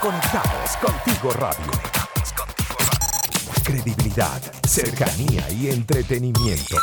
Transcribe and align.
Conectados 0.00 0.76
contigo 0.76 1.32
radio. 1.32 1.72
Credibilidad, 3.64 4.40
cercanía 4.64 5.50
y 5.50 5.70
entretenimiento. 5.70 6.76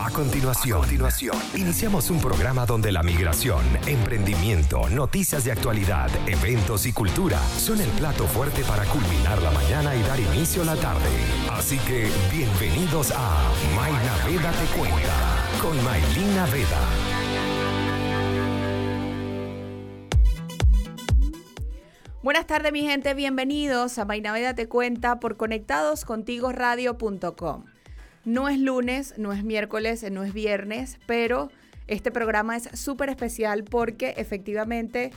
A 0.00 0.10
continuación, 0.10 0.82
iniciamos 1.54 2.10
un 2.10 2.20
programa 2.20 2.66
donde 2.66 2.90
la 2.90 3.04
migración, 3.04 3.64
emprendimiento, 3.86 4.88
noticias 4.88 5.44
de 5.44 5.52
actualidad, 5.52 6.10
eventos 6.26 6.86
y 6.86 6.92
cultura 6.92 7.38
son 7.56 7.80
el 7.80 7.90
plato 7.90 8.26
fuerte 8.26 8.64
para 8.64 8.84
culminar 8.86 9.40
la 9.40 9.52
mañana 9.52 9.94
y 9.94 10.02
dar 10.02 10.18
inicio 10.18 10.62
a 10.62 10.64
la 10.64 10.76
tarde. 10.76 11.08
Así 11.52 11.78
que 11.78 12.10
bienvenidos 12.32 13.12
a 13.12 13.52
Mayna 13.76 14.16
Veda 14.26 14.50
Te 14.50 14.66
Cuenta 14.76 15.60
con 15.62 15.84
Maylina 15.84 16.46
Veda. 16.46 17.27
Buenas 22.20 22.48
tardes 22.48 22.72
mi 22.72 22.82
gente, 22.82 23.14
bienvenidos 23.14 23.96
a 23.96 24.04
Mainaveda 24.04 24.52
Te 24.52 24.66
Cuenta 24.66 25.20
por 25.20 25.36
conectadoscontigoradio.com. 25.36 27.64
No 28.24 28.48
es 28.48 28.58
lunes, 28.58 29.14
no 29.18 29.32
es 29.32 29.44
miércoles, 29.44 30.04
no 30.10 30.24
es 30.24 30.32
viernes, 30.32 30.98
pero 31.06 31.48
este 31.86 32.10
programa 32.10 32.56
es 32.56 32.70
súper 32.74 33.08
especial 33.08 33.62
porque 33.62 34.14
efectivamente 34.16 35.12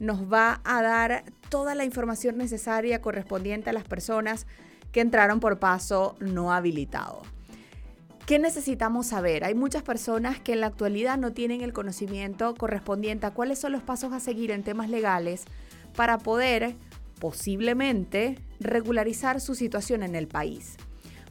nos 0.00 0.32
va 0.32 0.62
a 0.64 0.80
dar 0.80 1.24
toda 1.50 1.74
la 1.74 1.84
información 1.84 2.38
necesaria 2.38 3.02
correspondiente 3.02 3.68
a 3.68 3.74
las 3.74 3.84
personas 3.84 4.46
que 4.92 5.02
entraron 5.02 5.40
por 5.40 5.58
paso 5.58 6.16
no 6.20 6.54
habilitado. 6.54 7.20
¿Qué 8.24 8.38
necesitamos 8.38 9.08
saber? 9.08 9.44
Hay 9.44 9.54
muchas 9.54 9.82
personas 9.82 10.40
que 10.40 10.54
en 10.54 10.60
la 10.60 10.68
actualidad 10.68 11.18
no 11.18 11.34
tienen 11.34 11.60
el 11.60 11.74
conocimiento 11.74 12.54
correspondiente 12.54 13.26
a 13.26 13.32
cuáles 13.32 13.58
son 13.58 13.72
los 13.72 13.82
pasos 13.82 14.14
a 14.14 14.20
seguir 14.20 14.52
en 14.52 14.62
temas 14.62 14.88
legales 14.88 15.44
para 15.96 16.18
poder 16.18 16.76
posiblemente 17.18 18.38
regularizar 18.60 19.40
su 19.40 19.54
situación 19.54 20.02
en 20.02 20.14
el 20.14 20.28
país. 20.28 20.76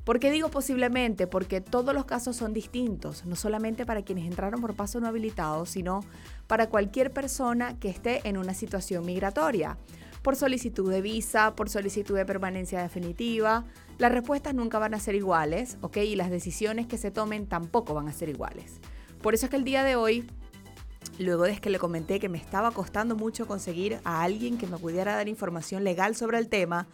¿Por 0.03 0.19
qué 0.19 0.29
digo 0.29 0.49
posiblemente? 0.49 1.25
Porque 1.25 1.61
todos 1.61 1.95
los 1.95 2.05
casos 2.05 2.35
son 2.35 2.53
distintos, 2.53 3.25
no 3.25 3.35
solamente 3.35 3.87
para 3.87 4.03
quienes 4.03 4.25
entraron 4.25 4.61
por 4.61 4.75
paso 4.75 4.99
no 4.99 5.07
habilitado, 5.07 5.65
sino 5.65 6.01
para 6.45 6.69
cualquier 6.69 7.11
persona 7.11 7.79
que 7.79 7.89
esté 7.89 8.21
en 8.27 8.37
una 8.37 8.53
situación 8.53 9.03
migratoria. 9.03 9.77
Por 10.21 10.35
solicitud 10.35 10.91
de 10.91 11.01
visa, 11.01 11.55
por 11.55 11.69
solicitud 11.69 12.15
de 12.15 12.25
permanencia 12.25 12.81
definitiva, 12.81 13.65
las 13.97 14.11
respuestas 14.11 14.53
nunca 14.53 14.77
van 14.77 14.93
a 14.93 14.99
ser 14.99 15.15
iguales, 15.15 15.77
¿ok? 15.81 15.97
Y 15.97 16.15
las 16.15 16.29
decisiones 16.29 16.85
que 16.85 16.97
se 16.97 17.09
tomen 17.09 17.47
tampoco 17.47 17.95
van 17.95 18.07
a 18.07 18.13
ser 18.13 18.29
iguales. 18.29 18.79
Por 19.23 19.33
eso 19.33 19.47
es 19.47 19.49
que 19.49 19.57
el 19.57 19.63
día 19.63 19.83
de 19.83 19.95
hoy 19.95 20.29
luego 21.19 21.43
de 21.43 21.59
que 21.59 21.69
le 21.69 21.79
comenté 21.79 22.19
que 22.19 22.29
me 22.29 22.37
estaba 22.37 22.71
costando 22.71 23.15
mucho 23.15 23.47
conseguir 23.47 23.99
a 24.03 24.23
alguien 24.23 24.57
que 24.57 24.67
me 24.67 24.77
pudiera 24.77 25.15
dar 25.15 25.27
información 25.27 25.83
legal 25.83 26.15
sobre 26.15 26.37
el 26.37 26.49
tema, 26.49 26.87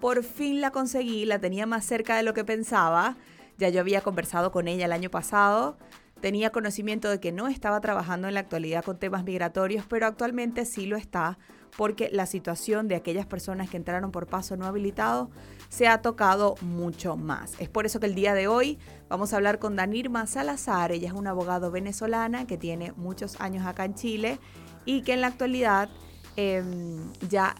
por 0.00 0.22
fin 0.24 0.60
la 0.60 0.70
conseguí, 0.70 1.24
la 1.24 1.38
tenía 1.38 1.66
más 1.66 1.84
cerca 1.84 2.16
de 2.16 2.22
lo 2.22 2.34
que 2.34 2.44
pensaba. 2.44 3.16
Ya 3.58 3.68
yo 3.68 3.80
había 3.80 4.00
conversado 4.00 4.50
con 4.50 4.66
ella 4.66 4.86
el 4.86 4.92
año 4.92 5.10
pasado, 5.10 5.76
tenía 6.20 6.50
conocimiento 6.50 7.08
de 7.08 7.20
que 7.20 7.32
no 7.32 7.48
estaba 7.48 7.80
trabajando 7.80 8.28
en 8.28 8.34
la 8.34 8.40
actualidad 8.40 8.84
con 8.84 8.98
temas 8.98 9.24
migratorios, 9.24 9.84
pero 9.88 10.06
actualmente 10.06 10.64
sí 10.64 10.86
lo 10.86 10.96
está 10.96 11.38
porque 11.76 12.10
la 12.12 12.26
situación 12.26 12.88
de 12.88 12.96
aquellas 12.96 13.26
personas 13.26 13.70
que 13.70 13.76
entraron 13.76 14.10
por 14.10 14.26
paso 14.26 14.56
no 14.56 14.66
habilitado 14.66 15.30
se 15.68 15.88
ha 15.88 16.02
tocado 16.02 16.56
mucho 16.60 17.16
más. 17.16 17.54
Es 17.58 17.68
por 17.68 17.86
eso 17.86 17.98
que 17.98 18.06
el 18.06 18.14
día 18.14 18.34
de 18.34 18.46
hoy 18.46 18.78
vamos 19.08 19.32
a 19.32 19.36
hablar 19.36 19.58
con 19.58 19.76
Danirma 19.76 20.26
Salazar. 20.26 20.92
Ella 20.92 21.08
es 21.08 21.14
una 21.14 21.30
abogado 21.30 21.70
venezolana 21.70 22.46
que 22.46 22.58
tiene 22.58 22.92
muchos 22.96 23.40
años 23.40 23.66
acá 23.66 23.84
en 23.84 23.94
Chile 23.94 24.38
y 24.84 25.02
que 25.02 25.14
en 25.14 25.22
la 25.22 25.28
actualidad 25.28 25.88
em, 26.36 27.10
ya 27.28 27.54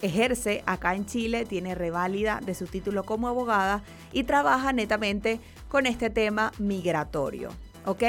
ejerce 0.00 0.62
acá 0.66 0.94
en 0.94 1.06
Chile, 1.06 1.44
tiene 1.44 1.74
reválida 1.74 2.40
de 2.44 2.54
su 2.54 2.66
título 2.66 3.04
como 3.04 3.28
abogada 3.28 3.82
y 4.12 4.24
trabaja 4.24 4.72
netamente 4.72 5.40
con 5.68 5.86
este 5.86 6.10
tema 6.10 6.52
migratorio. 6.58 7.50
¿Ok? 7.86 8.02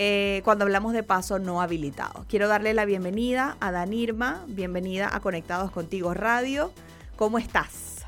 Eh, 0.00 0.42
cuando 0.44 0.64
hablamos 0.64 0.92
de 0.92 1.02
paso 1.02 1.40
no 1.40 1.60
habilitado. 1.60 2.24
Quiero 2.28 2.46
darle 2.46 2.72
la 2.72 2.84
bienvenida 2.84 3.56
a 3.58 3.72
Danirma, 3.72 4.44
bienvenida 4.46 5.10
a 5.12 5.18
Conectados 5.18 5.72
Contigo 5.72 6.14
Radio. 6.14 6.72
¿Cómo 7.16 7.36
estás? 7.36 8.06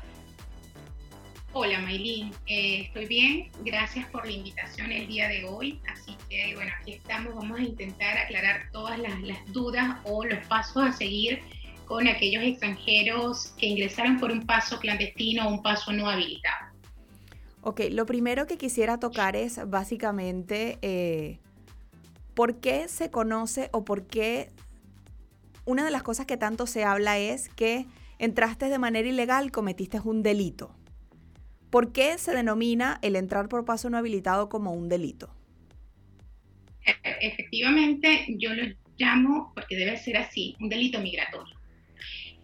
Hola 1.51 1.81
Maylin, 1.81 2.31
eh, 2.47 2.83
estoy 2.85 3.07
bien, 3.07 3.51
gracias 3.65 4.07
por 4.07 4.25
la 4.25 4.31
invitación 4.31 4.89
el 4.89 5.05
día 5.05 5.27
de 5.27 5.43
hoy. 5.43 5.81
Así 5.91 6.15
que 6.29 6.55
bueno, 6.55 6.71
aquí 6.79 6.93
estamos, 6.93 7.35
vamos 7.35 7.59
a 7.59 7.63
intentar 7.63 8.17
aclarar 8.19 8.69
todas 8.71 8.97
las, 8.97 9.11
dudas 9.47 9.97
o 10.05 10.23
los 10.23 10.39
pasos 10.47 10.81
a 10.81 10.93
seguir 10.93 11.41
con 11.87 12.07
aquellos 12.07 12.41
extranjeros 12.41 13.53
que 13.57 13.65
ingresaron 13.65 14.17
por 14.17 14.31
un 14.31 14.45
paso 14.45 14.79
clandestino 14.79 15.45
o 15.45 15.55
un 15.55 15.61
paso 15.61 15.91
no 15.91 16.09
habilitado. 16.09 16.67
Ok, 17.63 17.81
lo 17.91 18.05
primero 18.05 18.47
que 18.47 18.57
quisiera 18.57 18.97
tocar 18.97 19.35
es 19.35 19.59
básicamente 19.69 20.79
eh, 20.81 21.39
por 22.33 22.59
qué 22.59 22.87
se 22.87 23.11
conoce 23.11 23.69
o 23.71 23.83
por 23.83 24.07
qué 24.07 24.51
una 25.65 25.85
de 25.85 25.91
las 25.91 26.03
cosas 26.03 26.25
que 26.25 26.37
tanto 26.37 26.67
se 26.67 26.83
habla 26.83 27.17
es 27.19 27.49
que 27.49 27.85
entraste 28.19 28.69
de 28.69 28.79
manera 28.79 29.07
ilegal, 29.07 29.51
cometiste 29.51 29.99
un 29.99 30.23
delito. 30.23 30.75
¿Por 31.69 31.93
qué 31.93 32.17
se 32.17 32.33
denomina 32.33 32.99
el 33.01 33.15
entrar 33.15 33.47
por 33.47 33.63
paso 33.65 33.89
no 33.89 33.97
habilitado 33.97 34.49
como 34.49 34.73
un 34.73 34.89
delito? 34.89 35.33
E, 36.85 36.93
efectivamente, 37.21 38.25
yo 38.37 38.53
lo 38.53 38.63
llamo, 38.97 39.51
porque 39.55 39.75
debe 39.75 39.97
ser 39.97 40.17
así, 40.17 40.55
un 40.59 40.69
delito 40.69 40.99
migratorio. 40.99 41.55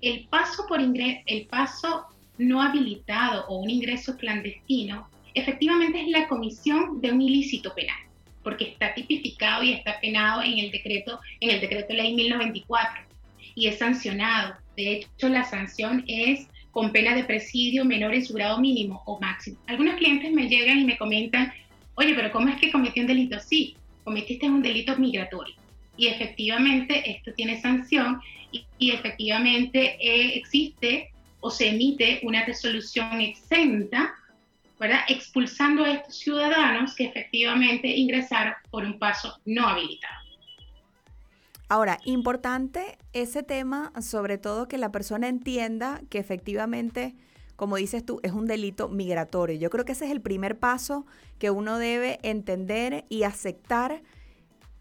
El 0.02 0.28
paso, 0.30 0.66
por 0.68 0.80
el 0.80 1.48
paso 1.48 2.06
no 2.38 2.62
habilitado 2.62 3.48
o 3.48 3.60
un 3.60 3.70
ingreso 3.70 4.16
clandestino, 4.16 5.10
efectivamente 5.34 6.02
es 6.02 6.08
la 6.08 6.28
comisión 6.28 7.02
de 7.02 7.12
un 7.12 7.22
ilícito 7.22 7.74
penal, 7.76 8.00
porque 8.48 8.70
está 8.70 8.94
tipificado 8.94 9.62
y 9.62 9.74
está 9.74 10.00
penado 10.00 10.42
en 10.42 10.58
el 10.58 10.72
decreto, 10.72 11.20
en 11.42 11.50
el 11.50 11.60
decreto 11.60 11.94
ley 11.94 12.16
1094 12.16 13.04
y 13.56 13.68
es 13.68 13.78
sancionado. 13.78 14.56
De 14.78 14.94
hecho, 14.94 15.28
la 15.28 15.44
sanción 15.44 16.06
es 16.08 16.48
con 16.72 16.94
pena 16.94 17.14
de 17.14 17.26
presidio 17.26 17.84
menor 17.84 18.14
en 18.14 18.26
su 18.26 18.34
grado 18.34 18.58
mínimo 18.62 19.04
o 19.06 19.20
máximo. 19.20 19.58
Algunos 19.68 19.96
clientes 19.96 20.32
me 20.32 20.48
llegan 20.48 20.80
y 20.80 20.86
me 20.86 20.98
comentan, 20.98 21.52
oye, 21.96 22.14
pero 22.14 22.32
¿cómo 22.32 22.48
es 22.48 22.56
que 22.56 22.72
cometí 22.72 23.02
un 23.02 23.08
delito? 23.08 23.38
Sí, 23.42 23.76
cometiste 24.06 24.50
un 24.50 24.62
delito 24.62 24.96
migratorio. 24.96 25.56
Y 25.98 26.08
efectivamente 26.08 27.04
esto 27.12 27.34
tiene 27.34 27.60
sanción 27.60 28.22
y, 28.80 28.92
efectivamente 28.92 29.98
eh, 30.00 30.38
existe 30.38 31.10
o 31.42 31.50
se 31.50 31.68
emite 31.68 32.22
una 32.24 32.46
resolución 32.46 33.20
exenta, 33.20 34.16
¿verdad? 34.80 35.00
Expulsando 35.08 35.84
a 35.84 35.92
estos 35.92 36.18
ciudadanos 36.18 36.96
que 36.96 37.06
efectivamente 37.06 37.88
ingresaron 37.88 38.54
por 38.70 38.84
un 38.84 39.00
paso 39.00 39.40
no 39.46 39.68
habilitado. 39.68 40.28
Ahora, 41.70 42.00
importante 42.06 42.98
ese 43.12 43.44
tema, 43.44 43.92
sobre 44.02 44.38
todo 44.38 44.68
que 44.68 44.78
la 44.78 44.92
persona 44.92 45.28
entienda 45.28 46.02
que 46.10 46.18
efectivamente, 46.18 47.16
como 47.58 47.76
dices 47.76 48.06
tú, 48.06 48.22
es 48.24 48.32
un 48.32 48.46
delito 48.46 48.88
migratorio. 48.88 49.58
Yo 49.58 49.70
creo 49.70 49.84
que 49.84 49.92
ese 49.92 50.06
es 50.06 50.12
el 50.12 50.22
primer 50.22 50.58
paso 50.58 51.06
que 51.40 51.50
uno 51.52 51.78
debe 51.78 52.20
entender 52.24 53.04
y 53.10 53.24
aceptar 53.24 54.02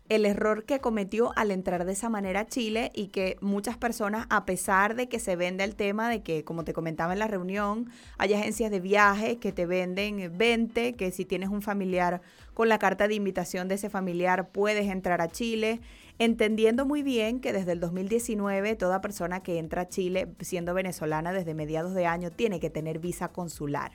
el 0.08 0.26
error 0.26 0.64
que 0.64 0.80
cometió 0.80 1.32
al 1.36 1.50
entrar 1.50 1.84
de 1.84 1.92
esa 1.92 2.08
manera 2.08 2.40
a 2.40 2.46
Chile 2.46 2.92
y 2.94 3.08
que 3.08 3.36
muchas 3.40 3.76
personas, 3.76 4.26
a 4.30 4.44
pesar 4.44 4.94
de 4.94 5.08
que 5.08 5.18
se 5.18 5.36
vende 5.36 5.64
el 5.64 5.74
tema 5.74 6.08
de 6.08 6.22
que, 6.22 6.44
como 6.44 6.64
te 6.64 6.72
comentaba 6.72 7.12
en 7.12 7.18
la 7.18 7.26
reunión, 7.26 7.90
hay 8.18 8.34
agencias 8.34 8.70
de 8.70 8.80
viaje 8.80 9.38
que 9.38 9.52
te 9.52 9.66
venden 9.66 10.36
20, 10.36 10.94
que 10.94 11.10
si 11.10 11.24
tienes 11.24 11.48
un 11.48 11.62
familiar 11.62 12.20
con 12.54 12.68
la 12.68 12.78
carta 12.78 13.08
de 13.08 13.14
invitación 13.14 13.68
de 13.68 13.74
ese 13.74 13.90
familiar 13.90 14.48
puedes 14.48 14.88
entrar 14.88 15.20
a 15.20 15.28
Chile 15.28 15.80
entendiendo 16.18 16.86
muy 16.86 17.02
bien 17.02 17.40
que 17.40 17.52
desde 17.52 17.72
el 17.72 17.80
2019 17.80 18.76
toda 18.76 19.00
persona 19.00 19.42
que 19.42 19.58
entra 19.58 19.82
a 19.82 19.88
Chile 19.88 20.28
siendo 20.40 20.72
venezolana 20.72 21.32
desde 21.32 21.54
mediados 21.54 21.94
de 21.94 22.06
año 22.06 22.30
tiene 22.30 22.60
que 22.60 22.70
tener 22.70 22.98
visa 22.98 23.28
consular. 23.28 23.92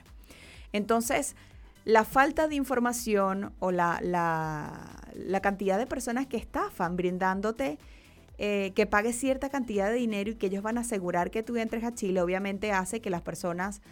Entonces, 0.72 1.36
la 1.84 2.04
falta 2.04 2.48
de 2.48 2.54
información 2.54 3.52
o 3.58 3.72
la, 3.72 3.98
la, 4.02 5.40
cantidad 5.40 5.78
de 5.78 5.86
personas 5.86 6.26
que 6.26 6.36
estafan 6.36 6.96
brindándote 6.96 7.78
eh, 8.38 8.72
que 8.74 8.86
pagues 8.86 9.16
cierta 9.16 9.50
cantidad 9.50 9.90
de 9.90 9.96
dinero 9.96 10.30
y 10.30 10.34
que 10.36 10.46
ellos 10.46 10.62
van 10.62 10.78
a 10.78 10.82
asegurar 10.82 11.30
que 11.30 11.42
tú 11.42 11.56
entres 11.56 11.84
a 11.84 11.94
Chile, 11.94 12.20
obviamente 12.22 12.72
hace 12.72 13.00
que 13.00 13.10
las 13.10 13.22
personas 13.22 13.82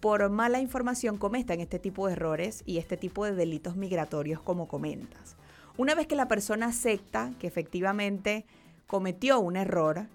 por 0.00 0.28
mala 0.30 0.60
información 0.60 1.18
cometan 1.18 1.60
este 1.60 1.78
tipo 1.78 2.06
de 2.06 2.14
errores 2.14 2.62
y 2.66 2.78
este 2.78 2.96
tipo 2.96 3.24
de 3.24 3.34
delitos 3.34 3.76
migratorios 3.76 4.40
como 4.40 4.66
comentas. 4.66 5.36
Una 5.76 5.94
vez 5.94 6.06
que 6.06 6.16
la 6.16 6.28
persona 6.28 6.66
acepta 6.66 7.32
que 7.38 7.46
efectivamente 7.46 8.44
cometió 8.86 9.38
un 9.40 9.56
error 9.56 10.06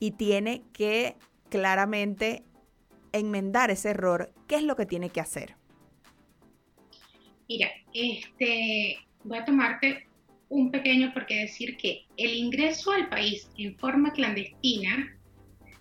y 0.00 0.12
tiene 0.12 0.62
que 0.72 1.16
claramente 1.50 2.42
enmendar 3.12 3.70
ese 3.70 3.90
error, 3.90 4.32
¿qué 4.46 4.56
es 4.56 4.62
lo 4.62 4.76
que 4.76 4.86
tiene 4.86 5.10
que 5.10 5.20
hacer? 5.20 5.56
Mira, 7.48 7.68
este, 7.92 8.98
voy 9.22 9.38
a 9.38 9.44
tomarte 9.44 10.06
un 10.48 10.70
pequeño 10.70 11.12
porque 11.12 11.40
decir 11.40 11.76
que 11.76 12.06
el 12.16 12.34
ingreso 12.34 12.92
al 12.92 13.08
país 13.08 13.48
en 13.58 13.76
forma 13.76 14.12
clandestina 14.12 15.16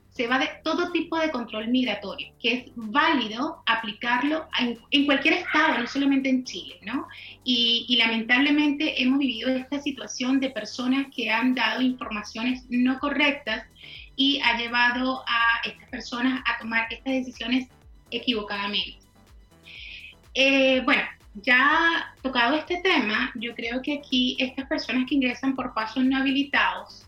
se 0.10 0.28
va 0.28 0.38
de 0.38 0.48
todo 0.64 0.92
tipo 0.92 1.18
de 1.18 1.32
control 1.32 1.70
migratorio, 1.70 2.28
que 2.40 2.54
es 2.54 2.64
válido 2.76 3.64
aplicarlo 3.66 4.48
en, 4.92 5.06
cualquier 5.06 5.36
estado, 5.36 5.80
no 5.80 5.88
solamente 5.88 6.30
en 6.30 6.44
Chile, 6.44 6.80
¿no? 6.84 7.08
Y, 7.44 7.86
y, 7.88 7.98
lamentablemente 7.98 9.02
hemos 9.02 9.18
vivido 9.18 9.50
esta 9.50 9.82
situación 9.82 10.40
de 10.40 10.52
personas 10.52 11.08
que 11.16 11.32
han 11.32 11.56
dado 11.56 11.82
informaciones 11.82 12.64
no 12.70 13.00
correctas 13.00 13.66
y 14.16 14.40
ha 14.42 14.56
llevado 14.58 15.24
a 15.28 15.68
estas 15.68 15.90
personas 15.90 16.44
a 16.46 16.60
tomar 16.60 16.86
estas 16.92 17.14
decisiones 17.14 17.68
equivocadamente. 18.12 19.00
Eh, 20.36 20.82
bueno, 20.82 21.04
ya 21.36 22.14
tocado 22.22 22.56
este 22.56 22.78
tema, 22.82 23.32
yo 23.36 23.56
creo 23.56 23.82
que 23.82 23.94
aquí 23.94 24.36
estas 24.40 24.68
personas 24.68 25.06
que 25.08 25.16
ingresan 25.16 25.56
por 25.56 25.74
pasos 25.74 26.04
no 26.04 26.18
habilitados, 26.18 27.08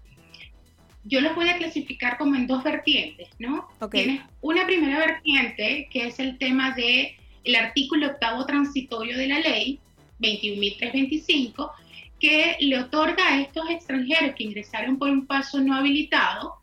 yo 1.03 1.21
los 1.21 1.35
voy 1.35 1.49
a 1.49 1.57
clasificar 1.57 2.17
como 2.17 2.35
en 2.35 2.47
dos 2.47 2.63
vertientes, 2.63 3.29
¿no? 3.37 3.67
Tienes 3.91 4.21
una 4.41 4.65
primera 4.65 4.97
vertiente 4.97 5.87
que 5.91 6.07
es 6.07 6.19
el 6.19 6.37
tema 6.39 6.71
de 6.71 7.15
el 7.43 7.55
artículo 7.55 8.07
octavo 8.07 8.45
transitorio 8.45 9.15
de 9.15 9.27
la 9.27 9.39
ley 9.39 9.79
21.325 10.19 11.71
que 12.19 12.57
le 12.59 12.79
otorga 12.79 13.27
a 13.27 13.41
estos 13.41 13.69
extranjeros 13.69 14.33
que 14.35 14.45
ingresaron 14.45 14.97
por 14.97 15.09
un 15.09 15.27
paso 15.27 15.59
no 15.59 15.75
habilitado 15.75 16.55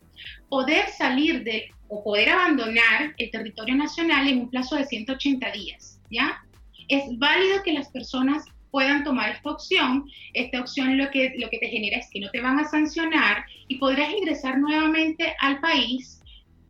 poder 0.49 0.89
salir 0.89 1.43
de 1.43 1.69
o 1.87 2.03
poder 2.03 2.29
abandonar 2.29 3.13
el 3.17 3.31
territorio 3.31 3.75
nacional 3.75 4.27
en 4.27 4.39
un 4.39 4.49
plazo 4.49 4.75
de 4.75 4.85
180 4.85 5.51
días, 5.51 6.01
¿ya? 6.09 6.43
Es 6.87 7.03
válido 7.17 7.63
que 7.63 7.73
las 7.73 7.89
personas 7.89 8.45
puedan 8.73 9.03
tomar 9.03 9.29
esta 9.29 9.51
opción. 9.51 10.09
Esta 10.33 10.59
opción 10.59 10.97
lo 10.97 11.09
que, 11.11 11.33
lo 11.37 11.47
que 11.49 11.59
te 11.59 11.67
genera 11.67 11.97
es 11.97 12.09
que 12.09 12.19
no 12.19 12.29
te 12.31 12.41
van 12.41 12.59
a 12.59 12.67
sancionar 12.67 13.45
y 13.67 13.75
podrás 13.75 14.11
ingresar 14.11 14.57
nuevamente 14.57 15.35
al 15.39 15.59
país 15.59 16.19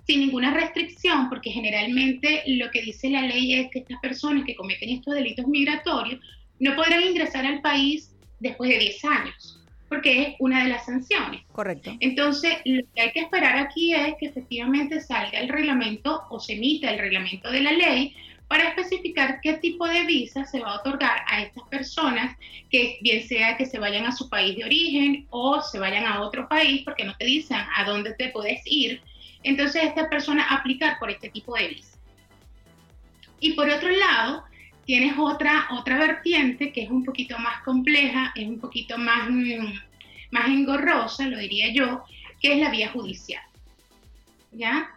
sin 0.05 0.19
ninguna 0.19 0.53
restricción, 0.53 1.29
porque 1.29 1.49
generalmente 1.49 2.43
lo 2.45 2.69
que 2.71 2.81
dice 2.81 3.09
la 3.09 3.21
ley 3.21 3.53
es 3.53 3.71
que 3.71 3.79
estas 3.79 3.99
personas 4.01 4.43
que 4.45 4.55
cometen 4.55 4.89
estos 4.89 5.15
delitos 5.15 5.47
migratorios 5.47 6.19
no 6.59 6.75
podrán 6.75 7.03
ingresar 7.03 7.45
al 7.45 7.61
país 7.61 8.13
después 8.41 8.69
de 8.69 8.79
10 8.79 9.05
años, 9.05 9.61
porque 9.87 10.23
es 10.23 10.35
una 10.39 10.63
de 10.63 10.71
las 10.71 10.85
sanciones. 10.85 11.43
Correcto. 11.53 11.95
Entonces, 12.01 12.57
lo 12.65 12.83
que 12.93 13.01
hay 13.01 13.11
que 13.11 13.21
esperar 13.21 13.57
aquí 13.57 13.93
es 13.93 14.15
que 14.19 14.25
efectivamente 14.25 14.99
salga 14.99 15.39
el 15.39 15.47
reglamento 15.47 16.23
o 16.29 16.37
se 16.37 16.53
emita 16.53 16.91
el 16.91 16.99
reglamento 16.99 17.49
de 17.49 17.61
la 17.61 17.71
ley 17.71 18.13
para 18.47 18.69
especificar 18.69 19.39
qué 19.41 19.53
tipo 19.53 19.87
de 19.87 20.05
visa 20.05 20.45
se 20.45 20.59
va 20.59 20.71
a 20.71 20.79
otorgar 20.79 21.23
a 21.27 21.41
estas 21.41 21.63
personas, 21.69 22.35
que 22.69 22.99
bien 23.01 23.27
sea 23.27 23.57
que 23.57 23.65
se 23.65 23.79
vayan 23.79 24.05
a 24.05 24.11
su 24.11 24.29
país 24.29 24.55
de 24.55 24.65
origen 24.65 25.27
o 25.29 25.61
se 25.61 25.79
vayan 25.79 26.05
a 26.05 26.21
otro 26.21 26.47
país, 26.47 26.83
porque 26.83 27.05
no 27.05 27.15
te 27.17 27.25
dicen 27.25 27.57
a 27.75 27.83
dónde 27.85 28.13
te 28.13 28.29
puedes 28.29 28.61
ir. 28.65 29.01
Entonces, 29.43 29.83
esta 29.83 30.09
persona 30.09 30.47
aplicar 30.49 30.99
por 30.99 31.09
este 31.09 31.29
tipo 31.29 31.55
de 31.55 31.69
visa. 31.69 31.97
Y 33.39 33.53
por 33.53 33.69
otro 33.69 33.89
lado, 33.89 34.43
tienes 34.85 35.15
otra, 35.17 35.67
otra 35.71 35.97
vertiente 35.97 36.71
que 36.71 36.83
es 36.83 36.89
un 36.89 37.03
poquito 37.03 37.37
más 37.39 37.61
compleja, 37.63 38.31
es 38.35 38.47
un 38.47 38.59
poquito 38.59 38.97
más, 38.97 39.29
mm, 39.29 39.73
más 40.31 40.47
engorrosa, 40.47 41.27
lo 41.27 41.37
diría 41.37 41.73
yo, 41.73 42.03
que 42.41 42.53
es 42.53 42.59
la 42.59 42.69
vía 42.69 42.89
judicial. 42.89 43.43
¿Ya? 44.51 44.89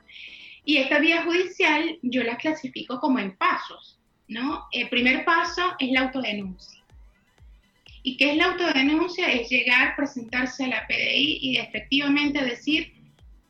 Y 0.66 0.78
esta 0.78 0.98
vía 0.98 1.22
judicial 1.22 1.96
yo 2.02 2.24
la 2.24 2.36
clasifico 2.38 2.98
como 2.98 3.20
en 3.20 3.36
pasos, 3.36 4.00
¿no? 4.26 4.66
El 4.72 4.88
primer 4.88 5.24
paso 5.24 5.62
es 5.78 5.92
la 5.92 6.00
autodenuncia. 6.00 6.82
¿Y 8.02 8.16
qué 8.16 8.32
es 8.32 8.36
la 8.36 8.46
autodenuncia? 8.46 9.30
Es 9.30 9.48
llegar, 9.48 9.94
presentarse 9.94 10.64
a 10.64 10.68
la 10.68 10.86
PDI 10.88 11.38
y 11.40 11.56
efectivamente 11.58 12.44
decir, 12.44 12.92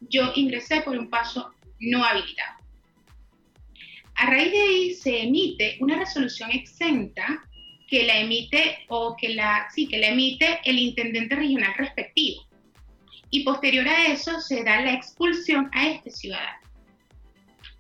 yo 0.01 0.31
ingresé 0.35 0.83
por 0.83 0.99
un 0.99 1.09
paso 1.09 1.55
no 1.81 2.05
habilitado. 2.05 2.59
A 4.17 4.27
raíz 4.27 4.53
de 4.53 4.61
ahí 4.61 4.95
se 4.95 5.23
emite 5.23 5.79
una 5.81 5.97
resolución 5.97 6.51
exenta 6.51 7.43
que 7.89 8.05
la 8.05 8.19
emite 8.19 8.85
o 8.89 9.17
que 9.17 9.31
la, 9.31 9.69
sí, 9.75 9.89
que 9.89 9.97
la 9.97 10.09
emite 10.09 10.61
el 10.65 10.79
intendente 10.79 11.35
regional 11.35 11.73
respectivo. 11.79 12.47
Y 13.31 13.43
posterior 13.43 13.89
a 13.89 14.07
eso 14.09 14.39
se 14.39 14.63
da 14.65 14.83
la 14.83 14.93
expulsión 14.93 15.71
a 15.73 15.89
este 15.89 16.11
ciudadano. 16.11 16.66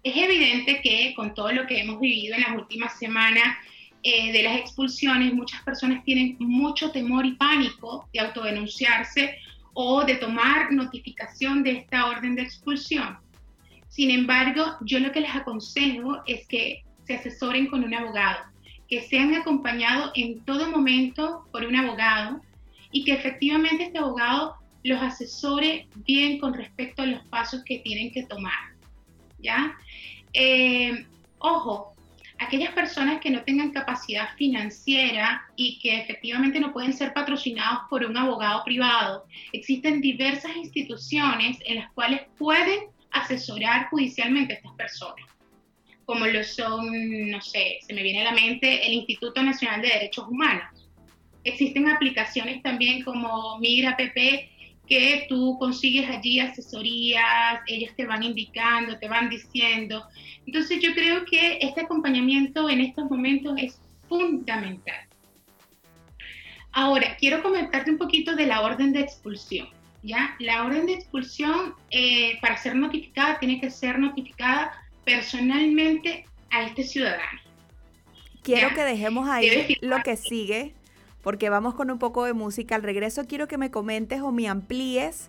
Es 0.07 0.17
evidente 0.17 0.81
que 0.83 1.15
con 1.17 1.35
todo 1.35 1.51
lo 1.51 1.67
que 1.67 1.81
hemos 1.81 1.99
vivido 1.99 2.37
en 2.37 2.43
las 2.43 2.53
últimas 2.53 2.97
semanas 2.97 3.57
eh, 4.05 4.31
de 4.31 4.45
las 4.45 4.57
expulsiones, 4.57 5.35
muchas 5.35 5.61
personas 5.63 6.05
tienen 6.05 6.37
mucho 6.39 6.93
temor 6.93 7.27
y 7.27 7.33
pánico 7.33 8.09
de 8.13 8.21
autodenunciarse 8.21 9.37
o 9.75 10.05
de 10.05 10.15
tomar 10.15 10.71
notificación 10.71 11.65
de 11.65 11.73
esta 11.79 12.07
orden 12.07 12.37
de 12.37 12.43
expulsión. 12.43 13.19
Sin 13.89 14.13
embargo, 14.13 14.77
yo 14.83 15.01
lo 15.01 15.11
que 15.11 15.23
les 15.23 15.35
aconsejo 15.35 16.23
es 16.25 16.47
que 16.47 16.85
se 17.03 17.15
asesoren 17.15 17.67
con 17.67 17.83
un 17.83 17.93
abogado, 17.93 18.45
que 18.89 19.03
sean 19.03 19.35
acompañados 19.35 20.13
en 20.15 20.39
todo 20.45 20.71
momento 20.71 21.49
por 21.51 21.65
un 21.65 21.75
abogado 21.75 22.41
y 22.93 23.03
que 23.03 23.13
efectivamente 23.13 23.87
este 23.87 23.99
abogado 23.99 24.55
los 24.85 25.03
asesore 25.03 25.89
bien 26.07 26.39
con 26.39 26.55
respecto 26.55 27.03
a 27.03 27.07
los 27.07 27.25
pasos 27.25 27.65
que 27.65 27.81
tienen 27.81 28.13
que 28.13 28.23
tomar. 28.23 28.76
¿Ya? 29.39 29.77
Eh, 30.33 31.07
ojo, 31.39 31.97
aquellas 32.39 32.73
personas 32.73 33.21
que 33.21 33.31
no 33.31 33.43
tengan 33.43 33.73
capacidad 33.73 34.35
financiera 34.37 35.43
y 35.57 35.79
que 35.79 36.01
efectivamente 36.01 36.61
no 36.61 36.73
pueden 36.73 36.93
ser 36.93 37.13
patrocinados 37.13 37.81
por 37.89 38.05
un 38.05 38.17
abogado 38.17 38.63
privado, 38.65 39.27
existen 39.53 40.01
diversas 40.01 40.55
instituciones 40.57 41.59
en 41.65 41.77
las 41.77 41.91
cuales 41.93 42.23
pueden 42.39 42.81
asesorar 43.11 43.89
judicialmente 43.89 44.55
a 44.55 44.57
estas 44.57 44.73
personas, 44.73 45.27
como 46.05 46.27
lo 46.27 46.45
son, 46.45 47.31
no 47.31 47.41
sé, 47.41 47.79
se 47.87 47.95
me 47.95 48.03
viene 48.03 48.21
a 48.21 48.33
la 48.33 48.33
mente 48.33 48.87
el 48.87 48.93
Instituto 48.93 49.43
Nacional 49.43 49.81
de 49.81 49.89
Derechos 49.89 50.27
Humanos. 50.29 50.65
Existen 51.45 51.89
aplicaciones 51.89 52.63
también 52.63 53.03
como 53.05 53.59
Migra 53.59 53.97
PP 53.97 54.51
que 54.87 55.27
tú 55.29 55.57
consigues 55.59 56.09
allí 56.09 56.41
asesorías, 56.41 57.61
ellos 57.67 57.93
te 57.97 58.07
van 58.07 58.23
indicando, 58.23 58.99
te 58.99 59.09
van 59.09 59.29
diciendo. 59.29 60.07
Entonces 60.47 60.81
yo 60.81 60.95
creo 60.95 61.25
que 61.25 61.59
este 61.61 61.83
acompañamiento 61.83 62.71
en 62.71 62.81
estos 62.81 63.11
momentos 63.11 63.55
es 63.59 63.81
fundamental. 64.09 65.07
Ahora, 66.73 67.17
quiero 67.17 67.43
comentarte 67.43 67.91
un 67.91 67.99
poquito 67.99 68.37
de 68.37 68.47
la 68.47 68.61
orden 68.61 68.93
de 68.93 69.01
expulsión. 69.01 69.69
¿ya? 70.03 70.37
La 70.39 70.65
orden 70.65 70.87
de 70.87 70.95
expulsión, 70.95 71.75
eh, 71.91 72.39
para 72.41 72.57
ser 72.57 72.77
notificada, 72.77 73.39
tiene 73.39 73.61
que 73.61 73.71
ser 73.71 73.99
notificada 73.99 74.73
personalmente 75.05 76.25
a 76.51 76.65
este 76.65 76.85
ciudadano. 76.85 77.41
Quiero 78.43 78.75
que 78.75 78.85
dejemos 78.85 79.29
ahí 79.29 79.77
lo 79.81 80.03
que 80.05 80.17
sigue 80.17 80.73
porque 81.27 81.51
vamos 81.51 81.75
con 81.75 81.91
un 81.91 81.99
poco 81.99 82.25
de 82.25 82.35
música. 82.35 82.77
Al 82.77 82.85
regreso 82.85 83.25
quiero 83.27 83.49
que 83.49 83.59
me 83.59 83.73
comentes 83.73 84.21
o 84.21 84.31
me 84.31 84.47
amplíes 84.47 85.29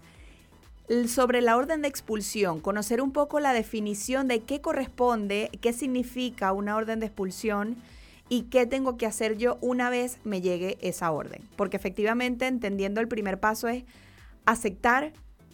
sobre 1.08 1.42
la 1.42 1.58
orden 1.58 1.82
de 1.82 1.88
expulsión, 1.88 2.60
conocer 2.60 3.02
un 3.02 3.12
poco 3.12 3.40
la 3.40 3.52
definición 3.52 4.28
de 4.28 4.42
qué 4.42 4.62
corresponde, 4.62 5.50
qué 5.60 5.74
significa 5.74 6.54
una 6.54 6.76
orden 6.76 7.00
de 7.00 7.08
expulsión 7.08 7.78
y 8.30 8.44
qué 8.44 8.68
tengo 8.68 8.96
que 8.96 9.08
hacer 9.08 9.38
yo 9.40 9.58
una 9.60 9.90
vez 9.90 10.20
me 10.24 10.40
llegue 10.40 10.78
esa 10.82 11.10
orden. 11.10 11.42
Porque 11.56 11.78
efectivamente, 11.78 12.46
entendiendo 12.46 13.02
el 13.02 13.08
primer 13.08 13.40
paso 13.40 13.68
es 13.68 13.84
aceptar 14.46 15.14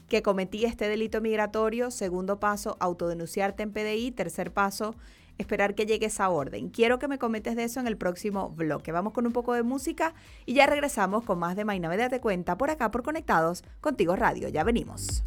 que 0.10 0.24
cometí 0.24 0.66
este 0.66 0.90
delito 0.90 1.22
migratorio, 1.22 1.90
segundo 1.90 2.42
paso, 2.42 2.76
autodenunciarte 2.82 3.64
en 3.64 3.72
PDI, 3.72 4.12
tercer 4.12 4.52
paso, 4.52 4.94
esperar 5.38 5.75
que 5.75 5.86
llegue 5.86 6.08
esa 6.08 6.30
orden. 6.30 6.70
Quiero 6.70 7.00
que 7.00 7.08
me 7.08 7.18
comentes 7.18 7.56
de 7.56 7.63
eso 7.63 7.80
en 7.80 7.88
el 7.88 7.98
próximo 7.98 8.50
bloque. 8.50 8.92
Vamos 8.92 9.13
con 9.13 9.25
un 9.25 9.34
poco 9.34 9.54
de 9.54 9.63
música 9.63 10.13
y 10.46 10.54
ya 10.54 10.68
regresamos 10.68 11.24
con 11.24 11.40
más 11.40 11.56
de 11.56 11.66
Mainaveda 11.66 12.10
Te 12.10 12.20
Cuenta 12.20 12.58
por 12.58 12.70
acá 12.70 12.92
por 12.92 13.04
Conectados 13.04 13.63
Contigo 13.82 14.16
Radio. 14.16 14.50
Ya 14.50 14.63
venimos. 14.63 15.24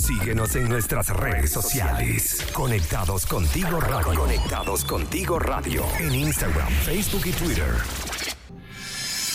Síguenos 0.00 0.54
en 0.56 0.68
nuestras 0.68 1.08
redes 1.08 1.50
sociales. 1.50 2.46
Conectados 2.52 3.26
Contigo 3.26 3.80
Radio. 3.80 4.20
Conectados 4.20 4.84
Contigo 4.84 5.38
Radio. 5.38 5.84
En 5.98 6.14
Instagram, 6.14 6.68
Facebook 6.68 7.22
y 7.26 7.32
Twitter. 7.32 7.74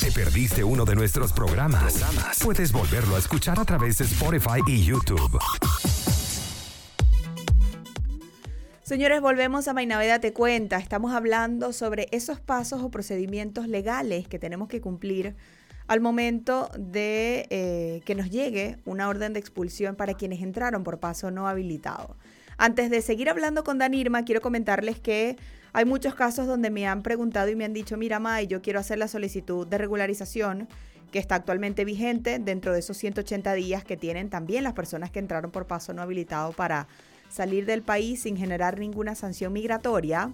¿Te 0.01 0.12
perdiste 0.12 0.63
uno 0.63 0.83
de 0.83 0.95
nuestros 0.95 1.31
programas? 1.31 2.03
Puedes 2.43 2.71
volverlo 2.71 3.15
a 3.15 3.19
escuchar 3.19 3.60
a 3.60 3.65
través 3.65 4.00
de 4.00 4.05
Spotify 4.05 4.62
y 4.65 4.83
YouTube. 4.83 5.39
Señores, 8.83 9.21
volvemos 9.21 9.67
a 9.67 9.73
Mainaveda 9.73 10.19
Te 10.19 10.33
Cuenta. 10.33 10.77
Estamos 10.77 11.13
hablando 11.13 11.71
sobre 11.71 12.07
esos 12.11 12.39
pasos 12.39 12.81
o 12.81 12.89
procedimientos 12.89 13.67
legales 13.67 14.27
que 14.27 14.39
tenemos 14.39 14.69
que 14.69 14.81
cumplir 14.81 15.35
al 15.88 16.01
momento 16.01 16.67
de 16.77 17.45
eh, 17.51 18.01
que 18.05 18.15
nos 18.15 18.31
llegue 18.31 18.79
una 18.85 19.07
orden 19.07 19.33
de 19.33 19.39
expulsión 19.39 19.95
para 19.95 20.15
quienes 20.15 20.41
entraron 20.41 20.83
por 20.83 21.00
paso 21.00 21.29
no 21.29 21.47
habilitado. 21.47 22.17
Antes 22.57 22.89
de 22.89 23.03
seguir 23.03 23.29
hablando 23.29 23.63
con 23.63 23.77
Danirma, 23.77 24.25
quiero 24.25 24.41
comentarles 24.41 25.00
que 25.00 25.38
hay 25.73 25.85
muchos 25.85 26.15
casos 26.15 26.47
donde 26.47 26.71
me 26.71 26.88
han 26.88 27.03
preguntado 27.03 27.50
y 27.50 27.55
me 27.55 27.65
han 27.65 27.73
dicho, 27.73 27.97
mira, 27.97 28.19
May, 28.19 28.47
yo 28.47 28.63
quiero 28.63 28.79
hacer 28.79 28.97
la 28.97 29.07
solicitud 29.07 29.67
de 29.67 29.77
regularización 29.77 30.67
que 31.11 31.19
está 31.19 31.35
actualmente 31.35 31.85
vigente 31.85 32.39
dentro 32.39 32.73
de 32.73 32.79
esos 32.79 32.97
180 32.97 33.53
días 33.53 33.83
que 33.83 33.95
tienen 33.95 34.29
también 34.31 34.63
las 34.63 34.73
personas 34.73 35.11
que 35.11 35.19
entraron 35.19 35.51
por 35.51 35.67
paso 35.67 35.93
no 35.93 36.01
habilitado 36.01 36.51
para 36.53 36.88
salir 37.31 37.65
del 37.65 37.81
país 37.81 38.23
sin 38.23 38.38
generar 38.38 38.79
ninguna 38.79 39.15
sanción 39.15 39.53
migratoria. 39.53 40.33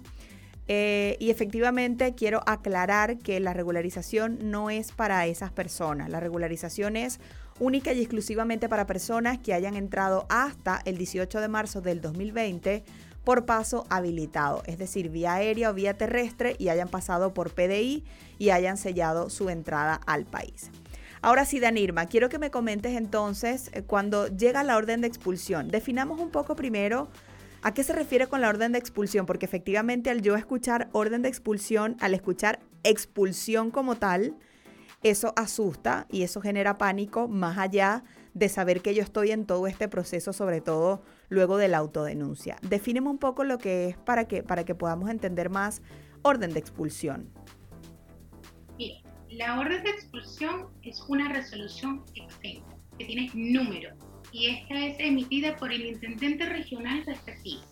Eh, 0.70 1.16
y 1.18 1.30
efectivamente 1.30 2.14
quiero 2.14 2.42
aclarar 2.46 3.18
que 3.18 3.40
la 3.40 3.54
regularización 3.54 4.38
no 4.50 4.68
es 4.68 4.92
para 4.92 5.26
esas 5.26 5.50
personas. 5.50 6.10
La 6.10 6.20
regularización 6.20 6.96
es 6.96 7.20
única 7.58 7.92
y 7.92 8.00
exclusivamente 8.00 8.68
para 8.68 8.86
personas 8.86 9.38
que 9.38 9.54
hayan 9.54 9.76
entrado 9.76 10.26
hasta 10.28 10.82
el 10.84 10.98
18 10.98 11.40
de 11.40 11.48
marzo 11.48 11.80
del 11.80 12.02
2020 12.02 12.84
por 13.24 13.46
paso 13.46 13.86
habilitado, 13.90 14.62
es 14.66 14.78
decir, 14.78 15.10
vía 15.10 15.34
aérea 15.34 15.70
o 15.70 15.74
vía 15.74 15.94
terrestre 15.94 16.56
y 16.58 16.68
hayan 16.68 16.88
pasado 16.88 17.34
por 17.34 17.50
PDI 17.50 18.04
y 18.38 18.50
hayan 18.50 18.76
sellado 18.76 19.28
su 19.28 19.50
entrada 19.50 20.00
al 20.06 20.24
país. 20.24 20.70
Ahora 21.20 21.44
sí, 21.44 21.60
Danirma, 21.60 22.06
quiero 22.06 22.28
que 22.28 22.38
me 22.38 22.50
comentes 22.50 22.96
entonces 22.96 23.70
eh, 23.72 23.82
cuando 23.82 24.28
llega 24.28 24.62
la 24.62 24.76
orden 24.76 25.00
de 25.00 25.08
expulsión. 25.08 25.68
Definamos 25.68 26.20
un 26.20 26.30
poco 26.30 26.54
primero 26.54 27.08
a 27.62 27.74
qué 27.74 27.82
se 27.82 27.92
refiere 27.92 28.28
con 28.28 28.40
la 28.40 28.48
orden 28.48 28.72
de 28.72 28.78
expulsión, 28.78 29.26
porque 29.26 29.46
efectivamente 29.46 30.10
al 30.10 30.22
yo 30.22 30.36
escuchar 30.36 30.88
orden 30.92 31.22
de 31.22 31.28
expulsión, 31.28 31.96
al 32.00 32.14
escuchar 32.14 32.60
expulsión 32.84 33.70
como 33.70 33.96
tal, 33.96 34.36
eso 35.02 35.32
asusta 35.36 36.06
y 36.10 36.22
eso 36.22 36.40
genera 36.40 36.78
pánico 36.78 37.28
más 37.28 37.58
allá 37.58 38.04
de 38.34 38.48
saber 38.48 38.82
que 38.82 38.94
yo 38.94 39.02
estoy 39.02 39.32
en 39.32 39.46
todo 39.46 39.66
este 39.66 39.88
proceso, 39.88 40.32
sobre 40.32 40.60
todo 40.60 41.02
luego 41.28 41.56
de 41.56 41.68
la 41.68 41.78
autodenuncia. 41.78 42.56
Defíneme 42.62 43.08
un 43.08 43.18
poco 43.18 43.44
lo 43.44 43.58
que 43.58 43.88
es 43.88 43.96
para 43.96 44.26
que, 44.26 44.42
para 44.42 44.64
que 44.64 44.74
podamos 44.74 45.10
entender 45.10 45.50
más 45.50 45.82
orden 46.22 46.52
de 46.52 46.60
expulsión. 46.60 47.30
Bien, 48.76 49.02
la 49.30 49.58
orden 49.58 49.82
de 49.82 49.90
expulsión 49.90 50.68
es 50.82 51.02
una 51.08 51.28
resolución 51.28 52.04
exenta 52.14 52.76
que 52.98 53.04
tiene 53.04 53.30
número 53.34 53.94
y 54.32 54.46
esta 54.46 54.86
es 54.86 54.96
emitida 54.98 55.56
por 55.56 55.72
el 55.72 55.86
intendente 55.86 56.46
regional 56.46 57.04
respectivo. 57.06 57.62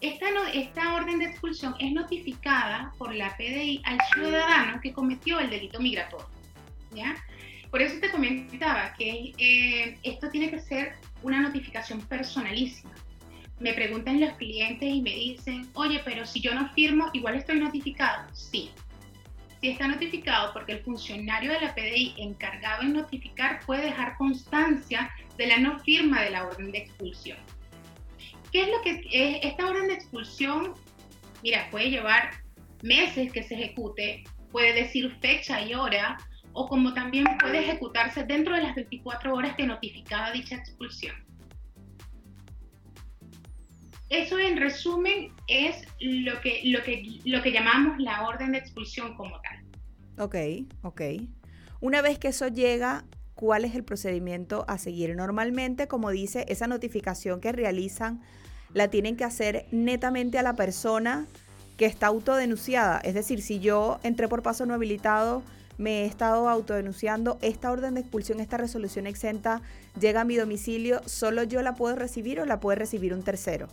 Esta, 0.00 0.26
esta 0.52 0.94
orden 0.94 1.18
de 1.18 1.26
expulsión 1.26 1.74
es 1.80 1.92
notificada 1.92 2.92
por 2.98 3.14
la 3.14 3.36
PDI 3.36 3.82
al 3.84 3.98
ciudadano 4.12 4.80
que 4.80 4.92
cometió 4.92 5.40
el 5.40 5.50
delito 5.50 5.80
migratorio. 5.80 6.28
¿ya? 6.94 7.16
Por 7.70 7.82
eso 7.82 7.98
te 8.00 8.10
comentaba 8.10 8.94
que 8.96 9.32
eh, 9.38 9.98
esto 10.02 10.30
tiene 10.30 10.50
que 10.50 10.60
ser 10.60 10.94
una 11.22 11.40
notificación 11.40 12.00
personalísima. 12.02 12.92
Me 13.58 13.72
preguntan 13.72 14.20
los 14.20 14.34
clientes 14.34 14.88
y 14.88 15.02
me 15.02 15.10
dicen, 15.10 15.68
oye, 15.74 16.00
pero 16.04 16.24
si 16.24 16.40
yo 16.40 16.54
no 16.54 16.72
firmo, 16.74 17.10
igual 17.12 17.34
estoy 17.34 17.58
notificado. 17.58 18.24
Sí, 18.32 18.70
sí 19.60 19.70
está 19.70 19.88
notificado 19.88 20.52
porque 20.52 20.72
el 20.72 20.80
funcionario 20.80 21.52
de 21.52 21.60
la 21.60 21.74
PDI 21.74 22.14
encargado 22.18 22.82
en 22.82 22.92
notificar 22.94 23.60
puede 23.66 23.86
dejar 23.86 24.16
constancia 24.16 25.10
de 25.36 25.46
la 25.46 25.58
no 25.58 25.78
firma 25.80 26.22
de 26.22 26.30
la 26.30 26.46
orden 26.46 26.72
de 26.72 26.78
expulsión. 26.78 27.38
¿Qué 28.52 28.62
es 28.62 28.68
lo 28.68 28.80
que 28.82 29.02
es 29.12 29.44
esta 29.44 29.66
orden 29.66 29.88
de 29.88 29.94
expulsión? 29.94 30.74
Mira, 31.42 31.68
puede 31.70 31.90
llevar 31.90 32.30
meses 32.82 33.32
que 33.32 33.42
se 33.42 33.54
ejecute, 33.54 34.24
puede 34.50 34.72
decir 34.72 35.14
fecha 35.20 35.60
y 35.60 35.74
hora, 35.74 36.16
o 36.52 36.66
como 36.66 36.94
también 36.94 37.24
puede 37.38 37.60
ejecutarse 37.60 38.24
dentro 38.24 38.54
de 38.54 38.62
las 38.62 38.74
24 38.74 39.34
horas 39.34 39.56
de 39.56 39.66
notificada 39.66 40.32
dicha 40.32 40.56
expulsión. 40.56 41.27
Eso 44.10 44.38
en 44.38 44.56
resumen 44.56 45.32
es 45.48 45.76
lo 46.00 46.40
que, 46.40 46.62
lo 46.64 46.82
que, 46.82 47.20
lo 47.24 47.42
que 47.42 47.52
llamamos 47.52 47.98
la 47.98 48.26
orden 48.26 48.52
de 48.52 48.58
expulsión 48.58 49.14
como 49.16 49.40
tal. 49.40 50.24
Ok, 50.24 50.36
ok. 50.82 51.02
Una 51.80 52.00
vez 52.00 52.18
que 52.18 52.28
eso 52.28 52.48
llega, 52.48 53.04
¿cuál 53.34 53.64
es 53.64 53.74
el 53.74 53.84
procedimiento 53.84 54.64
a 54.66 54.78
seguir? 54.78 55.14
Normalmente, 55.14 55.88
como 55.88 56.10
dice, 56.10 56.46
esa 56.48 56.66
notificación 56.66 57.40
que 57.40 57.52
realizan 57.52 58.22
la 58.72 58.88
tienen 58.88 59.16
que 59.16 59.24
hacer 59.24 59.66
netamente 59.70 60.38
a 60.38 60.42
la 60.42 60.54
persona 60.54 61.26
que 61.76 61.86
está 61.86 62.08
autodenunciada. 62.08 62.98
Es 62.98 63.14
decir, 63.14 63.42
si 63.42 63.60
yo 63.60 64.00
entré 64.02 64.26
por 64.26 64.42
paso 64.42 64.66
no 64.66 64.74
habilitado, 64.74 65.42
me 65.78 66.02
he 66.02 66.06
estado 66.06 66.48
autodenunciando, 66.48 67.38
esta 67.40 67.70
orden 67.70 67.94
de 67.94 68.00
expulsión, 68.00 68.40
esta 68.40 68.56
resolución 68.56 69.06
exenta 69.06 69.62
llega 70.00 70.22
a 70.22 70.24
mi 70.24 70.34
domicilio, 70.34 71.00
¿solo 71.06 71.44
yo 71.44 71.62
la 71.62 71.76
puedo 71.76 71.94
recibir 71.94 72.40
o 72.40 72.46
la 72.46 72.58
puede 72.58 72.78
recibir 72.78 73.14
un 73.14 73.22
tercero? 73.22 73.68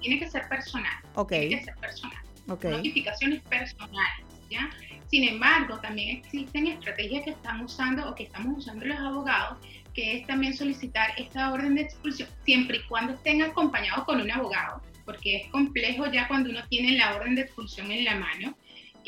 Tiene 0.00 0.18
que 0.18 0.28
ser 0.28 0.48
personal. 0.48 0.92
Ok. 1.14 1.30
Tiene 1.30 1.58
que 1.58 1.64
ser 1.64 1.76
personal. 1.76 2.18
Notificaciones 2.46 3.42
personales, 3.42 4.24
¿ya? 4.48 4.70
Sin 5.08 5.24
embargo, 5.24 5.78
también 5.80 6.18
existen 6.18 6.66
estrategias 6.66 7.24
que 7.24 7.30
están 7.30 7.62
usando 7.62 8.08
o 8.08 8.14
que 8.14 8.24
estamos 8.24 8.58
usando 8.58 8.86
los 8.86 8.98
abogados, 8.98 9.58
que 9.94 10.18
es 10.18 10.26
también 10.26 10.54
solicitar 10.54 11.10
esta 11.18 11.52
orden 11.52 11.74
de 11.74 11.82
expulsión, 11.82 12.28
siempre 12.44 12.78
y 12.78 12.82
cuando 12.88 13.14
estén 13.14 13.42
acompañados 13.42 14.04
con 14.04 14.20
un 14.20 14.30
abogado, 14.30 14.80
porque 15.04 15.36
es 15.36 15.50
complejo 15.50 16.10
ya 16.10 16.26
cuando 16.28 16.50
uno 16.50 16.60
tiene 16.68 16.96
la 16.96 17.16
orden 17.16 17.34
de 17.34 17.42
expulsión 17.42 17.90
en 17.90 18.04
la 18.04 18.16
mano 18.16 18.54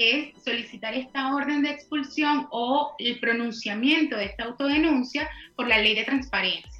es 0.00 0.32
solicitar 0.42 0.94
esta 0.94 1.34
orden 1.34 1.62
de 1.62 1.70
expulsión 1.70 2.48
o 2.50 2.94
el 2.98 3.20
pronunciamiento 3.20 4.16
de 4.16 4.26
esta 4.26 4.44
autodenuncia 4.44 5.28
por 5.56 5.68
la 5.68 5.78
ley 5.78 5.94
de 5.94 6.04
transparencia. 6.04 6.70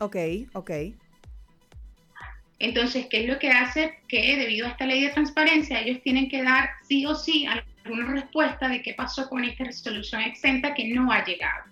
Ok, 0.00 0.16
ok. 0.52 0.70
Entonces, 2.58 3.06
¿qué 3.10 3.24
es 3.24 3.28
lo 3.28 3.38
que 3.38 3.50
hace? 3.50 3.98
Que 4.08 4.36
debido 4.36 4.66
a 4.66 4.70
esta 4.70 4.86
ley 4.86 5.02
de 5.02 5.10
transparencia, 5.10 5.80
ellos 5.80 6.02
tienen 6.02 6.28
que 6.28 6.42
dar 6.42 6.70
sí 6.88 7.04
o 7.04 7.14
sí 7.14 7.46
alguna 7.46 8.12
respuesta 8.12 8.68
de 8.68 8.82
qué 8.82 8.94
pasó 8.94 9.28
con 9.28 9.44
esta 9.44 9.64
resolución 9.64 10.22
exenta 10.22 10.74
que 10.74 10.88
no 10.88 11.12
ha 11.12 11.24
llegado. 11.24 11.64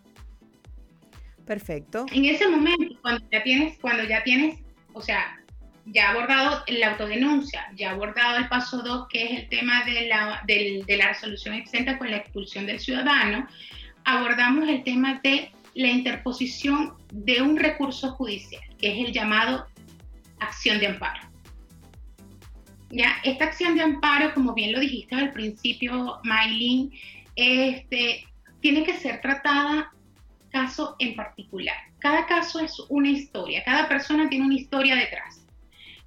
Perfecto. 1.47 2.07
En 2.13 2.25
ese 2.27 2.49
momento, 2.49 2.99
cuando 3.03 3.27
ya 3.31 3.43
tienes, 3.43 3.79
cuando 3.79 4.05
ya 4.05 4.23
tienes, 4.23 4.61
o 4.93 5.01
sea, 5.01 5.39
ya 5.87 6.11
abordado 6.11 6.65
la 6.69 6.93
autodenuncia, 6.93 7.67
ya 7.77 7.91
abordado 7.91 8.39
el 8.39 8.49
paso 8.49 8.83
2, 8.83 9.09
que 9.09 9.25
es 9.25 9.31
el 9.41 9.49
tema 9.49 9.85
de 9.85 10.07
la, 10.07 10.43
de 10.47 10.97
la 10.97 11.09
resolución 11.09 11.55
exenta 11.55 11.99
con 11.99 12.11
la 12.11 12.19
expulsión 12.19 12.67
del 12.67 12.81
ciudadano, 12.81 13.47
abordamos 14.05 14.69
el 14.69 14.83
tema 14.83 15.21
de 15.23 15.51
la 15.75 15.89
interposición 15.89 16.95
de 17.13 17.43
un 17.43 17.59
recurso 17.59 18.13
judicial, 18.13 18.63
que 18.79 18.93
es 18.93 19.09
el 19.09 19.13
llamado 19.13 19.67
acción 20.45 20.79
de 20.79 20.87
amparo. 20.89 21.21
Ya, 22.91 23.17
esta 23.25 23.47
acción 23.47 23.75
de 23.75 23.83
amparo, 23.83 24.33
como 24.35 24.55
bien 24.55 24.73
lo 24.73 24.81
dijiste 24.81 25.15
al 25.15 25.33
principio, 25.33 26.21
Maylin, 26.23 26.93
este, 27.35 28.25
tiene 28.61 28.85
que 28.85 28.95
ser 28.95 29.21
tratada 29.21 29.93
caso 30.51 30.95
en 31.01 31.17
particular. 31.17 31.77
Cada 31.99 32.27
caso 32.27 32.61
es 32.61 32.79
una 32.89 33.09
historia, 33.09 33.65
cada 33.65 33.89
persona 33.89 34.29
tiene 34.29 34.47
una 34.47 34.55
historia 34.55 34.95
detrás. 34.95 35.44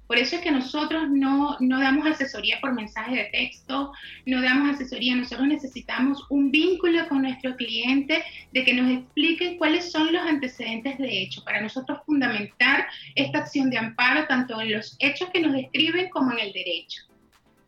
Por 0.08 0.16
eso 0.16 0.36
es 0.36 0.42
que 0.42 0.50
nosotros 0.50 1.10
no, 1.10 1.58
no 1.60 1.78
damos 1.78 2.06
asesoría 2.06 2.58
por 2.62 2.72
mensaje 2.72 3.14
de 3.14 3.24
texto, 3.26 3.92
no 4.24 4.40
damos 4.40 4.74
asesoría, 4.74 5.14
nosotros 5.14 5.46
necesitamos 5.46 6.24
un 6.30 6.50
vínculo 6.50 7.06
con 7.08 7.22
nuestro 7.22 7.54
cliente 7.56 8.24
de 8.50 8.64
que 8.64 8.72
nos 8.72 8.90
expliquen 8.90 9.58
cuáles 9.58 9.92
son 9.92 10.10
los 10.10 10.22
antecedentes 10.22 10.96
de 10.96 11.22
hecho, 11.22 11.44
para 11.44 11.60
nosotros 11.60 11.98
fundamentar 12.06 12.88
esta 13.16 13.40
acción 13.40 13.68
de 13.68 13.76
amparo 13.76 14.26
tanto 14.26 14.58
en 14.62 14.72
los 14.72 14.96
hechos 14.98 15.28
que 15.28 15.40
nos 15.40 15.52
describen 15.52 16.08
como 16.08 16.32
en 16.32 16.38
el 16.38 16.52
derecho. 16.54 17.02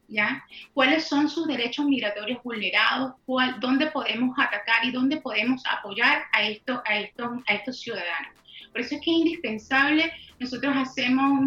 ¿Ya? 0.09 0.43
¿Cuáles 0.75 1.07
son 1.07 1.29
sus 1.29 1.47
derechos 1.47 1.85
migratorios 1.85 2.43
vulnerados? 2.43 3.13
Cuál, 3.27 3.61
¿Dónde 3.61 3.87
podemos 3.89 4.37
atacar 4.41 4.85
y 4.85 4.91
dónde 4.91 5.19
podemos 5.19 5.63
apoyar 5.71 6.23
a, 6.33 6.43
esto, 6.43 6.83
a, 6.85 6.99
estos, 6.99 7.31
a 7.47 7.55
estos 7.55 7.81
ciudadanos? 7.81 8.33
Por 8.73 8.81
eso 8.81 8.97
es 8.97 9.03
que 9.03 9.11
es 9.11 9.19
indispensable, 9.19 10.13
nosotros 10.41 10.75
hacemos 10.77 11.43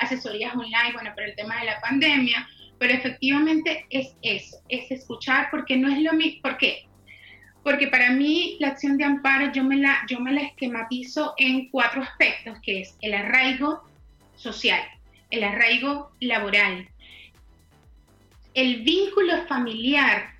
asesorías 0.00 0.54
online, 0.54 0.92
bueno, 0.92 1.12
por 1.14 1.22
el 1.22 1.36
tema 1.36 1.60
de 1.60 1.66
la 1.66 1.80
pandemia, 1.80 2.48
pero 2.78 2.94
efectivamente 2.94 3.86
es 3.90 4.16
eso, 4.22 4.56
es 4.68 4.90
escuchar 4.90 5.48
porque 5.50 5.76
no 5.76 5.88
es 5.88 6.00
lo 6.00 6.14
mismo, 6.14 6.42
¿por 6.42 6.56
qué? 6.56 6.86
Porque 7.62 7.88
para 7.88 8.10
mí 8.10 8.56
la 8.58 8.68
acción 8.68 8.96
de 8.96 9.04
amparo 9.04 9.52
yo 9.52 9.62
me 9.62 9.76
la, 9.76 9.98
yo 10.08 10.18
me 10.18 10.32
la 10.32 10.40
esquematizo 10.40 11.34
en 11.36 11.68
cuatro 11.68 12.02
aspectos, 12.02 12.58
que 12.62 12.80
es 12.80 12.96
el 13.02 13.12
arraigo 13.12 13.82
social, 14.34 14.82
el 15.30 15.44
arraigo 15.44 16.10
laboral, 16.20 16.88
el 18.54 18.82
vínculo 18.82 19.46
familiar 19.46 20.30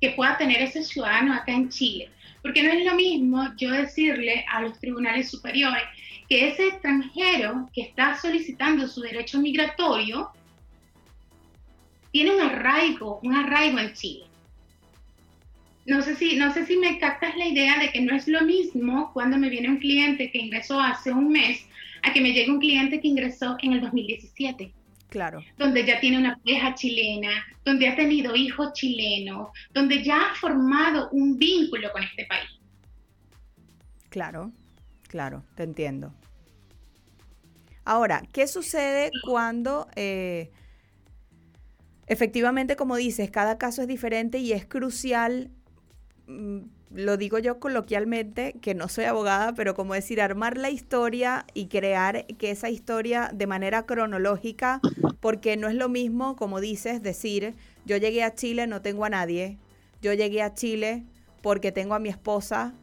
que 0.00 0.10
pueda 0.10 0.38
tener 0.38 0.62
ese 0.62 0.82
ciudadano 0.82 1.34
acá 1.34 1.52
en 1.52 1.68
Chile. 1.68 2.10
Porque 2.42 2.62
no 2.62 2.70
es 2.72 2.84
lo 2.84 2.94
mismo 2.94 3.46
yo 3.58 3.70
decirle 3.70 4.46
a 4.50 4.62
los 4.62 4.78
tribunales 4.80 5.30
superiores, 5.30 5.82
que 6.30 6.46
ese 6.46 6.68
extranjero 6.68 7.68
que 7.74 7.82
está 7.82 8.16
solicitando 8.16 8.86
su 8.86 9.00
derecho 9.00 9.40
migratorio 9.40 10.30
tiene 12.12 12.36
un 12.36 12.40
arraigo, 12.40 13.18
un 13.24 13.34
arraigo 13.34 13.80
en 13.80 13.92
Chile. 13.94 14.26
No 15.86 16.02
sé, 16.02 16.14
si, 16.14 16.36
no 16.36 16.54
sé 16.54 16.66
si 16.66 16.76
me 16.76 17.00
captas 17.00 17.36
la 17.36 17.48
idea 17.48 17.80
de 17.80 17.90
que 17.90 18.00
no 18.00 18.14
es 18.14 18.28
lo 18.28 18.42
mismo 18.42 19.10
cuando 19.12 19.38
me 19.38 19.48
viene 19.48 19.70
un 19.70 19.78
cliente 19.78 20.30
que 20.30 20.38
ingresó 20.38 20.80
hace 20.80 21.10
un 21.10 21.30
mes 21.30 21.66
a 22.04 22.12
que 22.12 22.20
me 22.20 22.32
llegue 22.32 22.52
un 22.52 22.60
cliente 22.60 23.00
que 23.00 23.08
ingresó 23.08 23.56
en 23.60 23.72
el 23.72 23.80
2017. 23.80 24.72
Claro. 25.08 25.42
Donde 25.58 25.84
ya 25.84 25.98
tiene 25.98 26.18
una 26.18 26.36
pareja 26.36 26.76
chilena, 26.76 27.44
donde 27.64 27.88
ha 27.88 27.96
tenido 27.96 28.36
hijos 28.36 28.72
chilenos, 28.74 29.48
donde 29.74 30.04
ya 30.04 30.30
ha 30.30 30.34
formado 30.36 31.08
un 31.10 31.36
vínculo 31.36 31.90
con 31.90 32.04
este 32.04 32.24
país. 32.26 32.48
Claro, 34.10 34.52
claro, 35.10 35.42
te 35.56 35.64
entiendo. 35.64 36.14
Ahora, 37.84 38.22
¿qué 38.32 38.46
sucede 38.46 39.10
cuando 39.26 39.88
eh, 39.96 40.52
efectivamente, 42.06 42.76
como 42.76 42.94
dices, 42.94 43.28
cada 43.28 43.58
caso 43.58 43.82
es 43.82 43.88
diferente 43.88 44.38
y 44.38 44.52
es 44.52 44.64
crucial, 44.64 45.50
mm, 46.28 46.58
lo 46.94 47.16
digo 47.16 47.40
yo 47.40 47.58
coloquialmente, 47.58 48.54
que 48.60 48.76
no 48.76 48.88
soy 48.88 49.06
abogada, 49.06 49.52
pero 49.54 49.74
como 49.74 49.94
decir, 49.94 50.20
armar 50.20 50.56
la 50.56 50.70
historia 50.70 51.44
y 51.52 51.66
crear 51.66 52.26
que 52.36 52.52
esa 52.52 52.70
historia 52.70 53.32
de 53.34 53.48
manera 53.48 53.84
cronológica, 53.84 54.80
porque 55.18 55.56
no 55.56 55.68
es 55.68 55.74
lo 55.74 55.88
mismo, 55.88 56.36
como 56.36 56.60
dices, 56.60 57.02
decir, 57.02 57.54
yo 57.84 57.96
llegué 57.96 58.22
a 58.22 58.34
Chile, 58.36 58.68
no 58.68 58.80
tengo 58.80 59.04
a 59.04 59.10
nadie, 59.10 59.58
yo 60.00 60.14
llegué 60.14 60.42
a 60.42 60.54
Chile 60.54 61.04
porque 61.42 61.72
tengo 61.72 61.94
a 61.94 61.98
mi 61.98 62.10
esposa 62.10 62.74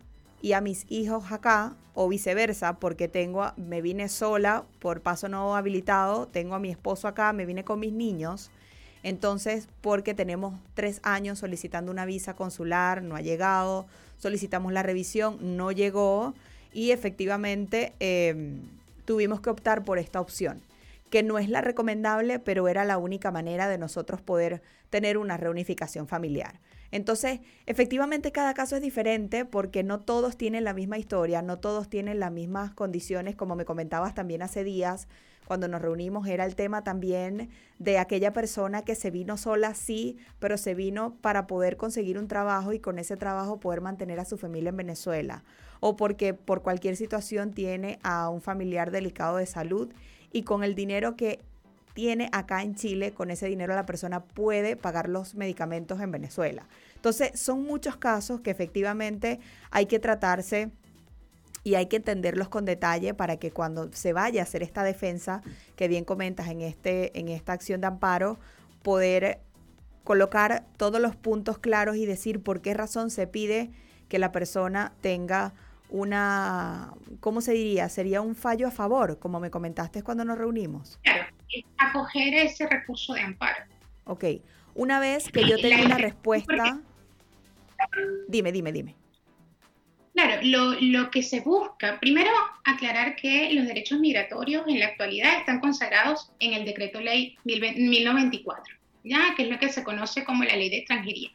y 0.41 0.53
a 0.53 0.61
mis 0.61 0.85
hijos 0.89 1.31
acá, 1.31 1.75
o 1.93 2.07
viceversa, 2.07 2.79
porque 2.79 3.07
tengo, 3.07 3.51
me 3.57 3.81
vine 3.81 4.07
sola 4.07 4.65
por 4.79 5.01
paso 5.01 5.27
no 5.29 5.55
habilitado, 5.55 6.27
tengo 6.27 6.53
a 6.53 6.59
mi 6.59 6.69
esposo 6.69 7.07
acá, 7.07 7.33
me 7.33 7.45
vine 7.45 7.63
con 7.63 7.79
mis 7.79 7.91
niños. 7.91 8.51
Entonces, 9.01 9.67
porque 9.81 10.13
tenemos 10.13 10.53
tres 10.75 10.99
años 11.01 11.39
solicitando 11.39 11.91
una 11.91 12.05
visa 12.05 12.35
consular, 12.35 13.01
no 13.01 13.15
ha 13.15 13.21
llegado, 13.21 13.87
solicitamos 14.17 14.73
la 14.73 14.83
revisión, 14.83 15.57
no 15.57 15.71
llegó 15.71 16.33
y 16.73 16.91
efectivamente 16.91 17.93
em, 17.99 18.61
tuvimos 19.05 19.41
que 19.41 19.49
optar 19.49 19.83
por 19.83 19.97
esta 19.97 20.19
opción, 20.19 20.61
que 21.09 21.23
no 21.23 21.39
es 21.39 21.49
la 21.49 21.61
recomendable, 21.61 22.37
pero 22.37 22.67
era 22.67 22.85
la 22.85 22.97
única 22.97 23.31
manera 23.31 23.67
de 23.67 23.77
nosotros 23.77 24.21
poder 24.21 24.61
tener 24.89 25.17
una 25.17 25.37
reunificación 25.37 26.07
familiar. 26.07 26.59
Entonces, 26.91 27.39
efectivamente 27.65 28.31
cada 28.31 28.53
caso 28.53 28.75
es 28.75 28.81
diferente 28.81 29.45
porque 29.45 29.83
no 29.83 29.99
todos 29.99 30.37
tienen 30.37 30.63
la 30.63 30.73
misma 30.73 30.97
historia, 30.97 31.41
no 31.41 31.59
todos 31.59 31.89
tienen 31.89 32.19
las 32.19 32.31
mismas 32.31 32.73
condiciones, 32.73 33.35
como 33.35 33.55
me 33.55 33.65
comentabas 33.65 34.13
también 34.13 34.41
hace 34.41 34.63
días, 34.63 35.07
cuando 35.47 35.69
nos 35.69 35.81
reunimos 35.81 36.27
era 36.27 36.45
el 36.45 36.55
tema 36.55 36.83
también 36.83 37.49
de 37.79 37.99
aquella 37.99 38.33
persona 38.33 38.83
que 38.83 38.95
se 38.95 39.11
vino 39.11 39.37
sola, 39.37 39.73
sí, 39.73 40.17
pero 40.39 40.57
se 40.57 40.75
vino 40.75 41.15
para 41.21 41.47
poder 41.47 41.77
conseguir 41.77 42.19
un 42.19 42.27
trabajo 42.27 42.73
y 42.73 42.79
con 42.79 42.99
ese 42.99 43.15
trabajo 43.15 43.59
poder 43.59 43.79
mantener 43.79 44.19
a 44.19 44.25
su 44.25 44.37
familia 44.37 44.69
en 44.69 44.77
Venezuela. 44.77 45.45
O 45.79 45.95
porque 45.95 46.33
por 46.33 46.63
cualquier 46.63 46.97
situación 46.97 47.53
tiene 47.53 47.97
a 48.03 48.29
un 48.29 48.41
familiar 48.41 48.91
delicado 48.91 49.37
de 49.37 49.45
salud 49.45 49.93
y 50.33 50.43
con 50.43 50.63
el 50.65 50.75
dinero 50.75 51.15
que 51.15 51.39
tiene 51.97 52.29
acá 52.31 52.61
en 52.61 52.75
Chile, 52.75 53.11
con 53.11 53.31
ese 53.31 53.47
dinero 53.47 53.73
la 53.73 53.87
persona 53.87 54.23
puede 54.23 54.75
pagar 54.75 55.09
los 55.09 55.33
medicamentos 55.33 55.99
en 55.99 56.11
Venezuela. 56.11 56.67
Entonces, 56.93 57.31
son 57.39 57.63
muchos 57.63 57.97
casos 57.97 58.39
que 58.41 58.51
efectivamente 58.51 59.39
hay 59.71 59.87
que 59.87 59.97
tratarse 59.97 60.69
y 61.63 61.73
hay 61.73 61.87
que 61.87 61.95
entenderlos 61.95 62.49
con 62.49 62.65
detalle 62.65 63.15
para 63.15 63.37
que 63.37 63.49
cuando 63.49 63.91
se 63.93 64.13
vaya 64.13 64.41
a 64.41 64.43
hacer 64.43 64.61
esta 64.61 64.83
defensa 64.83 65.41
que 65.75 65.87
bien 65.87 66.05
comentas 66.05 66.49
en, 66.49 66.61
este, 66.61 67.17
en 67.17 67.29
esta 67.29 67.53
acción 67.53 67.81
de 67.81 67.87
amparo, 67.87 68.37
poder 68.83 69.39
colocar 70.03 70.67
todos 70.77 71.01
los 71.01 71.15
puntos 71.15 71.57
claros 71.57 71.95
y 71.95 72.05
decir 72.05 72.43
por 72.43 72.61
qué 72.61 72.75
razón 72.75 73.09
se 73.09 73.25
pide 73.25 73.71
que 74.07 74.19
la 74.19 74.31
persona 74.31 74.93
tenga 75.01 75.55
una, 75.89 76.93
¿cómo 77.21 77.41
se 77.41 77.53
diría? 77.53 77.89
Sería 77.89 78.21
un 78.21 78.35
fallo 78.35 78.67
a 78.67 78.71
favor, 78.71 79.17
como 79.17 79.39
me 79.39 79.49
comentaste 79.49 80.03
cuando 80.03 80.25
nos 80.25 80.37
reunimos. 80.37 80.99
Claro, 81.01 81.25
acoger 81.77 82.33
ese 82.33 82.67
recurso 82.67 83.13
de 83.13 83.21
amparo. 83.21 83.63
Ok, 84.05 84.25
una 84.75 84.99
vez 84.99 85.29
que 85.31 85.47
yo 85.47 85.57
tenga 85.57 85.85
una 85.85 85.97
respuesta, 85.97 86.79
dime, 88.27 88.51
dime, 88.51 88.71
dime. 88.71 88.95
Claro, 90.13 90.41
lo, 90.43 90.73
lo, 90.81 91.11
que 91.11 91.21
se 91.21 91.41
busca, 91.41 91.99
primero 91.99 92.31
aclarar 92.63 93.15
que 93.15 93.53
los 93.53 93.67
derechos 93.67 93.99
migratorios 93.99 94.67
en 94.67 94.79
la 94.79 94.87
actualidad 94.87 95.37
están 95.37 95.59
consagrados 95.59 96.31
en 96.39 96.53
el 96.53 96.65
decreto 96.65 96.99
ley 96.99 97.37
1094, 97.43 98.75
¿ya? 99.03 99.35
que 99.35 99.43
es 99.43 99.49
lo 99.49 99.59
que 99.59 99.69
se 99.69 99.83
conoce 99.83 100.23
como 100.23 100.43
la 100.43 100.55
ley 100.55 100.71
de 100.71 100.77
extranjería. 100.77 101.29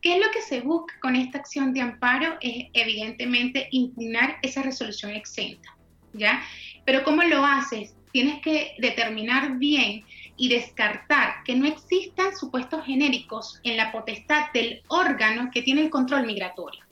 ¿Qué 0.00 0.14
es 0.14 0.24
lo 0.24 0.30
que 0.30 0.42
se 0.42 0.60
busca 0.60 0.94
con 1.00 1.16
esta 1.16 1.38
acción 1.38 1.74
de 1.74 1.80
amparo? 1.80 2.38
Es 2.40 2.68
evidentemente 2.72 3.68
impugnar 3.72 4.38
esa 4.42 4.62
resolución 4.62 5.10
exenta, 5.10 5.76
¿ya? 6.12 6.42
Pero 6.84 7.02
¿cómo 7.02 7.22
lo 7.22 7.44
haces? 7.44 7.96
Tienes 8.12 8.40
que 8.40 8.74
determinar 8.78 9.58
bien 9.58 10.04
y 10.36 10.48
descartar 10.48 11.44
que 11.44 11.54
no 11.54 11.66
existan 11.66 12.36
supuestos 12.36 12.84
genéricos 12.84 13.60
en 13.62 13.76
la 13.76 13.92
potestad 13.92 14.50
del 14.52 14.82
órgano 14.88 15.50
que 15.52 15.62
tiene 15.62 15.82
el 15.82 15.90
control 15.90 16.26
migratorio. 16.26 16.84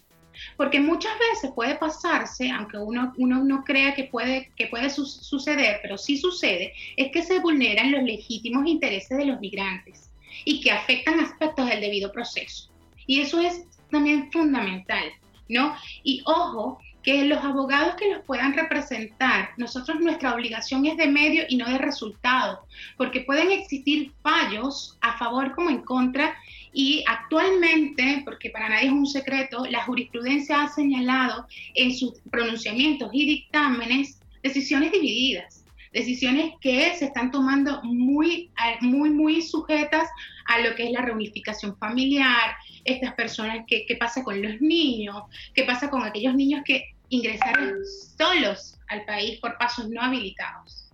Porque 0.56 0.80
muchas 0.80 1.12
veces 1.18 1.50
puede 1.54 1.74
pasarse, 1.76 2.50
aunque 2.50 2.78
uno, 2.78 3.12
uno 3.16 3.42
no 3.42 3.64
crea 3.64 3.94
que 3.94 4.04
puede, 4.04 4.52
que 4.56 4.66
puede 4.68 4.90
suceder, 4.90 5.80
pero 5.82 5.98
sí 5.98 6.16
sucede, 6.16 6.72
es 6.96 7.10
que 7.10 7.22
se 7.22 7.40
vulneran 7.40 7.90
los 7.90 8.02
legítimos 8.02 8.66
intereses 8.66 9.16
de 9.16 9.26
los 9.26 9.40
migrantes 9.40 10.10
y 10.44 10.60
que 10.60 10.70
afectan 10.70 11.20
aspectos 11.20 11.68
del 11.68 11.80
debido 11.80 12.12
proceso. 12.12 12.70
Y 13.06 13.20
eso 13.20 13.40
es 13.40 13.64
también 13.90 14.30
fundamental, 14.30 15.04
¿no? 15.48 15.74
Y 16.04 16.22
ojo, 16.26 16.78
que 17.02 17.24
los 17.24 17.42
abogados 17.44 17.94
que 17.94 18.12
los 18.12 18.24
puedan 18.24 18.54
representar, 18.54 19.50
nosotros 19.56 20.00
nuestra 20.00 20.34
obligación 20.34 20.84
es 20.86 20.96
de 20.96 21.06
medio 21.06 21.44
y 21.48 21.56
no 21.56 21.68
de 21.68 21.78
resultado, 21.78 22.66
porque 22.96 23.20
pueden 23.20 23.50
existir 23.52 24.12
fallos 24.22 24.98
a 25.00 25.16
favor 25.16 25.54
como 25.54 25.70
en 25.70 25.82
contra 25.82 26.34
y 26.72 27.04
actualmente, 27.06 28.22
porque 28.24 28.50
para 28.50 28.68
nadie 28.68 28.86
es 28.86 28.92
un 28.92 29.06
secreto, 29.06 29.64
la 29.70 29.84
jurisprudencia 29.84 30.62
ha 30.62 30.68
señalado 30.68 31.46
en 31.74 31.94
sus 31.94 32.20
pronunciamientos 32.30 33.10
y 33.12 33.26
dictámenes 33.26 34.20
decisiones 34.42 34.92
divididas, 34.92 35.64
decisiones 35.92 36.52
que 36.60 36.94
se 36.96 37.06
están 37.06 37.30
tomando 37.30 37.82
muy, 37.82 38.50
muy, 38.80 39.10
muy 39.10 39.42
sujetas 39.42 40.08
a 40.46 40.60
lo 40.60 40.74
que 40.74 40.86
es 40.86 40.92
la 40.92 41.02
reunificación 41.02 41.76
familiar, 41.78 42.56
estas 42.88 43.14
personas, 43.14 43.64
qué, 43.66 43.84
qué 43.86 43.96
pasa 43.96 44.22
con 44.22 44.40
los 44.40 44.60
niños, 44.60 45.22
qué 45.54 45.64
pasa 45.64 45.90
con 45.90 46.02
aquellos 46.02 46.34
niños 46.34 46.62
que 46.64 46.84
ingresaron 47.10 47.74
solos 48.16 48.78
al 48.88 49.04
país 49.04 49.38
por 49.40 49.56
pasos 49.58 49.88
no 49.88 50.00
habilitados 50.02 50.90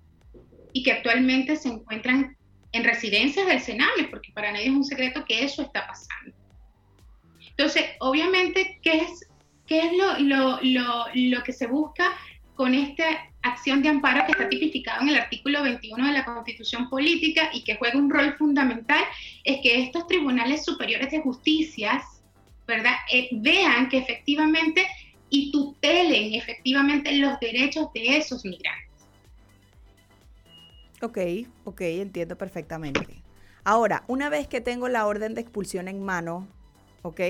y 0.73 0.83
que 0.83 0.93
actualmente 0.93 1.57
se 1.57 1.69
encuentran 1.69 2.37
en 2.73 2.85
residencias 2.85 3.47
del 3.47 3.61
Sename, 3.61 4.09
porque 4.11 4.33
para 4.33 4.51
nadie 4.51 4.67
es 4.67 4.73
un 4.73 4.85
secreto 4.85 5.25
que 5.25 5.45
eso 5.45 5.63
está 5.63 5.87
pasando. 5.87 6.37
Entonces, 7.51 7.85
obviamente, 8.01 8.81
¿qué 8.83 8.99
es, 8.99 9.29
qué 9.67 9.79
es 9.81 9.93
lo, 9.93 10.19
lo, 10.19 10.59
lo, 10.63 11.05
lo 11.15 11.43
que 11.45 11.53
se 11.53 11.69
busca 11.69 12.13
con 12.57 12.75
esta 12.75 13.05
acción 13.45 13.83
de 13.83 13.91
amparo 13.91 14.25
que 14.25 14.33
está 14.33 14.49
tipificado 14.49 15.03
en 15.03 15.11
el 15.11 15.17
artículo 15.17 15.63
21 15.63 16.07
de 16.07 16.13
la 16.13 16.25
Constitución 16.25 16.89
Política 16.89 17.51
y 17.53 17.63
que 17.63 17.77
juega 17.77 17.99
un 17.99 18.11
rol 18.11 18.35
fundamental, 18.37 19.05
es 19.45 19.61
que 19.61 19.83
estos 19.83 20.07
tribunales 20.07 20.65
superiores 20.65 21.11
de 21.11 21.21
justicia, 21.21 22.03
¿verdad?, 22.67 22.95
eh, 23.13 23.29
vean 23.33 23.89
que 23.89 23.99
efectivamente 23.99 24.87
y 25.29 25.51
tutelen 25.53 26.35
efectivamente 26.35 27.13
los 27.17 27.39
derechos 27.41 27.93
de 27.93 28.17
esos 28.17 28.45
migrantes. 28.45 28.89
Ok, 31.03 31.19
ok, 31.65 31.81
entiendo 31.83 32.39
perfectamente. 32.39 33.23
Ahora, 33.63 34.05
una 34.07 34.31
vez 34.31 34.49
que 34.49 34.61
tengo 34.61 34.89
la 34.89 35.07
orden 35.07 35.35
de 35.35 35.43
expulsión 35.43 35.89
en 35.89 36.03
mano, 36.03 36.49
ok, 37.03 37.21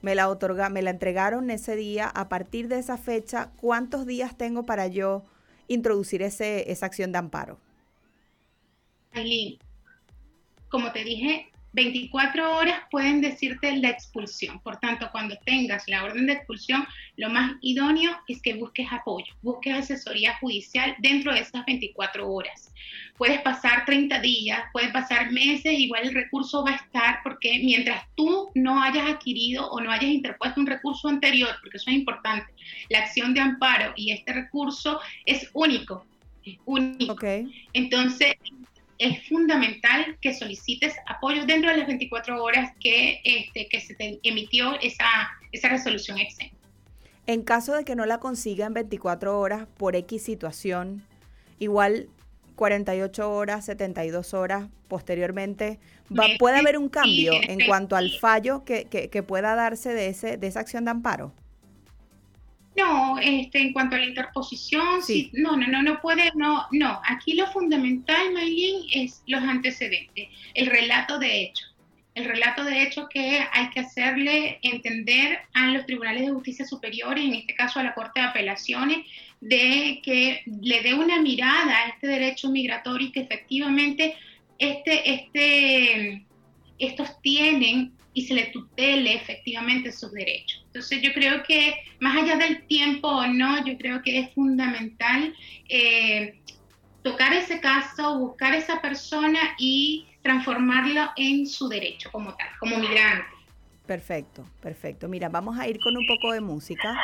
me 0.00 0.14
la 0.14 0.28
otorga, 0.28 0.70
me 0.70 0.82
la 0.82 0.90
entregaron 0.90 1.50
ese 1.50 1.76
día, 1.76 2.08
a 2.08 2.28
partir 2.28 2.68
de 2.68 2.78
esa 2.78 2.96
fecha, 2.96 3.50
¿cuántos 3.56 4.06
días 4.06 4.36
tengo 4.36 4.64
para 4.64 4.86
yo 4.86 5.24
introducir 5.68 6.22
ese, 6.22 6.70
esa 6.70 6.86
acción 6.86 7.12
de 7.12 7.18
amparo? 7.18 7.58
Aileen, 9.12 9.58
como 10.68 10.90
te 10.92 11.04
dije, 11.04 11.51
24 11.72 12.56
horas 12.56 12.80
pueden 12.90 13.20
decirte 13.20 13.76
la 13.76 13.90
expulsión. 13.90 14.60
Por 14.60 14.76
tanto, 14.76 15.08
cuando 15.10 15.36
tengas 15.44 15.88
la 15.88 16.04
orden 16.04 16.26
de 16.26 16.34
expulsión, 16.34 16.86
lo 17.16 17.30
más 17.30 17.52
idóneo 17.60 18.12
es 18.28 18.42
que 18.42 18.54
busques 18.54 18.86
apoyo, 18.90 19.32
busques 19.42 19.74
asesoría 19.74 20.36
judicial 20.38 20.94
dentro 20.98 21.32
de 21.32 21.40
esas 21.40 21.64
24 21.64 22.28
horas. 22.30 22.72
Puedes 23.16 23.40
pasar 23.40 23.84
30 23.86 24.20
días, 24.20 24.60
pueden 24.72 24.92
pasar 24.92 25.32
meses, 25.32 25.78
igual 25.78 26.08
el 26.08 26.14
recurso 26.14 26.64
va 26.64 26.72
a 26.72 26.76
estar 26.76 27.20
porque 27.22 27.60
mientras 27.62 28.04
tú 28.16 28.50
no 28.54 28.82
hayas 28.82 29.08
adquirido 29.08 29.70
o 29.70 29.80
no 29.80 29.90
hayas 29.90 30.10
interpuesto 30.10 30.60
un 30.60 30.66
recurso 30.66 31.08
anterior, 31.08 31.50
porque 31.60 31.76
eso 31.76 31.90
es 31.90 31.96
importante, 31.96 32.52
la 32.90 33.00
acción 33.00 33.32
de 33.34 33.40
amparo 33.40 33.92
y 33.96 34.12
este 34.12 34.32
recurso 34.32 35.00
es 35.24 35.48
único, 35.54 36.04
es 36.44 36.58
único. 36.64 37.16
Entonces, 37.72 38.34
es 39.02 39.28
fundamental 39.28 40.16
que 40.20 40.32
solicites 40.32 40.94
apoyo 41.06 41.44
dentro 41.44 41.70
de 41.70 41.78
las 41.78 41.88
24 41.88 42.42
horas 42.42 42.72
que, 42.80 43.20
este, 43.24 43.68
que 43.68 43.80
se 43.80 43.94
te 43.94 44.20
emitió 44.22 44.78
esa, 44.80 45.04
esa 45.50 45.68
resolución 45.68 46.18
exenta. 46.18 46.56
En 47.26 47.42
caso 47.42 47.74
de 47.74 47.84
que 47.84 47.96
no 47.96 48.06
la 48.06 48.18
consiga 48.18 48.66
en 48.66 48.74
24 48.74 49.38
horas 49.38 49.66
por 49.76 49.96
X 49.96 50.22
situación, 50.22 51.02
igual 51.58 52.08
48 52.54 53.32
horas, 53.32 53.64
72 53.64 54.34
horas 54.34 54.68
posteriormente, 54.86 55.80
va, 56.16 56.26
¿puede 56.38 56.58
haber 56.58 56.78
un 56.78 56.88
cambio 56.88 57.32
en 57.34 57.66
cuanto 57.66 57.96
al 57.96 58.10
fallo 58.20 58.64
que, 58.64 58.84
que, 58.84 59.22
pueda 59.22 59.56
darse 59.56 59.94
de, 59.94 60.08
ese, 60.08 60.36
de 60.36 60.46
esa 60.46 60.60
acción 60.60 60.84
de 60.84 60.92
amparo? 60.92 61.32
No, 62.76 63.18
este, 63.18 63.60
en 63.60 63.72
cuanto 63.72 63.96
a 63.96 63.98
la 63.98 64.06
interposición, 64.06 65.02
sí. 65.02 65.30
no, 65.34 65.56
no, 65.56 65.66
no, 65.68 65.82
no 65.82 66.00
puede, 66.00 66.30
no, 66.34 66.66
no. 66.70 67.00
Aquí 67.06 67.34
lo 67.34 67.46
fundamental, 67.48 68.32
Maylin, 68.32 68.86
es 68.92 69.22
los 69.26 69.42
antecedentes, 69.42 70.28
el 70.54 70.66
relato 70.66 71.18
de 71.18 71.42
hecho. 71.42 71.66
El 72.14 72.26
relato 72.26 72.64
de 72.64 72.82
hecho 72.82 73.08
que 73.08 73.42
hay 73.52 73.70
que 73.70 73.80
hacerle 73.80 74.58
entender 74.62 75.40
a 75.54 75.68
los 75.68 75.86
tribunales 75.86 76.26
de 76.26 76.32
justicia 76.32 76.66
superiores, 76.66 77.24
en 77.24 77.34
este 77.34 77.54
caso 77.54 77.80
a 77.80 77.84
la 77.84 77.94
Corte 77.94 78.20
de 78.20 78.26
Apelaciones, 78.26 79.06
de 79.40 80.00
que 80.02 80.42
le 80.60 80.82
dé 80.82 80.94
una 80.94 81.20
mirada 81.20 81.76
a 81.76 81.88
este 81.88 82.06
derecho 82.06 82.50
migratorio 82.50 83.08
y 83.08 83.12
que 83.12 83.20
efectivamente 83.20 84.14
este, 84.58 85.14
este, 85.14 86.26
estos 86.78 87.20
tienen 87.22 87.92
y 88.14 88.26
se 88.26 88.34
le 88.34 88.46
tutele 88.46 89.14
efectivamente 89.14 89.92
sus 89.92 90.12
derechos. 90.12 90.62
Entonces 90.66 91.00
yo 91.02 91.12
creo 91.12 91.42
que 91.42 91.74
más 92.00 92.16
allá 92.16 92.36
del 92.36 92.66
tiempo 92.66 93.08
o 93.08 93.26
no, 93.26 93.64
yo 93.64 93.76
creo 93.78 94.02
que 94.02 94.18
es 94.18 94.34
fundamental 94.34 95.34
eh, 95.68 96.38
tocar 97.02 97.32
ese 97.32 97.60
caso, 97.60 98.18
buscar 98.18 98.54
esa 98.54 98.80
persona 98.80 99.40
y 99.58 100.06
transformarlo 100.22 101.10
en 101.16 101.46
su 101.46 101.68
derecho 101.68 102.10
como 102.12 102.34
tal, 102.34 102.48
como 102.60 102.78
migrante. 102.78 103.26
Perfecto, 103.86 104.46
perfecto. 104.60 105.08
Mira, 105.08 105.28
vamos 105.28 105.58
a 105.58 105.66
ir 105.68 105.78
con 105.80 105.96
un 105.96 106.06
poco 106.06 106.32
de 106.32 106.40
música 106.40 106.96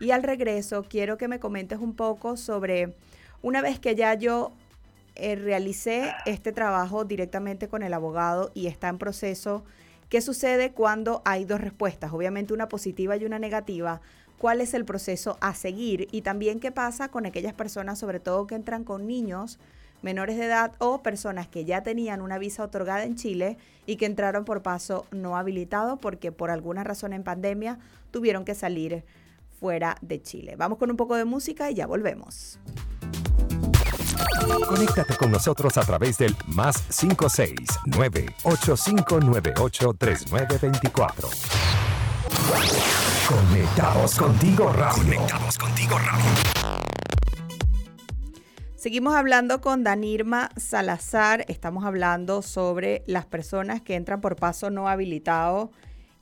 y 0.00 0.10
al 0.10 0.22
regreso 0.22 0.84
quiero 0.88 1.16
que 1.16 1.28
me 1.28 1.38
comentes 1.38 1.78
un 1.78 1.94
poco 1.94 2.36
sobre, 2.36 2.94
una 3.40 3.62
vez 3.62 3.78
que 3.78 3.94
ya 3.94 4.14
yo 4.14 4.52
eh, 5.14 5.36
realicé 5.36 6.12
este 6.26 6.50
trabajo 6.50 7.04
directamente 7.04 7.68
con 7.68 7.84
el 7.84 7.94
abogado 7.94 8.50
y 8.52 8.66
está 8.66 8.88
en 8.88 8.98
proceso, 8.98 9.64
¿qué 10.08 10.20
sucede 10.20 10.72
cuando 10.72 11.22
hay 11.24 11.44
dos 11.44 11.60
respuestas? 11.60 12.12
Obviamente 12.12 12.54
una 12.54 12.68
positiva 12.68 13.16
y 13.16 13.24
una 13.24 13.38
negativa. 13.38 14.00
¿Cuál 14.38 14.60
es 14.60 14.74
el 14.74 14.84
proceso 14.84 15.38
a 15.40 15.54
seguir? 15.54 16.08
Y 16.12 16.22
también 16.22 16.60
qué 16.60 16.72
pasa 16.72 17.08
con 17.08 17.26
aquellas 17.26 17.54
personas, 17.54 17.98
sobre 17.98 18.20
todo 18.20 18.46
que 18.46 18.54
entran 18.54 18.84
con 18.84 19.06
niños 19.06 19.58
menores 20.02 20.36
de 20.36 20.44
edad 20.44 20.72
o 20.78 21.02
personas 21.02 21.48
que 21.48 21.64
ya 21.64 21.82
tenían 21.82 22.20
una 22.20 22.38
visa 22.38 22.62
otorgada 22.62 23.04
en 23.04 23.16
Chile 23.16 23.56
y 23.86 23.96
que 23.96 24.04
entraron 24.04 24.44
por 24.44 24.62
paso 24.62 25.06
no 25.10 25.36
habilitado 25.36 25.96
porque 25.96 26.30
por 26.30 26.50
alguna 26.50 26.84
razón 26.84 27.14
en 27.14 27.24
pandemia 27.24 27.78
tuvieron 28.10 28.44
que 28.44 28.54
salir 28.54 29.02
fuera 29.58 29.96
de 30.02 30.20
Chile. 30.20 30.56
Vamos 30.56 30.78
con 30.78 30.90
un 30.90 30.98
poco 30.98 31.16
de 31.16 31.24
música 31.24 31.70
y 31.70 31.74
ya 31.74 31.86
volvemos. 31.86 32.58
Conéctate 34.66 35.16
con 35.16 35.30
nosotros 35.30 35.76
a 35.78 35.82
través 35.82 36.18
del 36.18 36.36
más 36.46 36.82
569 36.82 38.26
8598 38.44 39.94
3924. 39.98 41.28
Conectados 43.28 44.14
contigo, 44.16 44.72
Raúl. 44.72 45.04
Conectados 45.04 45.58
contigo. 45.58 45.96
Seguimos 48.76 49.14
hablando 49.14 49.62
con 49.62 49.82
Danirma 49.82 50.50
Salazar. 50.56 51.46
Estamos 51.48 51.84
hablando 51.84 52.42
sobre 52.42 53.02
las 53.06 53.24
personas 53.24 53.80
que 53.80 53.94
entran 53.94 54.20
por 54.20 54.36
paso 54.36 54.68
no 54.68 54.88
habilitado 54.88 55.70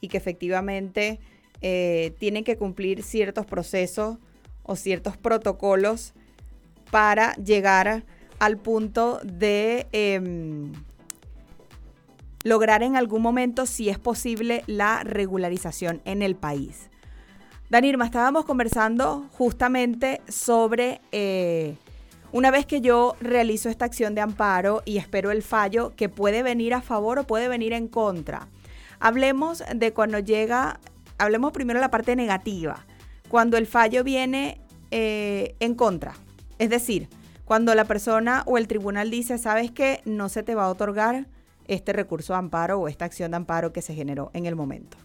y 0.00 0.08
que 0.08 0.16
efectivamente 0.16 1.18
eh, 1.60 2.14
tienen 2.18 2.44
que 2.44 2.56
cumplir 2.56 3.02
ciertos 3.02 3.46
procesos 3.46 4.18
o 4.62 4.76
ciertos 4.76 5.16
protocolos 5.16 6.14
para 6.92 7.32
llegar 7.36 8.04
al 8.38 8.58
punto 8.58 9.18
de 9.24 9.86
em, 9.92 10.72
lograr 12.44 12.82
en 12.82 12.96
algún 12.96 13.22
momento, 13.22 13.64
si 13.64 13.88
es 13.88 13.98
posible, 13.98 14.62
la 14.66 15.02
regularización 15.02 16.02
en 16.04 16.20
el 16.20 16.36
país. 16.36 16.90
Danirma, 17.70 18.04
estábamos 18.04 18.44
conversando 18.44 19.26
justamente 19.32 20.20
sobre 20.28 21.00
eh, 21.12 21.76
una 22.30 22.50
vez 22.50 22.66
que 22.66 22.82
yo 22.82 23.16
realizo 23.22 23.70
esta 23.70 23.86
acción 23.86 24.14
de 24.14 24.20
amparo 24.20 24.82
y 24.84 24.98
espero 24.98 25.30
el 25.30 25.42
fallo 25.42 25.94
que 25.96 26.10
puede 26.10 26.42
venir 26.42 26.74
a 26.74 26.82
favor 26.82 27.20
o 27.20 27.26
puede 27.26 27.48
venir 27.48 27.72
en 27.72 27.88
contra. 27.88 28.48
Hablemos 29.00 29.64
de 29.74 29.94
cuando 29.94 30.18
llega, 30.18 30.78
hablemos 31.16 31.52
primero 31.52 31.78
de 31.78 31.86
la 31.86 31.90
parte 31.90 32.16
negativa, 32.16 32.84
cuando 33.30 33.56
el 33.56 33.66
fallo 33.66 34.04
viene 34.04 34.60
eh, 34.90 35.56
en 35.58 35.74
contra. 35.74 36.12
Es 36.62 36.70
decir, 36.70 37.08
cuando 37.44 37.74
la 37.74 37.84
persona 37.86 38.44
o 38.46 38.56
el 38.56 38.68
tribunal 38.68 39.10
dice, 39.10 39.36
sabes 39.36 39.72
que 39.72 40.00
no 40.04 40.28
se 40.28 40.44
te 40.44 40.54
va 40.54 40.66
a 40.66 40.68
otorgar 40.68 41.26
este 41.66 41.92
recurso 41.92 42.34
de 42.34 42.38
amparo 42.38 42.78
o 42.78 42.86
esta 42.86 43.04
acción 43.04 43.32
de 43.32 43.38
amparo 43.38 43.72
que 43.72 43.82
se 43.82 43.96
generó 43.96 44.30
en 44.32 44.46
el 44.46 44.54
momento. 44.54 44.96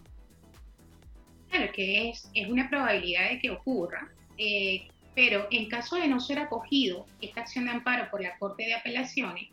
Claro 1.50 1.72
que 1.72 2.10
es, 2.10 2.30
es 2.32 2.48
una 2.48 2.70
probabilidad 2.70 3.30
de 3.30 3.40
que 3.40 3.50
ocurra. 3.50 4.08
Eh, 4.36 4.86
pero 5.16 5.48
en 5.50 5.68
caso 5.68 5.96
de 5.96 6.06
no 6.06 6.20
ser 6.20 6.38
acogido 6.38 7.06
esta 7.20 7.40
acción 7.40 7.64
de 7.64 7.72
amparo 7.72 8.08
por 8.08 8.22
la 8.22 8.38
Corte 8.38 8.62
de 8.62 8.74
Apelaciones, 8.74 9.48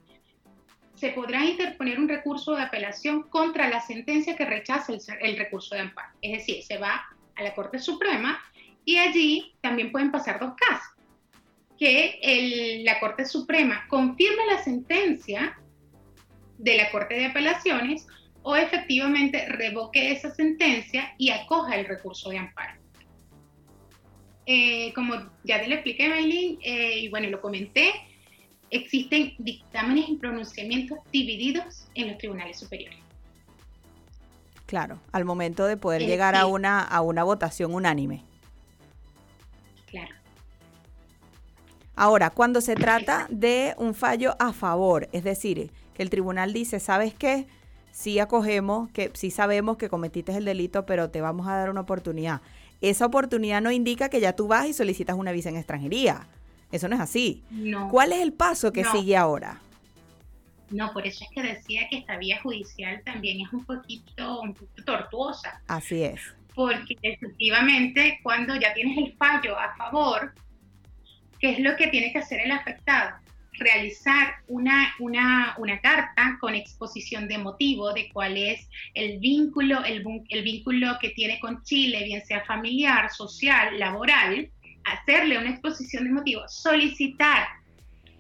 se 0.94 1.10
podrá 1.10 1.44
interponer 1.44 2.00
un 2.00 2.08
recurso 2.08 2.56
de 2.56 2.62
apelación 2.62 3.24
contra 3.24 3.68
la 3.68 3.82
sentencia 3.82 4.36
que 4.36 4.46
rechaza 4.46 4.94
el, 5.22 5.38
recurso 5.38 5.74
de 5.74 5.82
amparo. 5.82 6.14
Es 6.22 6.34
decir, 6.34 6.62
se 6.62 6.78
va 6.78 7.04
a 7.36 7.42
la 7.42 7.56
Corte 7.56 7.80
Suprema 7.80 8.38
y 8.86 8.98
allí 8.98 9.56
también 9.62 9.92
pueden 9.92 10.12
pasar 10.12 10.40
dos 10.40 10.54
casos. 10.56 10.95
Que 11.78 12.82
la 12.86 13.00
Corte 13.00 13.26
Suprema 13.26 13.86
confirme 13.90 14.46
la 14.50 14.64
sentencia 14.64 15.58
de 16.58 16.78
la 16.78 16.90
Corte 16.92 17.16
de 17.16 17.26
Apelaciones 17.26 18.08
o 18.44 18.56
efectivamente 18.56 19.46
revoque 19.48 20.12
esa 20.12 20.34
sentencia 20.34 21.14
y 21.18 21.32
acoja 21.32 21.76
el 21.76 21.86
recurso 21.86 22.30
de 22.30 22.38
amparo. 22.38 22.80
Eh, 24.46 24.94
como 24.94 25.16
ya 25.44 25.60
te 25.60 25.68
lo 25.68 25.74
expliqué, 25.74 26.08
Maylin, 26.08 26.60
eh, 26.62 27.00
y 27.00 27.10
bueno, 27.10 27.30
lo 27.30 27.42
comenté, 27.42 27.92
existen 28.70 29.34
dictámenes 29.40 30.10
y 30.10 30.16
pronunciamientos 30.18 31.00
divididos 31.12 31.88
en 31.96 32.10
los 32.10 32.18
tribunales 32.20 32.60
superiores. 32.60 33.00
Claro, 34.68 35.00
al 35.12 35.26
momento 35.26 35.66
de 35.66 35.78
poder 35.78 36.06
llegar 36.06 36.36
a, 36.36 36.46
una, 36.46 36.82
a 36.82 37.02
una 37.02 37.24
votación 37.24 37.74
unánime. 37.74 38.24
Claro. 39.88 40.14
Ahora, 41.96 42.30
cuando 42.30 42.62
se 42.62 42.76
trata 42.76 43.28
de 43.30 43.74
un 43.78 43.94
fallo 43.94 44.36
a 44.40 44.54
favor, 44.54 45.08
es 45.12 45.24
decir, 45.24 45.72
que 45.94 46.04
el 46.04 46.10
tribunal 46.10 46.54
dice, 46.54 46.80
¿sabes 46.80 47.14
qué? 47.14 47.48
Sí 47.92 48.20
acogemos, 48.20 48.92
que 48.92 49.12
sí 49.14 49.32
sabemos 49.32 49.78
que 49.78 49.88
cometiste 49.88 50.36
el 50.36 50.46
delito, 50.46 50.86
pero 50.86 51.10
te 51.10 51.22
vamos 51.22 51.48
a 51.48 51.56
dar 51.56 51.70
una 51.70 51.82
oportunidad 51.82 52.42
esa 52.82 53.06
oportunidad 53.06 53.62
no 53.62 53.72
indica 53.72 54.10
que 54.10 54.20
ya 54.20 54.34
tú 54.34 54.48
vas 54.48 54.68
y 54.68 54.74
solicitas 54.74 55.16
una 55.16 55.32
visa 55.32 55.50
en 55.50 55.58
extranjería. 55.58 56.28
Eso 56.72 56.88
no 56.88 56.96
es 56.96 57.02
así. 57.02 57.44
¿Cuál 57.90 58.12
es 58.12 58.20
el 58.20 58.34
paso 58.34 58.72
que 58.72 58.84
sigue 58.86 59.16
ahora? 59.16 59.60
No, 60.72 60.92
por 60.94 61.06
eso 61.06 61.24
es 61.24 61.30
que 61.30 61.42
decía 61.42 61.88
que 61.90 62.00
esta 62.00 62.18
vía 62.18 62.42
judicial 62.42 63.02
también 63.06 63.40
es 63.42 63.54
un 63.54 63.64
poquito, 63.64 64.42
un 64.42 64.54
poquito 64.54 64.84
tortuosa. 64.84 65.62
Así 65.68 66.04
es. 66.04 66.20
Porque 66.54 66.98
efectivamente 67.02 68.20
cuando 68.24 68.56
ya 68.56 68.74
tienes 68.74 68.98
el 68.98 69.14
fallo 69.16 69.58
a 69.58 69.76
favor, 69.76 70.34
¿qué 71.40 71.52
es 71.52 71.60
lo 71.60 71.76
que 71.76 71.88
tiene 71.88 72.12
que 72.12 72.20
hacer 72.20 72.42
el 72.42 72.52
afectado? 72.52 73.16
realizar 73.58 74.36
una, 74.48 74.94
una, 75.00 75.56
una, 75.58 75.80
carta 75.80 76.38
con 76.42 76.56
exposición 76.56 77.28
de 77.30 77.38
motivo 77.38 77.94
de 77.94 78.10
cuál 78.12 78.36
es 78.36 78.68
el 78.94 79.20
vínculo, 79.20 79.82
el, 79.86 80.04
el, 80.28 80.44
vínculo 80.44 80.98
que 81.00 81.12
tiene 81.12 81.40
con 81.40 81.64
Chile, 81.64 82.04
bien 82.04 82.26
sea 82.26 82.44
familiar, 82.44 83.10
social, 83.12 83.80
laboral, 83.80 84.50
hacerle 84.84 85.38
una 85.38 85.52
exposición 85.52 86.04
de 86.04 86.12
motivo, 86.12 86.42
solicitar 86.48 87.48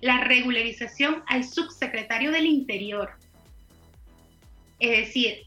la 0.01 0.21
regularización 0.21 1.23
al 1.27 1.43
subsecretario 1.43 2.31
del 2.31 2.45
Interior. 2.45 3.11
Es 4.79 4.91
decir, 4.91 5.43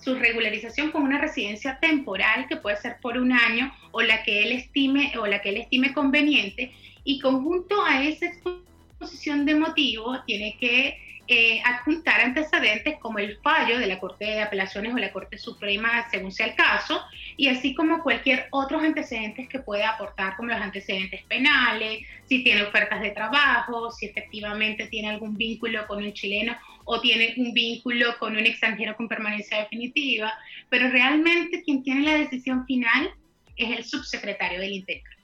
su 0.00 0.14
regularización 0.16 0.90
con 0.90 1.02
una 1.02 1.20
residencia 1.20 1.78
temporal 1.80 2.46
que 2.48 2.56
puede 2.56 2.76
ser 2.76 2.96
por 3.00 3.16
un 3.16 3.32
año 3.32 3.72
o 3.92 4.02
la 4.02 4.22
que 4.24 4.42
él 4.42 4.52
estime 4.52 5.12
o 5.18 5.26
la 5.26 5.40
que 5.40 5.50
él 5.50 5.58
estime 5.58 5.92
conveniente 5.92 6.72
y 7.04 7.20
conjunto 7.20 7.82
a 7.84 8.02
esa 8.02 8.26
exposición 8.26 9.44
de 9.46 9.54
motivos 9.54 10.24
tiene 10.26 10.56
que 10.58 10.98
eh, 11.32 11.62
adjuntar 11.64 12.22
antecedentes 12.22 12.98
como 12.98 13.20
el 13.20 13.38
fallo 13.38 13.78
de 13.78 13.86
la 13.86 14.00
Corte 14.00 14.24
de 14.24 14.42
Apelaciones 14.42 14.92
o 14.92 14.98
la 14.98 15.12
Corte 15.12 15.38
Suprema, 15.38 16.10
según 16.10 16.32
sea 16.32 16.46
el 16.46 16.56
caso, 16.56 17.00
y 17.36 17.46
así 17.46 17.72
como 17.72 18.02
cualquier 18.02 18.48
otros 18.50 18.82
antecedentes 18.82 19.48
que 19.48 19.60
pueda 19.60 19.90
aportar, 19.90 20.34
como 20.36 20.48
los 20.48 20.60
antecedentes 20.60 21.22
penales, 21.28 22.00
si 22.26 22.42
tiene 22.42 22.64
ofertas 22.64 23.00
de 23.00 23.12
trabajo, 23.12 23.92
si 23.92 24.06
efectivamente 24.06 24.88
tiene 24.88 25.10
algún 25.10 25.36
vínculo 25.36 25.86
con 25.86 26.02
un 26.02 26.12
chileno 26.12 26.56
o 26.84 27.00
tiene 27.00 27.34
un 27.36 27.52
vínculo 27.52 28.18
con 28.18 28.32
un 28.32 28.44
extranjero 28.44 28.96
con 28.96 29.06
permanencia 29.06 29.60
definitiva, 29.60 30.32
pero 30.68 30.90
realmente 30.90 31.62
quien 31.62 31.84
tiene 31.84 32.02
la 32.02 32.14
decisión 32.14 32.66
final 32.66 33.14
es 33.54 33.78
el 33.78 33.84
subsecretario 33.84 34.58
del 34.58 34.72
Interior. 34.72 35.19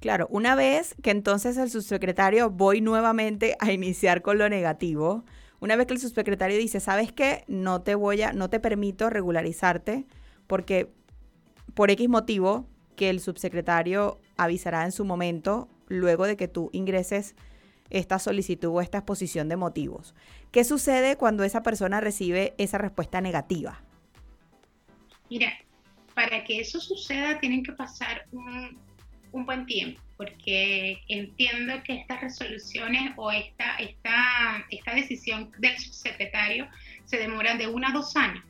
Claro, 0.00 0.28
una 0.30 0.54
vez 0.54 0.94
que 1.02 1.10
entonces 1.10 1.56
el 1.56 1.70
subsecretario 1.70 2.50
voy 2.50 2.80
nuevamente 2.80 3.56
a 3.58 3.72
iniciar 3.72 4.22
con 4.22 4.38
lo 4.38 4.48
negativo, 4.48 5.24
una 5.60 5.74
vez 5.74 5.86
que 5.86 5.94
el 5.94 6.00
subsecretario 6.00 6.56
dice, 6.56 6.78
¿sabes 6.78 7.12
qué? 7.12 7.44
No 7.48 7.82
te 7.82 7.96
voy 7.96 8.22
a, 8.22 8.32
no 8.32 8.48
te 8.48 8.60
permito 8.60 9.10
regularizarte 9.10 10.06
porque 10.46 10.92
por 11.74 11.90
X 11.90 12.08
motivo 12.08 12.66
que 12.94 13.10
el 13.10 13.20
subsecretario 13.20 14.20
avisará 14.36 14.84
en 14.84 14.92
su 14.92 15.04
momento 15.04 15.68
luego 15.88 16.26
de 16.26 16.36
que 16.36 16.46
tú 16.46 16.70
ingreses 16.72 17.34
esta 17.90 18.18
solicitud 18.18 18.68
o 18.68 18.80
esta 18.80 18.98
exposición 18.98 19.48
de 19.48 19.56
motivos. 19.56 20.14
¿Qué 20.52 20.62
sucede 20.62 21.16
cuando 21.16 21.42
esa 21.42 21.62
persona 21.62 22.00
recibe 22.00 22.54
esa 22.58 22.78
respuesta 22.78 23.20
negativa? 23.20 23.82
Mira, 25.30 25.52
para 26.14 26.44
que 26.44 26.60
eso 26.60 26.80
suceda 26.80 27.40
tienen 27.40 27.62
que 27.62 27.72
pasar 27.72 28.26
un, 28.32 28.78
un 29.32 29.46
buen 29.46 29.66
tiempo, 29.66 30.00
porque 30.16 31.00
entiendo 31.08 31.82
que 31.84 31.94
estas 31.94 32.20
resoluciones 32.20 33.12
o 33.16 33.30
esta, 33.30 33.76
esta, 33.76 34.64
esta 34.70 34.94
decisión 34.94 35.50
del 35.58 35.78
subsecretario 35.78 36.68
se 37.04 37.18
demoran 37.18 37.58
de 37.58 37.68
uno 37.68 37.88
a 37.88 37.92
dos 37.92 38.16
años, 38.16 38.44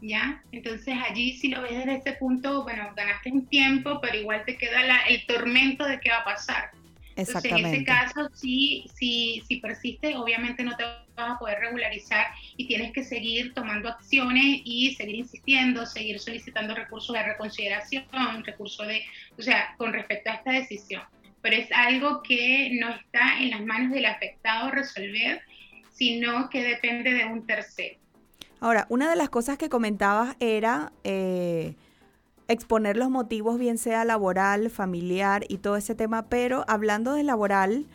¿ya? 0.00 0.42
Entonces 0.52 0.96
allí 1.08 1.34
si 1.34 1.48
lo 1.48 1.62
ves 1.62 1.76
desde 1.76 1.96
ese 1.96 2.12
punto, 2.14 2.64
bueno, 2.64 2.92
ganaste 2.96 3.30
un 3.30 3.46
tiempo, 3.46 4.00
pero 4.00 4.16
igual 4.16 4.44
te 4.44 4.56
queda 4.56 4.80
el 5.08 5.26
tormento 5.26 5.84
de 5.84 6.00
qué 6.00 6.10
va 6.10 6.18
a 6.18 6.24
pasar. 6.24 6.70
Entonces, 7.16 7.52
en 7.52 7.66
ese 7.66 7.84
caso, 7.84 8.30
si, 8.34 8.86
si, 8.94 9.42
si 9.46 9.56
persiste, 9.56 10.16
obviamente 10.16 10.62
no 10.64 10.76
te 10.76 10.84
vas 10.84 10.96
a 11.16 11.38
poder 11.38 11.58
regularizar 11.60 12.26
y 12.56 12.66
tienes 12.66 12.92
que 12.92 13.04
seguir 13.04 13.52
tomando 13.54 13.88
acciones 13.88 14.62
y 14.64 14.94
seguir 14.94 15.16
insistiendo, 15.16 15.84
seguir 15.84 16.18
solicitando 16.18 16.74
recursos 16.74 17.14
de 17.14 17.22
reconsideración, 17.22 18.04
recursos 18.44 18.86
de, 18.86 19.02
o 19.38 19.42
sea, 19.42 19.74
con 19.76 19.92
respecto 19.92 20.30
a 20.30 20.34
esta 20.34 20.52
decisión. 20.52 21.02
Pero 21.42 21.56
es 21.56 21.70
algo 21.72 22.22
que 22.22 22.70
no 22.80 22.90
está 22.90 23.40
en 23.40 23.50
las 23.50 23.64
manos 23.64 23.92
del 23.92 24.06
afectado 24.06 24.70
resolver, 24.70 25.42
sino 25.92 26.48
que 26.48 26.62
depende 26.62 27.12
de 27.12 27.24
un 27.26 27.46
tercero. 27.46 27.98
Ahora, 28.60 28.86
una 28.88 29.10
de 29.10 29.16
las 29.16 29.28
cosas 29.28 29.58
que 29.58 29.68
comentabas 29.68 30.36
era... 30.40 30.92
Eh, 31.04 31.74
exponer 32.48 32.96
los 32.96 33.10
motivos, 33.10 33.58
bien 33.58 33.78
sea 33.78 34.04
laboral, 34.04 34.70
familiar 34.70 35.44
y 35.48 35.58
todo 35.58 35.76
ese 35.76 35.94
tema, 35.94 36.26
pero 36.26 36.64
hablando 36.68 37.14
de 37.14 37.22
laboral, 37.22 37.86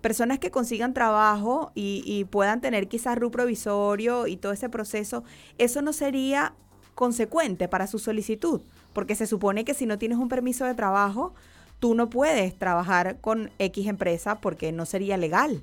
personas 0.00 0.38
que 0.38 0.50
consigan 0.50 0.94
trabajo 0.94 1.72
y, 1.74 2.24
puedan 2.30 2.60
tener 2.60 2.88
quizás 2.88 3.18
RU 3.18 3.30
provisorio 3.30 4.26
y 4.26 4.36
todo 4.36 4.52
ese 4.52 4.68
proceso, 4.68 5.24
eso 5.58 5.82
no 5.82 5.92
sería 5.92 6.54
consecuente 6.94 7.68
para 7.68 7.86
su 7.86 7.98
solicitud, 7.98 8.60
porque 8.92 9.14
se 9.14 9.26
supone 9.26 9.64
que 9.64 9.74
si 9.74 9.84
no 9.84 9.98
tienes 9.98 10.18
un 10.18 10.28
permiso 10.28 10.64
de 10.64 10.74
trabajo, 10.74 11.34
tú 11.80 11.94
no 11.94 12.08
puedes 12.08 12.56
trabajar 12.56 13.20
con 13.20 13.50
X 13.58 13.86
empresa 13.86 14.36
porque 14.40 14.72
no 14.72 14.86
sería 14.86 15.16
legal. 15.16 15.62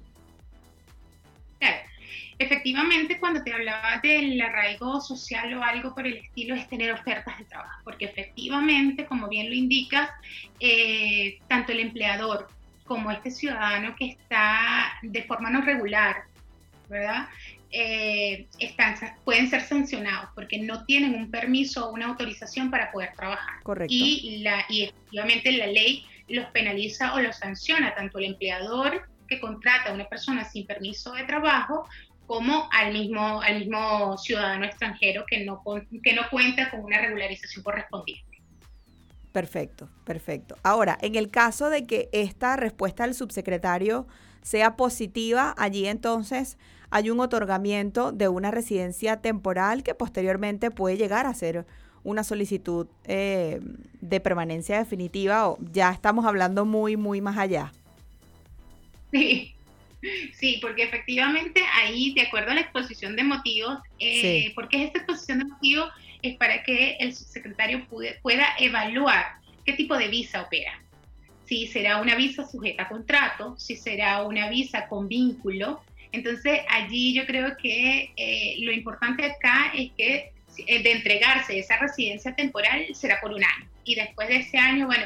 Efectivamente, 2.39 3.19
cuando 3.19 3.43
te 3.43 3.53
hablaba 3.53 3.99
del 4.01 4.39
arraigo 4.41 4.99
social 5.01 5.53
o 5.53 5.63
algo 5.63 5.93
por 5.93 6.07
el 6.07 6.17
estilo, 6.17 6.55
es 6.55 6.67
tener 6.67 6.91
ofertas 6.91 7.37
de 7.37 7.45
trabajo, 7.45 7.81
porque 7.83 8.05
efectivamente, 8.05 9.05
como 9.05 9.27
bien 9.27 9.49
lo 9.49 9.55
indicas, 9.55 10.09
eh, 10.59 11.39
tanto 11.47 11.71
el 11.71 11.79
empleador 11.79 12.47
como 12.85 13.11
este 13.11 13.31
ciudadano 13.31 13.95
que 13.95 14.05
está 14.07 14.93
de 15.01 15.23
forma 15.23 15.49
no 15.49 15.61
regular, 15.61 16.23
¿verdad? 16.89 17.27
Eh, 17.71 18.45
están, 18.59 18.95
pueden 19.23 19.49
ser 19.49 19.61
sancionados 19.61 20.29
porque 20.35 20.59
no 20.59 20.85
tienen 20.85 21.15
un 21.15 21.31
permiso 21.31 21.89
o 21.89 21.93
una 21.93 22.05
autorización 22.07 22.69
para 22.69 22.91
poder 22.91 23.13
trabajar. 23.15 23.63
Correcto. 23.63 23.93
Y, 23.93 24.43
la, 24.43 24.65
y 24.69 24.83
efectivamente 24.83 25.51
la 25.53 25.67
ley 25.67 26.05
los 26.27 26.45
penaliza 26.47 27.15
o 27.15 27.19
los 27.19 27.37
sanciona, 27.37 27.95
tanto 27.95 28.19
el 28.19 28.25
empleador 28.25 29.07
que 29.27 29.39
contrata 29.39 29.89
a 29.89 29.93
una 29.93 30.07
persona 30.07 30.43
sin 30.45 30.67
permiso 30.67 31.13
de 31.13 31.23
trabajo 31.23 31.87
como 32.27 32.67
al 32.71 32.93
mismo, 32.93 33.41
al 33.41 33.59
mismo 33.59 34.17
ciudadano 34.17 34.65
extranjero 34.65 35.25
que 35.27 35.43
no, 35.43 35.62
que 36.03 36.13
no 36.13 36.23
cuenta 36.29 36.69
con 36.69 36.81
una 36.81 37.01
regularización 37.01 37.63
correspondiente. 37.63 38.41
Perfecto, 39.31 39.89
perfecto. 40.05 40.55
Ahora, 40.63 40.97
en 41.01 41.15
el 41.15 41.29
caso 41.31 41.69
de 41.69 41.86
que 41.86 42.09
esta 42.12 42.55
respuesta 42.55 43.03
del 43.03 43.15
subsecretario 43.15 44.07
sea 44.43 44.75
positiva, 44.75 45.55
allí 45.57 45.88
entonces 45.88 46.57
hay 46.91 47.09
un 47.09 47.19
otorgamiento 47.19 48.12
de 48.12 48.27
una 48.27 48.51
residencia 48.51 49.17
temporal 49.17 49.81
que 49.81 49.95
posteriormente 49.95 50.69
puede 50.69 50.97
llegar 50.97 51.25
a 51.25 51.33
ser 51.33 51.65
una 52.03 52.23
solicitud 52.23 52.88
eh, 53.05 53.59
de 54.01 54.19
permanencia 54.19 54.77
definitiva 54.77 55.49
o 55.49 55.57
ya 55.71 55.91
estamos 55.91 56.25
hablando 56.25 56.65
muy, 56.65 56.97
muy 56.97 57.21
más 57.21 57.38
allá. 57.38 57.71
Sí, 59.12 59.55
Sí, 60.33 60.59
porque 60.61 60.83
efectivamente 60.83 61.61
ahí, 61.73 62.13
de 62.13 62.21
acuerdo 62.21 62.51
a 62.51 62.55
la 62.55 62.61
exposición 62.61 63.15
de 63.15 63.23
motivos, 63.23 63.79
eh, 63.99 64.51
porque 64.55 64.83
esta 64.83 64.99
exposición 64.99 65.39
de 65.39 65.45
motivos 65.45 65.89
es 66.21 66.35
para 66.37 66.63
que 66.63 66.97
el 66.99 67.15
subsecretario 67.15 67.85
pueda 68.21 68.47
evaluar 68.59 69.37
qué 69.65 69.73
tipo 69.73 69.97
de 69.97 70.07
visa 70.07 70.41
opera. 70.41 70.79
Si 71.45 71.67
será 71.67 72.01
una 72.01 72.15
visa 72.15 72.47
sujeta 72.47 72.83
a 72.83 72.89
contrato, 72.89 73.55
si 73.57 73.75
será 73.75 74.23
una 74.23 74.49
visa 74.49 74.87
con 74.87 75.07
vínculo. 75.07 75.81
Entonces 76.11 76.61
allí 76.69 77.13
yo 77.13 77.25
creo 77.25 77.57
que 77.57 78.11
eh, 78.15 78.55
lo 78.59 78.71
importante 78.71 79.25
acá 79.25 79.71
es 79.75 79.91
que 79.97 80.31
eh, 80.67 80.83
de 80.83 80.91
entregarse 80.91 81.57
esa 81.57 81.77
residencia 81.77 82.33
temporal 82.35 82.85
será 82.93 83.19
por 83.19 83.31
un 83.31 83.43
año. 83.43 83.67
Y 83.83 83.95
después 83.95 84.29
de 84.29 84.37
ese 84.37 84.57
año, 84.57 84.85
bueno, 84.85 85.05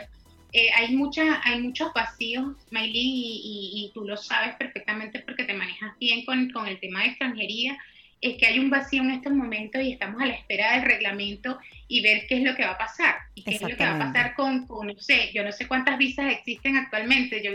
eh, 0.53 0.69
hay, 0.75 0.95
mucha, 0.95 1.41
hay 1.43 1.61
muchos 1.61 1.93
vacíos, 1.93 2.55
Maylin, 2.71 2.93
y, 2.95 3.91
tú 3.93 4.05
lo 4.05 4.15
sabes 4.15 4.55
perfectamente 4.55 5.19
porque 5.19 5.43
te 5.43 5.53
manejas 5.53 5.97
bien 5.99 6.23
con, 6.25 6.49
con, 6.51 6.67
el 6.67 6.79
tema 6.79 7.01
de 7.01 7.09
extranjería, 7.09 7.77
es 8.21 8.37
que 8.37 8.47
hay 8.47 8.59
un 8.59 8.69
vacío 8.69 9.03
en 9.03 9.11
estos 9.11 9.33
momentos 9.33 9.81
y 9.81 9.91
estamos 9.91 10.21
a 10.21 10.25
la 10.25 10.33
espera 10.33 10.73
del 10.73 10.83
reglamento 10.83 11.59
y 11.87 12.01
ver 12.01 12.25
qué 12.27 12.37
es 12.37 12.43
lo 12.43 12.55
que 12.55 12.65
va 12.65 12.71
a 12.71 12.77
pasar. 12.77 13.15
Y 13.35 13.43
qué 13.43 13.55
es 13.55 13.61
lo 13.61 13.67
que 13.67 13.83
va 13.83 13.95
a 13.95 13.99
pasar 13.99 14.35
con, 14.35 14.65
con, 14.65 14.87
no 14.87 14.97
sé, 14.97 15.31
yo 15.33 15.43
no 15.43 15.51
sé 15.51 15.67
cuántas 15.67 15.97
visas 15.97 16.31
existen 16.31 16.77
actualmente, 16.77 17.43
yo 17.43 17.51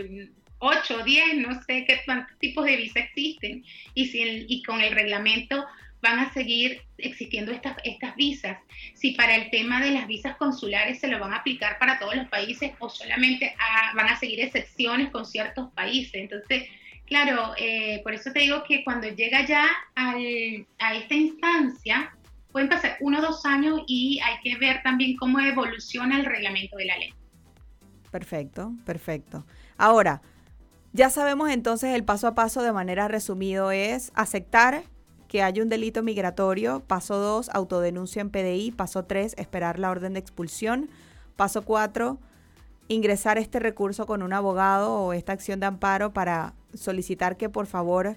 8, 0.59 1.03
10, 1.03 1.35
no 1.37 1.61
sé 1.63 1.85
qué 1.85 1.99
cuántos 2.05 2.37
tipos 2.39 2.65
de 2.65 2.77
visas 2.77 3.03
existen. 3.03 3.65
Y, 3.93 4.07
si 4.07 4.45
y 4.47 4.63
con 4.63 4.79
el 4.79 4.93
reglamento 4.93 5.65
van 6.03 6.19
a 6.19 6.33
seguir 6.33 6.81
existiendo 6.97 7.53
estas, 7.53 7.77
estas 7.85 8.13
visas, 8.17 8.57
si 8.93 9.11
para 9.13 9.35
el 9.35 9.49
tema 9.49 9.81
de 9.81 9.91
las 9.91 10.05
visas 10.05 10.35
consulares 10.35 10.99
se 10.99 11.07
lo 11.07 11.17
van 11.17 11.33
a 11.33 11.37
aplicar 11.37 11.79
para 11.79 11.97
todos 11.97 12.15
los 12.15 12.27
países 12.27 12.73
o 12.79 12.89
solamente 12.89 13.55
van 13.95 14.07
a 14.09 14.19
seguir 14.19 14.41
excepciones 14.41 15.09
con 15.11 15.25
ciertos 15.25 15.71
países. 15.71 16.15
Entonces, 16.15 16.63
claro, 17.05 17.53
eh, 17.57 18.01
por 18.03 18.13
eso 18.13 18.33
te 18.33 18.41
digo 18.41 18.65
que 18.67 18.83
cuando 18.83 19.07
llega 19.07 19.45
ya 19.45 19.65
a 19.95 20.93
esta 20.93 21.15
instancia, 21.15 22.13
pueden 22.51 22.67
pasar 22.67 22.97
uno 22.99 23.19
o 23.19 23.21
dos 23.21 23.45
años 23.45 23.81
y 23.87 24.19
hay 24.19 24.41
que 24.43 24.57
ver 24.57 24.83
también 24.83 25.15
cómo 25.15 25.39
evoluciona 25.39 26.19
el 26.19 26.25
reglamento 26.25 26.75
de 26.75 26.85
la 26.85 26.97
ley. 26.97 27.13
Perfecto, 28.11 28.73
perfecto. 28.85 29.45
Ahora, 29.77 30.21
ya 30.91 31.09
sabemos 31.09 31.49
entonces 31.49 31.95
el 31.95 32.03
paso 32.03 32.27
a 32.27 32.35
paso 32.35 32.61
de 32.61 32.73
manera 32.73 33.07
resumido 33.07 33.71
es 33.71 34.11
aceptar 34.15 34.83
que 35.33 35.41
haya 35.41 35.63
un 35.63 35.69
delito 35.69 36.03
migratorio. 36.03 36.83
Paso 36.85 37.17
2, 37.17 37.49
autodenuncia 37.55 38.21
en 38.21 38.29
PDI. 38.29 38.69
Paso 38.69 39.05
3, 39.05 39.33
esperar 39.39 39.79
la 39.79 39.89
orden 39.89 40.13
de 40.13 40.19
expulsión. 40.19 40.91
Paso 41.35 41.63
4, 41.63 42.19
ingresar 42.87 43.39
este 43.39 43.59
recurso 43.59 44.05
con 44.05 44.21
un 44.21 44.31
abogado 44.31 44.93
o 44.93 45.11
esta 45.11 45.33
acción 45.33 45.59
de 45.59 45.65
amparo 45.65 46.13
para 46.13 46.53
solicitar 46.75 47.35
que 47.35 47.49
por 47.49 47.65
favor 47.65 48.15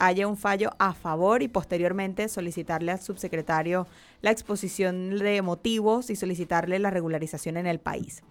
haya 0.00 0.26
un 0.26 0.36
fallo 0.36 0.72
a 0.80 0.94
favor 0.94 1.44
y 1.44 1.48
posteriormente 1.48 2.26
solicitarle 2.26 2.90
al 2.90 3.00
subsecretario 3.00 3.86
la 4.20 4.32
exposición 4.32 5.16
de 5.16 5.40
motivos 5.42 6.10
y 6.10 6.16
solicitarle 6.16 6.80
la 6.80 6.90
regularización 6.90 7.56
en 7.56 7.68
el 7.68 7.78
país. 7.78 8.24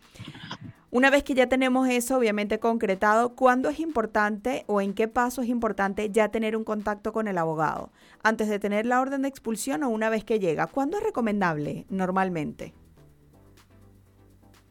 Una 0.90 1.10
vez 1.10 1.24
que 1.24 1.34
ya 1.34 1.48
tenemos 1.48 1.90
eso 1.90 2.18
obviamente 2.18 2.60
concretado, 2.60 3.36
¿cuándo 3.36 3.68
es 3.68 3.82
importante 3.82 4.64
o 4.68 4.80
en 4.80 4.94
qué 4.94 5.10
paso 5.10 5.42
es 5.42 5.50
importante 5.50 6.10
ya 6.12 6.30
tener 6.30 6.56
un 6.56 6.64
contacto 6.64 7.12
con 7.12 7.28
el 7.28 7.38
abogado? 7.38 7.92
Antes 8.24 8.48
de 8.48 8.58
tener 8.58 8.86
la 8.86 9.02
orden 9.02 9.24
de 9.24 9.28
expulsión 9.28 9.84
o 9.84 9.90
una 9.90 10.10
vez 10.10 10.24
que 10.24 10.40
llega. 10.40 10.66
¿Cuándo 10.68 10.98
es 10.98 11.04
recomendable 11.04 11.86
normalmente? 11.90 12.74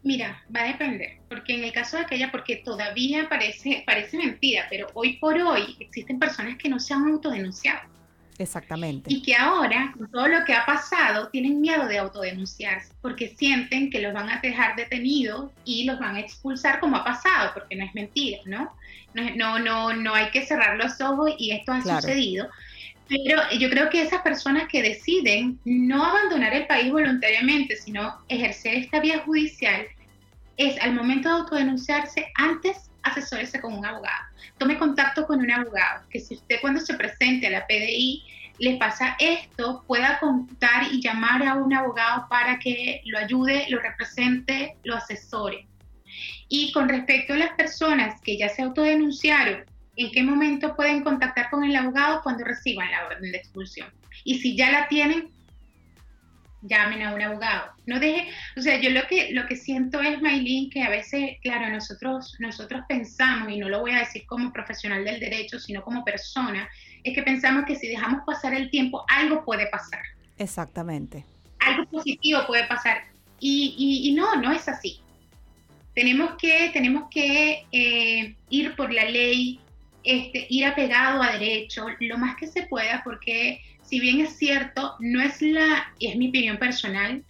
Mira, 0.01 0.43
va 0.55 0.61
a 0.61 0.67
depender, 0.67 1.19
porque 1.29 1.53
en 1.53 1.65
el 1.65 1.71
caso 1.71 1.97
de 1.97 2.03
aquella, 2.03 2.31
porque 2.31 2.57
todavía 2.57 3.29
parece, 3.29 3.83
parece 3.85 4.17
mentira, 4.17 4.65
pero 4.71 4.87
hoy 4.95 5.17
por 5.17 5.37
hoy 5.37 5.75
existen 5.79 6.17
personas 6.17 6.57
que 6.57 6.69
no 6.69 6.79
se 6.79 6.95
han 6.95 7.07
autodenunciado. 7.09 7.96
Exactamente. 8.39 9.11
Y 9.11 9.21
que 9.21 9.35
ahora, 9.35 9.93
con 9.97 10.11
todo 10.11 10.27
lo 10.27 10.45
que 10.45 10.53
ha 10.53 10.65
pasado, 10.65 11.29
tienen 11.29 11.59
miedo 11.59 11.87
de 11.87 11.97
autodenunciarse 11.97 12.93
porque 13.01 13.35
sienten 13.35 13.89
que 13.89 14.01
los 14.01 14.13
van 14.13 14.29
a 14.29 14.39
dejar 14.39 14.75
detenidos 14.75 15.51
y 15.65 15.85
los 15.85 15.99
van 15.99 16.15
a 16.15 16.19
expulsar 16.19 16.79
como 16.79 16.97
ha 16.97 17.03
pasado, 17.03 17.51
porque 17.53 17.75
no 17.75 17.85
es 17.85 17.95
mentira, 17.95 18.39
¿no? 18.45 18.71
No, 19.13 19.57
no, 19.57 19.93
no, 19.93 20.13
hay 20.13 20.29
que 20.29 20.45
cerrar 20.45 20.77
los 20.77 21.01
ojos 21.01 21.31
y 21.39 21.51
esto 21.51 21.71
ha 21.71 21.81
sucedido. 21.81 22.47
Pero 23.07 23.41
yo 23.57 23.69
creo 23.69 23.89
que 23.89 24.01
esas 24.01 24.21
personas 24.21 24.67
que 24.67 24.83
deciden 24.83 25.59
no 25.65 26.03
abandonar 26.03 26.53
el 26.53 26.67
país 26.67 26.91
voluntariamente, 26.91 27.75
sino 27.77 28.21
ejercer 28.27 28.75
esta 28.75 28.99
vía 28.99 29.19
judicial, 29.19 29.87
es 30.57 30.79
al 30.81 30.93
momento 30.93 31.29
de 31.29 31.35
autodenunciarse, 31.35 32.27
antes 32.35 32.86
asesórese 33.07 33.59
con 33.61 33.73
un 33.73 33.85
abogado. 33.85 34.25
Tome 34.57 34.77
contacto 34.77 35.25
con 35.25 35.39
un 35.39 35.51
abogado, 35.51 36.07
que 36.09 36.19
si 36.19 36.35
usted 36.35 36.57
cuando 36.61 36.79
se 36.79 36.93
presente 36.95 37.47
a 37.47 37.51
la 37.51 37.67
PDI 37.67 38.23
le 38.59 38.77
pasa 38.77 39.15
esto, 39.19 39.83
pueda 39.85 40.19
contar 40.19 40.91
y 40.91 41.01
llamar 41.01 41.45
a 41.47 41.55
un 41.55 41.73
abogado 41.73 42.27
para 42.29 42.57
que 42.59 43.01
lo 43.05 43.19
ayude, 43.19 43.65
lo 43.69 43.79
represente, 43.79 44.77
lo 44.83 44.95
asesore. 44.95 45.67
Y 46.49 46.71
con 46.71 46.89
respecto 46.89 47.33
a 47.33 47.37
las 47.37 47.53
personas 47.53 48.19
que 48.21 48.37
ya 48.37 48.49
se 48.49 48.63
autodenunciaron, 48.63 49.65
¿en 49.95 50.11
qué 50.11 50.23
momento 50.23 50.75
pueden 50.75 51.03
contactar 51.03 51.49
con 51.49 51.63
el 51.63 51.75
abogado 51.75 52.21
cuando 52.23 52.43
reciban 52.45 52.89
la 52.89 53.05
orden 53.05 53.31
de 53.31 53.37
expulsión? 53.37 53.89
Y 54.23 54.39
si 54.39 54.55
ya 54.55 54.71
la 54.71 54.87
tienen, 54.87 55.29
llamen 56.61 57.01
a 57.03 57.13
un 57.13 57.21
abogado. 57.21 57.71
No 57.85 57.99
deje, 57.99 58.29
o 58.55 58.61
sea, 58.61 58.79
yo 58.79 58.89
lo 58.89 59.01
que, 59.07 59.31
lo 59.31 59.45
que 59.47 59.55
siento 59.55 60.01
es, 60.01 60.21
Maylin, 60.21 60.69
que 60.69 60.83
a 60.83 60.89
veces, 60.89 61.37
claro, 61.41 61.69
nosotros, 61.69 62.35
nosotros 62.39 62.81
pensamos, 62.87 63.51
y 63.51 63.57
no 63.57 63.69
lo 63.69 63.81
voy 63.81 63.91
a 63.91 63.99
decir 63.99 64.25
como 64.25 64.51
profesional 64.51 65.05
del 65.05 65.19
derecho, 65.19 65.59
sino 65.59 65.81
como 65.83 66.03
persona, 66.03 66.67
es 67.03 67.15
que 67.15 67.23
pensamos 67.23 67.65
que 67.65 67.75
si 67.75 67.87
dejamos 67.87 68.21
pasar 68.25 68.53
el 68.53 68.69
tiempo, 68.69 69.05
algo 69.07 69.45
puede 69.45 69.67
pasar. 69.67 70.01
Exactamente. 70.37 71.25
Algo 71.59 71.85
positivo 71.89 72.41
puede 72.47 72.65
pasar. 72.65 73.03
Y, 73.39 74.01
y, 74.03 74.13
no, 74.13 74.35
no 74.35 74.51
es 74.51 74.67
así. 74.67 74.99
Tenemos 75.93 76.35
que, 76.37 76.69
tenemos 76.73 77.07
que 77.09 77.65
eh, 77.71 78.35
ir 78.49 78.75
por 78.75 78.91
la 78.91 79.05
ley, 79.05 79.59
este, 80.03 80.47
ir 80.49 80.65
apegado 80.65 81.21
a 81.21 81.33
derecho 81.33 81.85
lo 81.99 82.17
más 82.17 82.35
que 82.37 82.47
se 82.47 82.63
pueda, 82.63 83.01
porque 83.03 83.61
si 83.87 83.99
bien 83.99 84.19
es 84.19 84.37
cierto, 84.37 84.95
no 84.99 85.21
es 85.21 85.41
la, 85.41 85.93
y 85.97 86.07
es 86.07 86.17
mi 86.17 86.29
opinión 86.29 86.57
personal, 86.57 87.23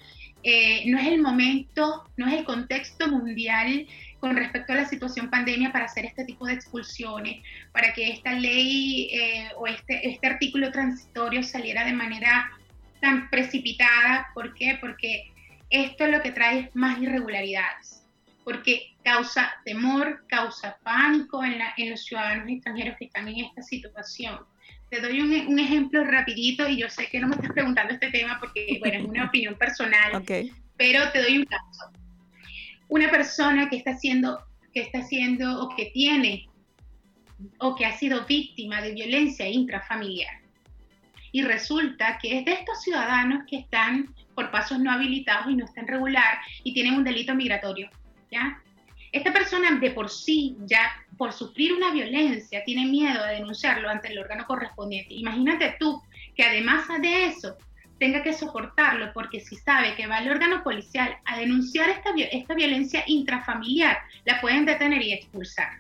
eh, 0.44 0.84
no 0.88 0.98
es 0.98 1.08
el 1.08 1.22
momento, 1.22 2.04
no 2.18 2.28
es 2.28 2.34
el 2.34 2.46
contexto 2.46 3.08
mundial 3.08 3.88
con 4.20 4.36
respecto 4.36 4.74
a 4.74 4.78
la 4.78 4.86
situación 4.86 5.30
pandemia 5.30 5.72
para 5.72 5.86
hacer 5.86 6.06
este 6.06 6.26
tipo 6.26 6.48
de 6.48 6.54
expulsiones, 6.54 7.44
para 7.72 7.94
que 7.94 8.10
esta 8.10 8.34
ley 8.34 9.10
eh, 9.14 9.50
o 9.58 9.68
este, 9.68 10.10
este 10.10 10.26
artículo 10.26 10.72
transitorio 10.72 11.44
saliera 11.44 11.86
de 11.86 11.94
manera 11.94 12.50
tan 13.02 13.30
precipitada. 13.30 14.30
¿Por 14.34 14.56
qué? 14.56 14.78
Porque 14.82 15.32
esto 15.70 16.08
lo 16.08 16.22
que 16.22 16.32
trae 16.32 16.60
es 16.60 16.76
más 16.76 17.00
irregularidades, 17.00 18.04
porque 18.44 18.96
causa 19.04 19.52
temor, 19.64 20.26
causa 20.28 20.78
pánico 20.82 21.44
en, 21.44 21.60
en 21.78 21.92
los 21.92 22.04
ciudadanos 22.04 22.50
extranjeros 22.50 22.98
que 22.98 23.06
están 23.06 23.28
en 23.28 23.46
esta 23.46 23.62
situación. 23.62 24.40
Te 24.90 25.02
doy 25.02 25.20
un, 25.20 25.60
ejemplo 25.60 26.04
rapidito 26.04 26.68
y 26.68 26.78
yo 26.78 26.90
sé 26.90 27.08
que 27.10 27.20
no 27.20 27.28
me 27.28 27.36
estás 27.36 27.52
preguntando 27.52 27.94
este 27.94 28.10
tema 28.10 28.40
porque, 28.40 28.78
bueno, 28.80 29.00
es 29.00 29.06
una 29.06 29.26
opinión 29.28 29.56
personal, 29.56 30.24
pero 30.78 31.12
te 31.12 31.22
doy 31.22 31.38
un 31.40 31.46
caso. 31.46 31.92
Una 32.88 33.12
persona 33.12 33.70
que 33.70 33.78
está 33.78 33.92
haciendo, 33.92 34.42
que 34.74 34.82
está 34.82 35.00
haciendo 35.00 35.62
o 35.62 35.76
que 35.76 35.88
tiene 35.88 36.48
o 37.60 37.76
que 37.76 37.86
ha 37.86 37.98
sido 37.98 38.26
víctima 38.26 38.82
de 38.82 38.94
violencia 38.94 39.48
intrafamiliar. 39.48 40.42
Y 41.32 41.44
resulta 41.44 42.18
que 42.22 42.40
es 42.40 42.46
de 42.46 42.54
estos 42.54 42.82
ciudadanos 42.82 43.44
que 43.48 43.58
están 43.58 44.14
por 44.34 44.50
pasos 44.52 44.80
no 44.80 44.92
habilitados 44.92 45.52
y 45.52 45.56
no 45.56 45.66
están 45.66 45.88
regular 45.88 46.40
y 46.64 46.74
tienen 46.74 46.96
un 46.96 47.04
delito 47.04 47.36
migratorio, 47.36 47.90
¿ya? 48.32 48.62
Esta 49.12 49.34
persona 49.34 49.72
de 49.80 49.92
por 49.92 50.10
sí 50.10 50.56
ya 50.66 50.92
por 51.18 51.34
sufrir 51.34 51.74
una 51.74 51.92
violencia 51.92 52.64
tiene 52.64 52.86
miedo 52.86 53.24
de 53.26 53.36
denunciarlo 53.36 53.90
ante 53.90 54.10
el 54.10 54.20
órgano 54.20 54.46
correspondiente. 54.46 55.14
Imagínate 55.16 55.76
tú 55.80 56.02
que 56.36 56.44
además 56.44 56.88
de 57.02 57.26
eso 57.26 57.58
tenga 58.00 58.22
que 58.22 58.34
soportarlo 58.34 59.12
porque 59.14 59.40
si 59.40 59.56
sabe 59.56 59.96
que 59.96 60.08
va 60.08 60.18
al 60.18 60.30
órgano 60.30 60.64
policial 60.64 61.18
a 61.26 61.38
denunciar 61.38 61.90
esta, 61.90 62.12
esta 62.32 62.54
violencia 62.54 63.04
intrafamiliar, 63.08 63.98
la 64.26 64.40
pueden 64.40 64.66
detener 64.66 65.02
y 65.02 65.14
expulsar. 65.14 65.80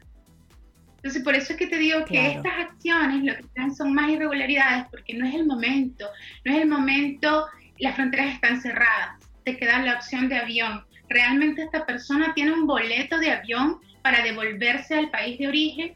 Entonces, 0.97 1.23
por 1.23 1.35
eso 1.35 1.53
es 1.53 1.59
que 1.59 1.67
te 1.67 1.77
digo 1.77 2.03
que 2.05 2.31
estas 2.31 2.53
acciones 2.57 3.23
lo 3.23 3.35
que 3.35 3.43
traen 3.53 3.73
son 3.73 3.93
más 3.93 4.09
irregularidades 4.09 4.87
porque 4.89 5.13
no 5.13 5.27
es 5.27 5.35
el 5.35 5.45
momento, 5.45 6.07
no 6.43 6.53
es 6.53 6.61
el 6.61 6.67
momento, 6.67 7.45
las 7.77 7.95
fronteras 7.95 8.33
están 8.33 8.59
cerradas, 8.59 9.19
te 9.45 9.57
queda 9.57 9.79
la 9.83 9.93
opción 9.93 10.27
de 10.27 10.37
avión. 10.37 10.83
Realmente 11.07 11.61
esta 11.61 11.85
persona 11.85 12.33
tiene 12.33 12.51
un 12.51 12.65
boleto 12.65 13.19
de 13.19 13.31
avión 13.31 13.79
para 14.01 14.23
devolverse 14.23 14.95
al 14.95 15.09
país 15.09 15.37
de 15.37 15.47
origen. 15.47 15.93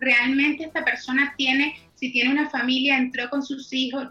Realmente 0.00 0.64
esta 0.64 0.84
persona 0.84 1.34
tiene, 1.36 1.76
si 1.94 2.12
tiene 2.12 2.30
una 2.30 2.50
familia, 2.50 2.98
entró 2.98 3.28
con 3.30 3.42
sus 3.42 3.72
hijos. 3.72 4.08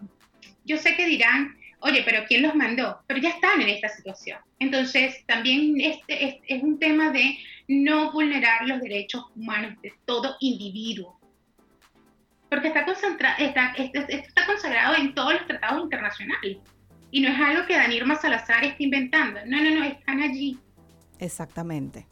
Yo 0.65 0.77
sé 0.77 0.95
que 0.95 1.05
dirán, 1.05 1.55
oye, 1.79 2.03
pero 2.03 2.25
¿quién 2.27 2.41
los 2.41 2.55
mandó? 2.55 2.99
Pero 3.07 3.19
ya 3.19 3.29
están 3.29 3.61
en 3.61 3.69
esta 3.69 3.89
situación. 3.89 4.39
Entonces, 4.59 5.23
también 5.27 5.79
este 5.79 6.41
es, 6.47 6.63
un 6.63 6.79
tema 6.79 7.11
de 7.11 7.37
no 7.67 8.11
vulnerar 8.11 8.67
los 8.67 8.81
derechos 8.81 9.25
humanos 9.35 9.79
de 9.81 9.93
todo 10.05 10.35
individuo. 10.39 11.19
Porque 12.49 12.69
está, 12.69 12.85
está, 13.37 13.73
esto 13.77 13.99
está 14.07 14.45
consagrado 14.45 14.95
en 14.95 15.13
todos 15.13 15.33
los 15.33 15.47
tratados 15.47 15.83
internacionales. 15.83 16.57
Y 17.11 17.21
no 17.21 17.29
es 17.29 17.39
algo 17.39 17.65
que 17.65 17.75
Danirma 17.75 18.15
Salazar 18.15 18.63
está 18.63 18.81
inventando. 18.81 19.39
No, 19.45 19.61
no, 19.61 19.71
no, 19.71 19.83
están 19.83 20.21
allí. 20.21 20.57
Exactamente. 21.19 22.07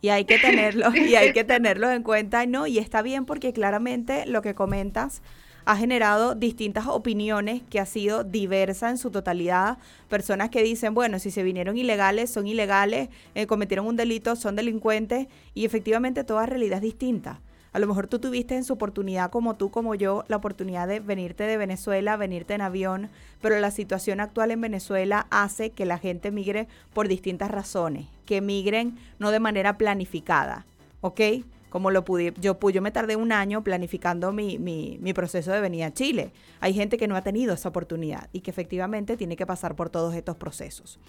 Y 0.00 0.08
hay 0.08 0.24
que 0.24 0.38
tenerlo, 0.38 0.94
y 0.94 1.14
hay 1.14 1.32
que 1.32 1.44
tenerlos 1.44 1.90
en 1.92 2.02
cuenta, 2.02 2.44
¿no? 2.46 2.66
Y 2.66 2.78
está 2.78 3.02
bien 3.02 3.24
porque 3.24 3.52
claramente 3.52 4.26
lo 4.26 4.42
que 4.42 4.54
comentas 4.54 5.22
ha 5.66 5.76
generado 5.76 6.34
distintas 6.34 6.86
opiniones 6.86 7.62
que 7.70 7.80
ha 7.80 7.86
sido 7.86 8.24
diversa 8.24 8.90
en 8.90 8.98
su 8.98 9.10
totalidad. 9.10 9.78
Personas 10.08 10.50
que 10.50 10.62
dicen, 10.62 10.94
bueno, 10.94 11.18
si 11.18 11.30
se 11.30 11.42
vinieron 11.42 11.78
ilegales, 11.78 12.30
son 12.30 12.46
ilegales, 12.46 13.08
eh, 13.34 13.46
cometieron 13.46 13.86
un 13.86 13.96
delito, 13.96 14.36
son 14.36 14.56
delincuentes, 14.56 15.26
y 15.54 15.64
efectivamente 15.64 16.24
toda 16.24 16.46
realidad 16.46 16.78
es 16.78 16.82
distinta. 16.82 17.40
A 17.74 17.80
lo 17.80 17.88
mejor 17.88 18.06
tú 18.06 18.20
tuviste 18.20 18.54
en 18.54 18.62
su 18.62 18.74
oportunidad, 18.74 19.32
como 19.32 19.56
tú, 19.56 19.72
como 19.72 19.96
yo, 19.96 20.22
la 20.28 20.36
oportunidad 20.36 20.86
de 20.86 21.00
venirte 21.00 21.42
de 21.42 21.56
Venezuela, 21.56 22.16
venirte 22.16 22.54
en 22.54 22.60
avión, 22.60 23.10
pero 23.42 23.58
la 23.58 23.72
situación 23.72 24.20
actual 24.20 24.52
en 24.52 24.60
Venezuela 24.60 25.26
hace 25.30 25.70
que 25.70 25.84
la 25.84 25.98
gente 25.98 26.30
migre 26.30 26.68
por 26.92 27.08
distintas 27.08 27.50
razones, 27.50 28.06
que 28.26 28.40
migren 28.40 28.96
no 29.18 29.32
de 29.32 29.40
manera 29.40 29.76
planificada, 29.76 30.66
¿ok? 31.00 31.20
Como 31.68 31.90
lo 31.90 32.04
pude, 32.04 32.32
yo, 32.40 32.56
yo 32.70 32.80
me 32.80 32.92
tardé 32.92 33.16
un 33.16 33.32
año 33.32 33.64
planificando 33.64 34.30
mi, 34.30 34.56
mi, 34.56 34.96
mi 35.00 35.12
proceso 35.12 35.50
de 35.50 35.60
venida 35.60 35.86
a 35.86 35.92
Chile. 35.92 36.30
Hay 36.60 36.74
gente 36.74 36.96
que 36.96 37.08
no 37.08 37.16
ha 37.16 37.22
tenido 37.22 37.54
esa 37.54 37.70
oportunidad 37.70 38.28
y 38.32 38.42
que 38.42 38.52
efectivamente 38.52 39.16
tiene 39.16 39.34
que 39.34 39.46
pasar 39.46 39.74
por 39.74 39.90
todos 39.90 40.14
estos 40.14 40.36
procesos. 40.36 41.00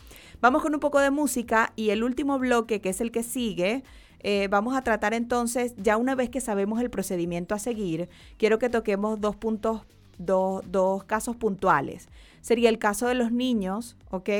Vamos 0.42 0.64
con 0.64 0.74
un 0.74 0.80
poco 0.80 1.00
de 1.00 1.12
música 1.12 1.74
y 1.76 1.92
el 1.92 2.04
último 2.04 2.40
bloque, 2.40 2.82
que 2.82 2.90
es 2.90 3.02
el 3.02 3.12
que 3.12 3.22
sigue, 3.22 3.84
eh, 4.28 4.48
vamos 4.48 4.76
a 4.76 4.82
tratar 4.82 5.14
entonces, 5.14 5.76
ya 5.78 5.98
una 5.98 6.16
vez 6.16 6.32
que 6.32 6.42
sabemos 6.42 6.82
el 6.82 6.90
procedimiento 6.90 7.54
a 7.54 7.60
seguir, 7.60 8.10
quiero 8.40 8.58
que 8.58 8.70
toquemos 8.70 9.22
dos 9.22 9.36
puntos, 9.36 9.82
dos 10.18 11.04
casos 11.04 11.36
puntuales. 11.36 12.10
Sería 12.42 12.70
el 12.70 12.80
caso 12.80 13.06
de 13.06 13.14
los 13.14 13.32
niños, 13.32 13.96
¿ok? 14.10 14.32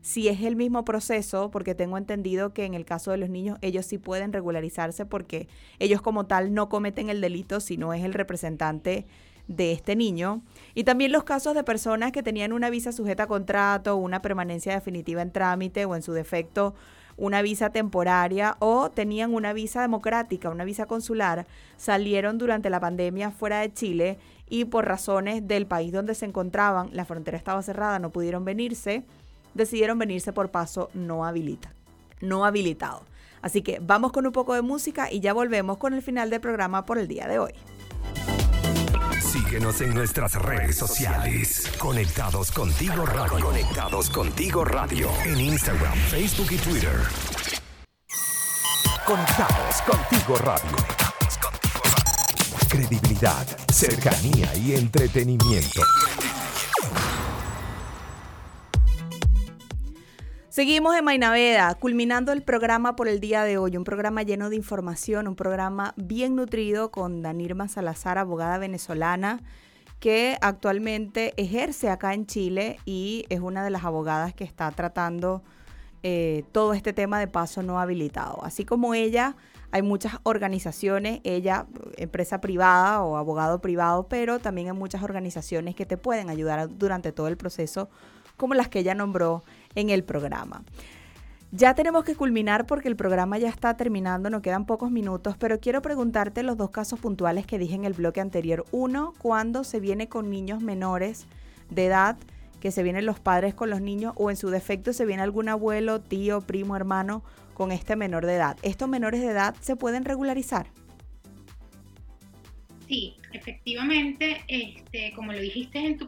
Si 0.00 0.28
es 0.28 0.40
el 0.40 0.56
mismo 0.56 0.86
proceso, 0.86 1.50
porque 1.50 1.74
tengo 1.74 1.98
entendido 1.98 2.54
que 2.54 2.64
en 2.64 2.72
el 2.72 2.86
caso 2.86 3.10
de 3.10 3.18
los 3.18 3.28
niños 3.28 3.58
ellos 3.60 3.84
sí 3.84 3.98
pueden 3.98 4.32
regularizarse 4.32 5.04
porque 5.04 5.46
ellos 5.78 6.00
como 6.00 6.24
tal 6.24 6.54
no 6.54 6.70
cometen 6.70 7.10
el 7.10 7.20
delito, 7.20 7.60
sino 7.60 7.92
es 7.92 8.02
el 8.02 8.14
representante 8.14 9.04
de 9.46 9.72
este 9.72 9.94
niño. 9.94 10.40
Y 10.74 10.84
también 10.84 11.12
los 11.12 11.24
casos 11.24 11.54
de 11.54 11.64
personas 11.64 12.12
que 12.12 12.22
tenían 12.22 12.54
una 12.54 12.70
visa 12.70 12.92
sujeta 12.92 13.24
a 13.24 13.26
contrato, 13.26 13.96
una 13.96 14.22
permanencia 14.22 14.72
definitiva 14.72 15.20
en 15.20 15.32
trámite 15.32 15.84
o 15.84 15.94
en 15.94 16.00
su 16.00 16.14
defecto 16.14 16.74
una 17.16 17.42
visa 17.42 17.70
temporaria 17.70 18.56
o 18.58 18.90
tenían 18.90 19.34
una 19.34 19.52
visa 19.52 19.82
democrática, 19.82 20.50
una 20.50 20.64
visa 20.64 20.86
consular, 20.86 21.46
salieron 21.76 22.38
durante 22.38 22.70
la 22.70 22.80
pandemia 22.80 23.30
fuera 23.30 23.60
de 23.60 23.72
Chile 23.72 24.18
y 24.48 24.64
por 24.66 24.86
razones 24.86 25.46
del 25.46 25.66
país 25.66 25.92
donde 25.92 26.14
se 26.14 26.26
encontraban, 26.26 26.90
la 26.92 27.04
frontera 27.04 27.36
estaba 27.36 27.62
cerrada, 27.62 27.98
no 27.98 28.10
pudieron 28.10 28.44
venirse, 28.44 29.04
decidieron 29.54 29.98
venirse 29.98 30.32
por 30.32 30.50
paso 30.50 30.90
no 30.94 31.24
habilita, 31.24 31.72
no 32.20 32.44
habilitado. 32.44 33.02
Así 33.42 33.62
que 33.62 33.78
vamos 33.80 34.12
con 34.12 34.26
un 34.26 34.32
poco 34.32 34.54
de 34.54 34.62
música 34.62 35.12
y 35.12 35.20
ya 35.20 35.32
volvemos 35.32 35.78
con 35.78 35.92
el 35.92 36.02
final 36.02 36.30
del 36.30 36.40
programa 36.40 36.86
por 36.86 36.98
el 36.98 37.08
día 37.08 37.28
de 37.28 37.38
hoy. 37.38 37.52
Síguenos 39.24 39.80
en 39.80 39.94
nuestras 39.94 40.34
redes 40.34 40.76
sociales. 40.76 41.72
Conectados 41.78 42.52
contigo 42.52 43.06
radio. 43.06 43.44
Conectados 43.44 44.10
contigo 44.10 44.64
radio. 44.64 45.10
En 45.24 45.40
Instagram, 45.40 45.94
Facebook 46.10 46.48
y 46.50 46.56
Twitter. 46.58 47.00
Conectados 49.06 49.82
contigo 49.82 50.36
radio. 50.36 50.76
Credibilidad, 52.68 53.46
cercanía 53.72 54.54
y 54.56 54.74
entretenimiento. 54.74 55.82
Seguimos 60.54 60.94
en 60.94 61.04
Mainaveda, 61.04 61.74
culminando 61.74 62.30
el 62.30 62.44
programa 62.44 62.94
por 62.94 63.08
el 63.08 63.18
día 63.18 63.42
de 63.42 63.58
hoy, 63.58 63.76
un 63.76 63.82
programa 63.82 64.22
lleno 64.22 64.50
de 64.50 64.54
información, 64.54 65.26
un 65.26 65.34
programa 65.34 65.94
bien 65.96 66.36
nutrido 66.36 66.92
con 66.92 67.22
Danirma 67.22 67.66
Salazar, 67.66 68.18
abogada 68.18 68.58
venezolana, 68.58 69.42
que 69.98 70.38
actualmente 70.40 71.34
ejerce 71.38 71.90
acá 71.90 72.14
en 72.14 72.26
Chile 72.26 72.78
y 72.84 73.24
es 73.30 73.40
una 73.40 73.64
de 73.64 73.70
las 73.70 73.82
abogadas 73.82 74.32
que 74.32 74.44
está 74.44 74.70
tratando 74.70 75.42
eh, 76.04 76.44
todo 76.52 76.72
este 76.72 76.92
tema 76.92 77.18
de 77.18 77.26
paso 77.26 77.64
no 77.64 77.80
habilitado. 77.80 78.38
Así 78.44 78.64
como 78.64 78.94
ella, 78.94 79.34
hay 79.72 79.82
muchas 79.82 80.18
organizaciones, 80.22 81.20
ella 81.24 81.66
empresa 81.96 82.40
privada 82.40 83.02
o 83.02 83.16
abogado 83.16 83.60
privado, 83.60 84.06
pero 84.06 84.38
también 84.38 84.68
hay 84.68 84.74
muchas 84.74 85.02
organizaciones 85.02 85.74
que 85.74 85.84
te 85.84 85.96
pueden 85.96 86.30
ayudar 86.30 86.68
durante 86.78 87.10
todo 87.10 87.26
el 87.26 87.36
proceso, 87.36 87.90
como 88.36 88.54
las 88.54 88.68
que 88.68 88.80
ella 88.80 88.94
nombró 88.94 89.42
en 89.74 89.90
el 89.90 90.04
programa. 90.04 90.64
Ya 91.56 91.74
tenemos 91.74 92.02
que 92.02 92.16
culminar 92.16 92.66
porque 92.66 92.88
el 92.88 92.96
programa 92.96 93.38
ya 93.38 93.48
está 93.48 93.76
terminando, 93.76 94.28
nos 94.28 94.42
quedan 94.42 94.66
pocos 94.66 94.90
minutos, 94.90 95.36
pero 95.38 95.60
quiero 95.60 95.82
preguntarte 95.82 96.42
los 96.42 96.56
dos 96.56 96.70
casos 96.70 96.98
puntuales 96.98 97.46
que 97.46 97.58
dije 97.58 97.76
en 97.76 97.84
el 97.84 97.92
bloque 97.92 98.20
anterior. 98.20 98.64
Uno, 98.72 99.14
cuando 99.18 99.62
se 99.62 99.78
viene 99.78 100.08
con 100.08 100.30
niños 100.30 100.62
menores 100.62 101.26
de 101.70 101.86
edad 101.86 102.16
que 102.58 102.72
se 102.72 102.82
vienen 102.82 103.06
los 103.06 103.20
padres 103.20 103.54
con 103.54 103.70
los 103.70 103.80
niños 103.80 104.14
o 104.16 104.30
en 104.30 104.36
su 104.36 104.48
defecto 104.48 104.92
se 104.92 105.04
viene 105.04 105.22
algún 105.22 105.48
abuelo, 105.48 106.00
tío, 106.00 106.40
primo, 106.40 106.76
hermano 106.76 107.22
con 107.52 107.70
este 107.72 107.94
menor 107.94 108.26
de 108.26 108.34
edad. 108.34 108.56
¿Estos 108.62 108.88
menores 108.88 109.20
de 109.20 109.28
edad 109.28 109.54
se 109.60 109.76
pueden 109.76 110.04
regularizar? 110.04 110.66
Sí, 112.86 113.14
efectivamente, 113.32 114.42
este, 114.46 115.12
como 115.14 115.32
lo 115.32 115.40
dijiste 115.40 115.78
en, 115.78 115.98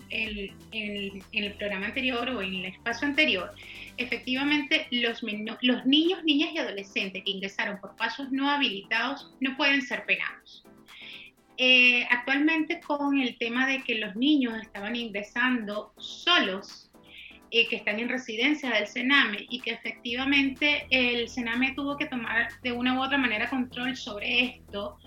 en, 0.72 1.22
el 1.32 1.52
programa 1.54 1.86
anterior 1.86 2.28
o 2.28 2.42
en 2.42 2.54
el 2.54 2.64
espacio 2.66 3.08
anterior, 3.08 3.50
efectivamente 3.96 4.86
los, 4.90 5.22
los 5.62 5.86
niños, 5.86 6.22
niñas 6.24 6.50
y 6.54 6.58
adolescentes 6.58 7.24
que 7.24 7.30
ingresaron 7.30 7.80
por 7.80 7.96
pasos 7.96 8.30
no 8.30 8.50
habilitados 8.50 9.32
no 9.40 9.56
pueden 9.56 9.80
ser 9.80 10.04
penados. 10.04 10.64
Eh, 11.58 12.06
actualmente 12.10 12.80
con 12.80 13.18
el 13.18 13.38
tema 13.38 13.66
de 13.66 13.82
que 13.82 13.94
los 13.94 14.14
niños 14.14 14.60
estaban 14.60 14.94
ingresando 14.94 15.94
solos, 15.96 16.90
eh, 17.50 17.66
que 17.68 17.76
están 17.76 17.98
en 17.98 18.10
residencia 18.10 18.70
del 18.70 18.86
Sename 18.86 19.46
y 19.48 19.60
que 19.60 19.70
efectivamente 19.70 20.86
el 20.90 21.28
Sename 21.28 21.72
tuvo 21.74 21.96
que 21.96 22.04
tomar 22.06 22.48
de 22.62 22.72
una 22.72 22.98
u 22.98 23.02
otra 23.02 23.16
manera 23.16 23.48
control 23.48 23.96
sobre 23.96 24.44
esto, 24.44 24.98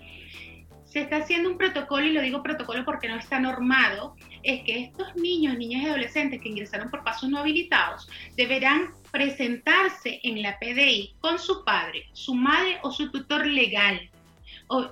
se 0.90 1.00
está 1.00 1.16
haciendo 1.16 1.48
un 1.48 1.56
protocolo, 1.56 2.06
y 2.06 2.12
lo 2.12 2.20
digo 2.20 2.42
protocolo 2.42 2.84
porque 2.84 3.08
no 3.08 3.16
está 3.16 3.40
normado, 3.40 4.14
es 4.42 4.62
que 4.64 4.80
estos 4.80 5.16
niños, 5.16 5.56
niñas 5.56 5.82
y 5.82 5.86
adolescentes 5.86 6.40
que 6.40 6.48
ingresaron 6.50 6.90
por 6.90 7.02
pasos 7.02 7.30
no 7.30 7.38
habilitados 7.38 8.08
deberán 8.36 8.90
presentarse 9.10 10.20
en 10.22 10.42
la 10.42 10.58
PDI 10.58 11.14
con 11.20 11.38
su 11.38 11.64
padre, 11.64 12.06
su 12.12 12.34
madre 12.34 12.78
o 12.82 12.92
su 12.92 13.10
tutor 13.10 13.46
legal 13.46 14.10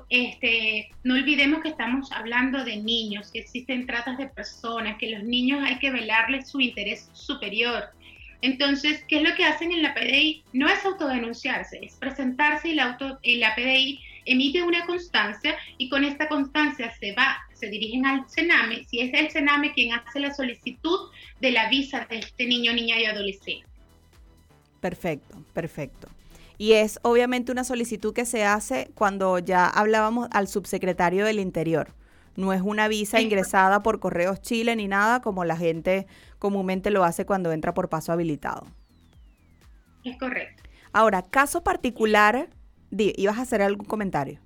este, 0.08 0.90
no 1.04 1.14
olvidemos 1.14 1.62
que 1.62 1.68
estamos 1.68 2.10
hablando 2.12 2.64
de 2.64 2.76
niños, 2.76 3.30
que 3.30 3.40
existen 3.40 3.86
tratas 3.86 4.18
de 4.18 4.26
personas, 4.26 4.98
que 4.98 5.10
los 5.10 5.22
niños 5.22 5.62
hay 5.64 5.78
que 5.78 5.90
velarles 5.90 6.48
su 6.48 6.60
interés 6.60 7.08
superior. 7.12 7.84
Entonces, 8.40 9.04
¿qué 9.08 9.18
es 9.18 9.28
lo 9.28 9.34
que 9.34 9.44
hacen 9.44 9.72
en 9.72 9.82
la 9.82 9.94
PDI? 9.94 10.42
No 10.52 10.68
es 10.68 10.84
autodenunciarse, 10.84 11.78
es 11.82 11.94
presentarse 11.96 12.68
y 12.68 12.78
auto, 12.78 13.18
y 13.22 13.36
la 13.36 13.54
PDI 13.54 14.00
emite 14.28 14.62
una 14.62 14.84
constancia 14.86 15.56
y 15.78 15.88
con 15.88 16.04
esta 16.04 16.28
constancia 16.28 16.92
se 16.98 17.12
va, 17.14 17.38
se 17.54 17.68
dirigen 17.68 18.06
al 18.06 18.28
Sename, 18.28 18.84
si 18.84 19.00
es 19.00 19.12
el 19.14 19.30
Sename 19.30 19.72
quien 19.72 19.92
hace 19.94 20.20
la 20.20 20.32
solicitud 20.34 21.10
de 21.40 21.50
la 21.50 21.68
visa 21.68 22.06
de 22.08 22.18
este 22.18 22.46
niño, 22.46 22.72
niña 22.72 22.98
y 22.98 23.06
adolescente. 23.06 23.66
Perfecto, 24.80 25.42
perfecto. 25.52 26.08
Y 26.58 26.72
es 26.72 26.98
obviamente 27.02 27.52
una 27.52 27.64
solicitud 27.64 28.12
que 28.12 28.26
se 28.26 28.44
hace 28.44 28.90
cuando 28.94 29.38
ya 29.38 29.66
hablábamos 29.66 30.28
al 30.32 30.48
subsecretario 30.48 31.24
del 31.24 31.38
Interior. 31.38 31.94
No 32.36 32.52
es 32.52 32.60
una 32.62 32.86
visa 32.88 33.20
ingresada 33.20 33.82
por 33.82 34.00
Correos 34.00 34.40
Chile 34.42 34.76
ni 34.76 34.86
nada 34.86 35.20
como 35.22 35.44
la 35.44 35.56
gente 35.56 36.06
comúnmente 36.38 36.90
lo 36.90 37.04
hace 37.04 37.26
cuando 37.26 37.52
entra 37.52 37.74
por 37.74 37.88
paso 37.88 38.12
habilitado. 38.12 38.66
Es 40.04 40.16
correcto. 40.18 40.62
Ahora, 40.92 41.22
caso 41.22 41.62
particular, 41.62 42.48
¿ibas 42.90 43.38
a 43.38 43.42
hacer 43.42 43.62
algún 43.62 43.86
comentario? 43.86 44.40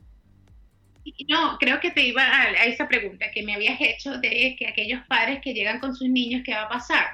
No, 1.28 1.58
creo 1.58 1.80
que 1.80 1.90
te 1.90 2.06
iba 2.06 2.22
a, 2.22 2.42
a, 2.42 2.64
esa 2.64 2.86
pregunta 2.86 3.26
que 3.32 3.42
me 3.42 3.54
habías 3.54 3.80
hecho 3.80 4.18
de 4.18 4.54
que 4.58 4.68
aquellos 4.68 5.04
padres 5.06 5.40
que 5.42 5.52
llegan 5.52 5.80
con 5.80 5.96
sus 5.96 6.08
niños, 6.08 6.42
¿qué 6.44 6.54
va 6.54 6.62
a 6.62 6.68
pasar? 6.68 7.06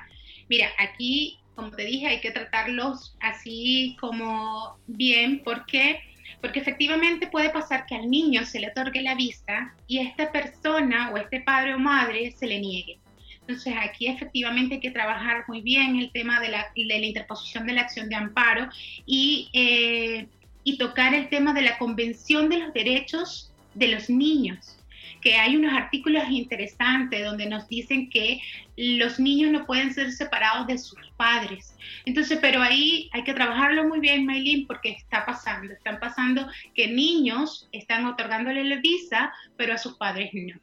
Mira, 0.48 0.68
aquí 0.78 1.38
como 1.58 1.72
te 1.72 1.84
dije, 1.84 2.06
hay 2.06 2.20
que 2.20 2.30
tratarlos 2.30 3.16
así 3.18 3.96
como 4.00 4.78
bien. 4.86 5.40
¿Por 5.42 5.66
qué? 5.66 6.00
Porque 6.40 6.60
efectivamente 6.60 7.26
puede 7.26 7.50
pasar 7.50 7.84
que 7.84 7.96
al 7.96 8.08
niño 8.08 8.44
se 8.44 8.60
le 8.60 8.68
otorgue 8.68 9.02
la 9.02 9.16
vista 9.16 9.74
y 9.88 9.98
esta 9.98 10.30
persona 10.30 11.10
o 11.10 11.16
este 11.16 11.40
padre 11.40 11.74
o 11.74 11.78
madre 11.80 12.30
se 12.30 12.46
le 12.46 12.60
niegue. 12.60 13.00
Entonces 13.40 13.74
aquí 13.76 14.06
efectivamente 14.06 14.74
hay 14.76 14.80
que 14.80 14.92
trabajar 14.92 15.46
muy 15.48 15.60
bien 15.60 15.96
el 15.96 16.12
tema 16.12 16.38
de 16.38 16.50
la, 16.50 16.68
de 16.76 16.84
la 16.84 17.06
interposición 17.06 17.66
de 17.66 17.72
la 17.72 17.80
acción 17.80 18.08
de 18.08 18.14
amparo 18.14 18.68
y, 19.04 19.50
eh, 19.52 20.28
y 20.68 20.76
tocar 20.76 21.14
el 21.14 21.28
tema 21.30 21.54
de 21.54 21.62
la 21.62 21.78
Convención 21.78 22.48
de 22.48 22.58
los 22.58 22.74
Derechos 22.74 23.52
de 23.74 23.88
los 23.88 24.10
Niños 24.10 24.78
que 25.20 25.34
hay 25.34 25.56
unos 25.56 25.72
artículos 25.72 26.24
interesantes 26.30 27.24
donde 27.24 27.46
nos 27.46 27.68
dicen 27.68 28.08
que 28.08 28.40
los 28.76 29.18
niños 29.18 29.50
no 29.50 29.66
pueden 29.66 29.92
ser 29.92 30.12
separados 30.12 30.66
de 30.66 30.78
sus 30.78 30.98
padres. 31.16 31.74
Entonces, 32.04 32.38
pero 32.40 32.62
ahí 32.62 33.10
hay 33.12 33.24
que 33.24 33.34
trabajarlo 33.34 33.88
muy 33.88 33.98
bien, 33.98 34.26
Maylin, 34.26 34.66
porque 34.66 34.90
está 34.90 35.26
pasando, 35.26 35.72
están 35.72 35.98
pasando 35.98 36.48
que 36.74 36.88
niños 36.88 37.68
están 37.72 38.06
otorgándole 38.06 38.62
la 38.62 38.76
visa, 38.76 39.32
pero 39.56 39.74
a 39.74 39.78
sus 39.78 39.96
padres 39.96 40.30
no. 40.32 40.54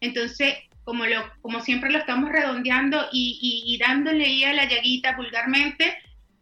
Entonces, 0.00 0.56
como, 0.84 1.06
lo, 1.06 1.22
como 1.40 1.60
siempre 1.60 1.90
lo 1.90 1.98
estamos 1.98 2.30
redondeando 2.30 3.06
y, 3.12 3.64
y, 3.66 3.78
dándole 3.78 4.24
ahí 4.24 4.44
a 4.44 4.54
la 4.54 4.68
llaguita 4.68 5.16
vulgarmente, 5.16 5.96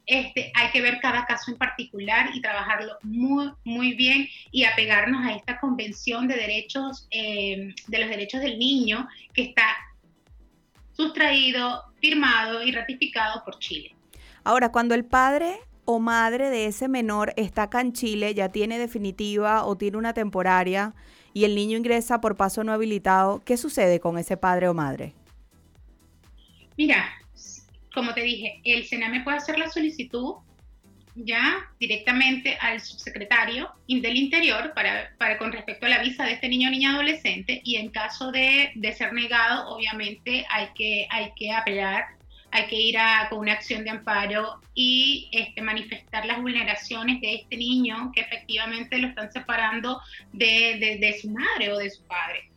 este, 0.09 0.51
hay 0.55 0.71
que 0.71 0.81
ver 0.81 1.01
cada 1.01 1.27
caso 1.27 1.51
en 1.51 1.59
particular 1.59 2.31
y 2.33 2.41
trabajarlo 2.41 2.97
muy, 3.03 3.53
muy 3.65 3.93
bien 3.93 4.27
y 4.51 4.65
apegarnos 4.65 5.25
a 5.25 5.35
esta 5.35 5.61
convención 5.61 6.27
de 6.27 6.35
derechos, 6.35 7.07
eh, 7.11 7.75
de 7.87 7.99
los 7.99 8.09
derechos 8.09 8.41
del 8.41 8.59
niño 8.59 9.07
que 9.35 9.43
está 9.43 9.65
sustraído, 10.93 11.85
firmado 12.01 12.63
y 12.63 12.73
ratificado 12.73 13.45
por 13.45 13.59
Chile. 13.59 13.95
Ahora, 14.45 14.73
cuando 14.73 14.95
el 14.95 15.05
padre 15.05 15.59
o 15.85 15.99
madre 15.99 16.49
de 16.49 16.65
ese 16.65 16.89
menor 16.89 17.35
está 17.37 17.65
acá 17.65 17.83
en 17.83 17.93
Chile, 17.93 18.33
ya 18.33 18.49
tiene 18.49 18.79
definitiva 18.79 19.67
o 19.67 19.77
tiene 19.77 19.99
una 19.99 20.15
temporaria 20.15 20.95
y 21.35 21.45
el 21.45 21.55
niño 21.55 21.77
ingresa 21.77 22.23
por 22.23 22.35
paso 22.35 22.65
no 22.65 22.73
habilitado, 22.73 23.43
¿qué 23.45 23.59
sucede 23.59 24.01
con 24.01 24.17
ese 24.17 24.39
padre 24.39 24.71
o 24.71 24.75
madre? 24.75 25.13
Mira, 26.79 27.05
como 27.95 28.15
te 28.15 28.23
dije, 28.23 28.61
el 28.65 28.85
Sename 28.87 29.21
puede 29.21 29.39
hacer 29.39 29.59
la 29.59 29.69
solicitud 29.69 30.37
ya 31.25 31.69
directamente 31.79 32.57
al 32.61 32.81
subsecretario 32.81 33.71
del 33.89 34.17
Interior 34.17 34.73
para, 34.75 35.39
con 35.39 35.53
respecto 35.53 35.87
a 35.87 35.89
la 35.89 36.03
visa 36.03 36.25
de 36.25 36.33
este 36.33 36.49
niño 36.49 36.69
o 36.69 36.71
niña 36.71 36.95
adolescente 36.95 37.61
y 37.65 37.77
en 37.77 37.91
caso 37.91 38.31
de, 38.31 38.71
de, 38.75 38.93
ser 38.93 39.13
negado, 39.13 39.69
obviamente 39.69 40.47
hay 40.51 40.69
que, 40.75 41.07
hay 41.11 41.33
que 41.35 41.53
apelar, 41.53 42.05
hay 42.51 42.67
que 42.67 42.77
ir 42.77 42.99
a, 42.99 43.29
con 43.29 43.41
una 43.41 43.53
acción 43.53 43.85
de 43.85 43.91
amparo 43.91 44.61
y 44.75 45.29
este, 45.33 45.61
manifestar 45.61 46.25
las 46.25 46.41
vulneraciones 46.41 47.21
de 47.21 47.37
este 47.37 47.57
niño 47.57 48.13
que 48.15 48.21
efectivamente 48.21 48.99
lo 48.99 49.09
están 49.09 49.33
separando 49.33 50.01
de, 50.33 50.79
de, 50.79 50.99
de 50.99 51.19
su 51.21 51.31
madre 51.31 51.73
o 51.73 51.79
de 51.79 51.91
su 51.91 52.03
padre. 52.05 52.51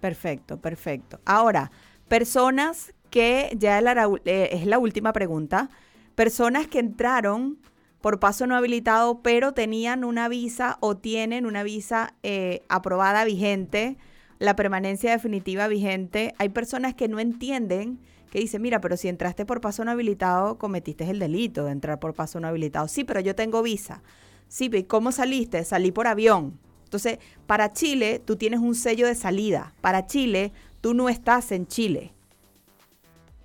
Perfecto, 0.00 0.60
perfecto. 0.60 1.20
Ahora, 1.24 1.70
personas 2.08 2.92
que 3.14 3.56
ya 3.56 3.78
eh, 4.24 4.48
es 4.50 4.66
la 4.66 4.80
última 4.80 5.12
pregunta. 5.12 5.70
Personas 6.16 6.66
que 6.66 6.80
entraron 6.80 7.58
por 8.00 8.18
paso 8.18 8.48
no 8.48 8.56
habilitado, 8.56 9.22
pero 9.22 9.52
tenían 9.52 10.02
una 10.02 10.28
visa 10.28 10.78
o 10.80 10.96
tienen 10.96 11.46
una 11.46 11.62
visa 11.62 12.14
eh, 12.24 12.64
aprobada 12.68 13.24
vigente, 13.24 13.98
la 14.40 14.56
permanencia 14.56 15.12
definitiva 15.12 15.68
vigente. 15.68 16.34
Hay 16.38 16.48
personas 16.48 16.94
que 16.94 17.06
no 17.06 17.20
entienden, 17.20 18.00
que 18.32 18.40
dicen, 18.40 18.60
mira, 18.60 18.80
pero 18.80 18.96
si 18.96 19.06
entraste 19.06 19.46
por 19.46 19.60
paso 19.60 19.84
no 19.84 19.92
habilitado, 19.92 20.58
cometiste 20.58 21.08
el 21.08 21.20
delito 21.20 21.66
de 21.66 21.70
entrar 21.70 22.00
por 22.00 22.14
paso 22.14 22.40
no 22.40 22.48
habilitado. 22.48 22.88
Sí, 22.88 23.04
pero 23.04 23.20
yo 23.20 23.36
tengo 23.36 23.62
visa. 23.62 24.02
Sí, 24.48 24.68
¿y 24.72 24.82
cómo 24.82 25.12
saliste? 25.12 25.62
Salí 25.62 25.92
por 25.92 26.08
avión. 26.08 26.58
Entonces, 26.82 27.20
para 27.46 27.72
Chile, 27.72 28.20
tú 28.24 28.34
tienes 28.34 28.58
un 28.58 28.74
sello 28.74 29.06
de 29.06 29.14
salida. 29.14 29.72
Para 29.80 30.04
Chile, 30.04 30.52
tú 30.80 30.94
no 30.94 31.08
estás 31.08 31.52
en 31.52 31.68
Chile. 31.68 32.13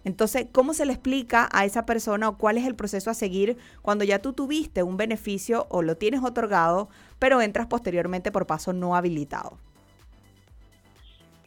Entonces, 0.10 0.48
¿cómo 0.52 0.74
se 0.74 0.88
le 0.88 0.94
explica 0.94 1.48
a 1.52 1.66
esa 1.66 1.86
persona 1.86 2.30
o 2.30 2.38
cuál 2.38 2.58
es 2.58 2.66
el 2.66 2.74
proceso 2.74 3.12
a 3.12 3.14
seguir 3.14 3.58
cuando 3.84 4.04
ya 4.04 4.18
tú 4.20 4.34
tuviste 4.34 4.82
un 4.82 4.98
beneficio 4.98 5.68
o 5.70 5.84
lo 5.84 5.98
tienes 5.98 6.24
otorgado, 6.24 6.90
pero 7.20 7.44
entras 7.44 7.68
posteriormente 7.68 8.32
por 8.32 8.48
paso 8.48 8.74
no 8.74 8.96
habilitado? 8.96 9.60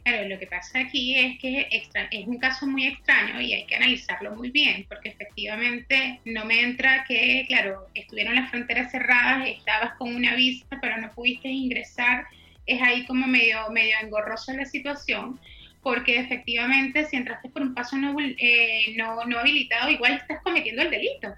Claro, 0.04 0.28
lo 0.28 0.38
que 0.38 0.46
pasa 0.46 0.78
aquí 0.78 1.16
es 1.16 1.40
que 1.40 1.66
es 1.70 2.26
un 2.28 2.38
caso 2.38 2.68
muy 2.68 2.86
extraño 2.86 3.40
y 3.40 3.52
hay 3.52 3.66
que 3.66 3.74
analizarlo 3.74 4.36
muy 4.36 4.50
bien, 4.50 4.86
porque 4.88 5.08
efectivamente 5.08 6.20
no 6.24 6.44
me 6.44 6.60
entra 6.60 7.04
que, 7.08 7.44
claro, 7.48 7.88
estuvieron 7.94 8.36
las 8.36 8.48
fronteras 8.48 8.92
cerradas, 8.92 9.48
estabas 9.48 9.94
con 9.98 10.14
una 10.14 10.36
visa, 10.36 10.66
pero 10.80 10.98
no 10.98 11.10
pudiste 11.10 11.48
ingresar, 11.48 12.26
es 12.66 12.80
ahí 12.80 13.06
como 13.06 13.26
medio, 13.26 13.58
medio 13.70 13.96
engorrosa 14.00 14.54
la 14.54 14.66
situación 14.66 15.40
porque 15.82 16.18
efectivamente 16.18 17.04
si 17.06 17.16
entraste 17.16 17.48
por 17.48 17.62
un 17.62 17.74
paso 17.74 17.96
no, 17.96 18.14
eh, 18.20 18.94
no, 18.96 19.24
no, 19.24 19.38
habilitado, 19.38 19.90
igual 19.90 20.14
estás 20.14 20.38
cometiendo 20.42 20.82
el 20.82 20.90
delito. 20.90 21.28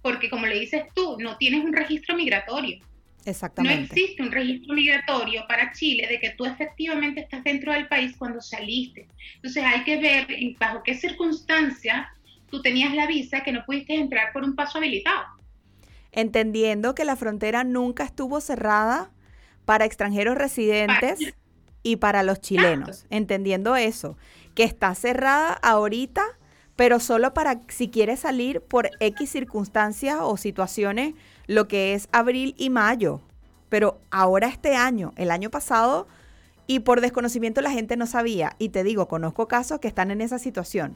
porque 0.00 0.30
como 0.30 0.46
le 0.46 0.60
dices 0.60 0.84
tú, 0.94 1.16
no 1.18 1.36
tienes 1.36 1.64
un 1.64 1.72
registro 1.72 2.16
migratorio. 2.16 2.78
Exactamente. 3.24 3.76
No 3.76 3.84
existe 3.84 4.22
un 4.22 4.30
registro 4.30 4.74
migratorio 4.74 5.44
para 5.48 5.72
Chile 5.72 6.06
de 6.08 6.20
que 6.20 6.30
tú 6.30 6.46
efectivamente 6.46 7.20
estás 7.20 7.42
dentro 7.44 7.72
del 7.72 7.88
país 7.88 8.14
cuando 8.16 8.40
saliste. 8.40 9.08
Entonces 9.34 9.64
hay 9.64 9.82
que 9.82 9.96
ver 10.00 10.26
bajo 10.58 10.82
qué 10.82 10.94
circunstancias 10.94 12.06
tú 12.48 12.62
tenías 12.62 12.94
la 12.94 13.06
visa 13.06 13.42
que 13.42 13.52
no 13.52 13.64
pudiste 13.66 13.94
entrar 13.94 14.32
por 14.32 14.44
un 14.44 14.54
paso 14.54 14.78
habilitado. 14.78 15.26
Entendiendo 16.12 16.94
que 16.94 17.04
la 17.04 17.16
frontera 17.16 17.64
nunca 17.64 18.04
estuvo 18.04 18.40
cerrada 18.40 19.10
para 19.66 19.84
extranjeros 19.84 20.36
residentes 20.36 21.34
y 21.88 21.96
para 21.96 22.22
los 22.22 22.42
chilenos. 22.42 23.06
Entendiendo 23.08 23.74
eso, 23.74 24.18
que 24.54 24.62
está 24.62 24.94
cerrada 24.94 25.54
ahorita, 25.54 26.22
pero 26.76 27.00
solo 27.00 27.32
para 27.32 27.62
si 27.68 27.88
quieres 27.88 28.20
salir 28.20 28.60
por 28.60 28.90
X 29.00 29.30
circunstancias 29.30 30.18
o 30.20 30.36
situaciones 30.36 31.14
lo 31.46 31.66
que 31.66 31.94
es 31.94 32.10
abril 32.12 32.54
y 32.58 32.68
mayo. 32.68 33.22
Pero 33.70 34.00
ahora 34.10 34.48
este 34.48 34.76
año, 34.76 35.14
el 35.16 35.30
año 35.30 35.48
pasado, 35.50 36.06
y 36.66 36.80
por 36.80 37.00
desconocimiento 37.00 37.62
la 37.62 37.70
gente 37.70 37.96
no 37.96 38.06
sabía. 38.06 38.54
Y 38.58 38.68
te 38.68 38.84
digo, 38.84 39.08
conozco 39.08 39.48
casos 39.48 39.80
que 39.80 39.88
están 39.88 40.10
en 40.10 40.20
esa 40.20 40.38
situación. 40.38 40.94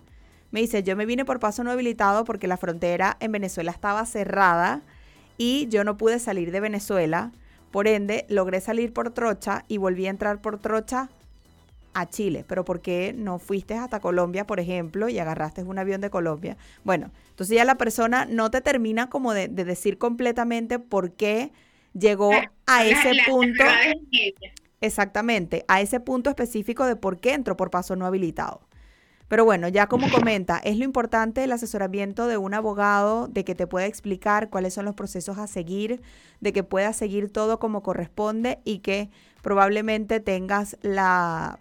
Me 0.51 0.61
dice, 0.61 0.83
yo 0.83 0.95
me 0.95 1.07
vine 1.07 1.25
por 1.25 1.41
paso 1.41 1.65
no 1.65 1.71
habilitado 1.71 2.25
porque 2.25 2.49
la 2.49 2.59
frontera 2.59 3.17
en 3.21 3.33
Venezuela 3.33 3.71
estaba 3.71 4.05
cerrada 4.05 4.83
y 5.39 5.69
yo 5.69 5.85
no 5.85 5.97
pude 5.97 6.19
salir 6.19 6.53
de 6.53 6.61
Venezuela. 6.61 7.33
Por 7.73 7.89
ende, 7.89 8.27
logré 8.29 8.61
salir 8.61 8.93
por 8.93 9.11
trocha 9.11 9.65
y 9.67 9.79
volví 9.79 10.07
a 10.07 10.11
entrar 10.11 10.41
por 10.41 10.59
trocha 10.59 11.09
a 11.95 12.09
Chile, 12.09 12.45
pero 12.47 12.65
¿por 12.65 12.81
qué 12.81 13.15
no 13.17 13.39
fuiste 13.39 13.75
hasta 13.75 14.01
Colombia, 14.01 14.47
por 14.47 14.61
ejemplo, 14.61 15.09
y 15.09 15.19
agarraste 15.19 15.63
un 15.63 15.79
avión 15.79 16.01
de 16.01 16.11
Colombia? 16.11 16.57
Bueno, 16.85 17.11
entonces 17.31 17.57
ya 17.57 17.65
la 17.65 17.77
persona 17.77 18.27
no 18.27 18.51
te 18.51 18.61
termina 18.61 19.09
como 19.11 19.35
de, 19.35 19.49
decir 19.49 19.99
completamente 19.99 20.79
por 20.79 21.13
qué 21.13 21.51
llegó 21.93 22.31
a 22.67 22.85
ese 22.85 23.23
punto. 23.27 23.65
exactamente, 24.81 25.65
a 25.69 25.81
ese 25.81 25.99
punto 25.99 26.31
específico 26.31 26.87
de 26.87 26.97
por 26.97 27.21
qué 27.21 27.33
entró 27.33 27.57
por 27.57 27.71
paso 27.71 27.97
no 27.97 28.07
habilitado. 28.07 28.61
Pero 29.33 29.47
bueno, 29.47 29.67
ya 29.69 29.87
como 29.87 30.11
comenta, 30.11 30.59
es 30.59 30.77
lo 30.77 30.85
importante 30.85 31.43
el 31.43 31.53
asesoramiento 31.53 32.27
de 32.27 32.37
un 32.37 32.53
abogado, 32.53 33.29
de 33.29 33.47
que 33.47 33.55
te 33.55 33.67
pueda 33.67 33.87
explicar 33.87 34.51
cuáles 34.51 34.75
son 34.75 34.85
los 34.85 34.95
procesos 34.95 35.39
a 35.39 35.47
seguir, 35.47 36.03
de 36.43 36.53
que 36.53 36.63
puedas 36.63 36.99
seguir 36.99 37.33
todo 37.33 37.59
como 37.59 37.83
corresponde 37.83 38.59
y 38.63 38.81
que 38.81 39.09
probablemente 39.41 40.21
tengas 40.21 40.77
la, 40.83 41.59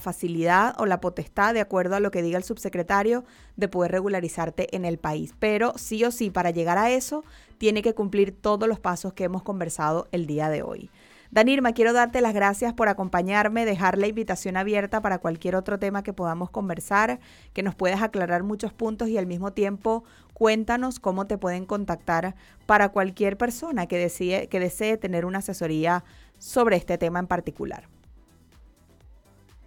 facilidad 0.00 0.80
o 0.80 0.86
la 0.86 1.00
potestad, 1.00 1.54
de 1.54 1.60
acuerdo 1.60 1.96
a 1.96 2.00
lo 2.00 2.12
que 2.12 2.22
diga 2.22 2.38
el 2.38 2.44
subsecretario, 2.44 3.24
de 3.56 3.66
poder 3.66 3.90
regularizarte 3.90 4.76
en 4.76 4.84
el 4.84 4.98
país. 4.98 5.34
Pero 5.40 5.72
sí 5.76 6.04
o 6.04 6.12
sí, 6.12 6.30
para 6.30 6.52
llegar 6.52 6.78
a 6.78 6.92
eso, 6.92 7.24
tiene 7.58 7.82
que 7.82 7.94
cumplir 7.94 8.30
todos 8.30 8.68
los 8.68 8.78
pasos 8.78 9.12
que 9.12 9.24
hemos 9.24 9.42
conversado 9.42 10.06
el 10.12 10.28
día 10.28 10.48
de 10.50 10.62
hoy. 10.62 10.88
Danirma, 11.34 11.72
quiero 11.72 11.92
darte 11.92 12.20
las 12.20 12.32
gracias 12.32 12.74
por 12.74 12.88
acompañarme, 12.88 13.64
dejar 13.64 13.98
la 13.98 14.06
invitación 14.06 14.56
abierta 14.56 15.02
para 15.02 15.18
cualquier 15.18 15.56
otro 15.56 15.80
tema 15.80 16.04
que 16.04 16.12
podamos 16.12 16.48
conversar, 16.48 17.18
que 17.52 17.64
nos 17.64 17.74
puedas 17.74 18.02
aclarar 18.02 18.44
muchos 18.44 18.72
puntos 18.72 19.08
y 19.08 19.18
al 19.18 19.26
mismo 19.26 19.52
tiempo 19.52 20.04
cuéntanos 20.32 21.00
cómo 21.00 21.26
te 21.26 21.36
pueden 21.36 21.66
contactar 21.66 22.36
para 22.66 22.90
cualquier 22.90 23.36
persona 23.36 23.88
que 23.88 23.98
desee, 23.98 24.46
que 24.46 24.60
desee 24.60 24.96
tener 24.96 25.24
una 25.24 25.38
asesoría 25.38 26.04
sobre 26.38 26.76
este 26.76 26.98
tema 26.98 27.18
en 27.18 27.26
particular. 27.26 27.88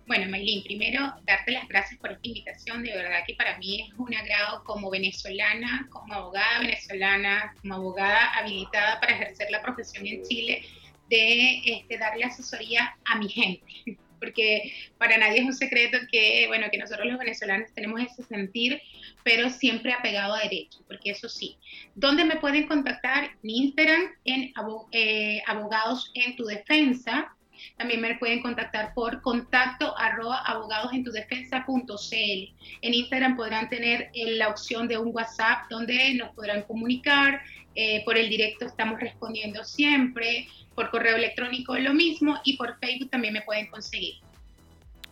Bueno, 0.05 0.29
Maylin, 0.29 0.63
primero 0.63 1.15
darte 1.25 1.51
las 1.51 1.67
gracias 1.67 1.99
por 1.99 2.13
esta 2.13 2.25
invitación. 2.25 2.81
De 2.81 2.95
verdad 2.95 3.19
que 3.27 3.35
para 3.35 3.57
mí 3.57 3.81
es 3.81 3.93
un 3.97 4.15
agrado 4.15 4.63
como 4.63 4.89
venezolana, 4.89 5.85
como 5.91 6.13
abogada 6.13 6.61
venezolana, 6.61 7.53
como 7.59 7.73
abogada 7.73 8.29
habilitada 8.35 9.01
para 9.01 9.15
ejercer 9.15 9.51
la 9.51 9.61
profesión 9.61 10.07
en 10.07 10.23
Chile, 10.23 10.63
de 11.09 11.61
este, 11.65 11.97
darle 11.97 12.25
asesoría 12.25 12.95
a 13.05 13.17
mi 13.17 13.29
gente. 13.29 13.65
Porque 14.19 14.73
para 14.97 15.17
nadie 15.17 15.41
es 15.41 15.45
un 15.45 15.53
secreto 15.53 15.99
que, 16.11 16.45
bueno, 16.47 16.67
que 16.71 16.79
nosotros 16.79 17.05
los 17.05 17.19
venezolanos 17.19 17.71
tenemos 17.75 18.01
ese 18.01 18.23
sentir, 18.23 18.81
pero 19.23 19.51
siempre 19.51 19.93
apegado 19.93 20.33
a 20.33 20.39
derecho, 20.39 20.79
porque 20.87 21.11
eso 21.11 21.29
sí. 21.29 21.57
¿Dónde 21.93 22.25
me 22.25 22.37
pueden 22.37 22.65
contactar? 22.65 23.29
Mi 23.43 23.57
Instagram 23.65 24.01
en 24.25 24.53
eh, 24.91 25.43
Abogados 25.45 26.11
en 26.15 26.35
tu 26.35 26.45
Defensa 26.45 27.36
también 27.77 28.01
me 28.01 28.15
pueden 28.15 28.41
contactar 28.41 28.93
por 28.93 29.21
contacto 29.21 29.97
arroba 29.97 30.39
abogadosentudefensa.cl. 30.45 32.55
En 32.81 32.93
Instagram 32.93 33.35
podrán 33.35 33.69
tener 33.69 34.09
eh, 34.13 34.37
la 34.37 34.49
opción 34.49 34.87
de 34.87 34.97
un 34.97 35.13
WhatsApp 35.13 35.69
donde 35.69 36.13
nos 36.15 36.33
podrán 36.33 36.63
comunicar. 36.63 37.41
Eh, 37.75 38.03
por 38.05 38.17
el 38.17 38.29
directo 38.29 38.65
estamos 38.65 38.99
respondiendo 38.99 39.63
siempre. 39.63 40.47
Por 40.73 40.89
correo 40.89 41.15
electrónico 41.15 41.77
lo 41.77 41.93
mismo 41.93 42.39
y 42.43 42.57
por 42.57 42.79
Facebook 42.79 43.09
también 43.09 43.33
me 43.33 43.41
pueden 43.41 43.67
conseguir. 43.67 44.15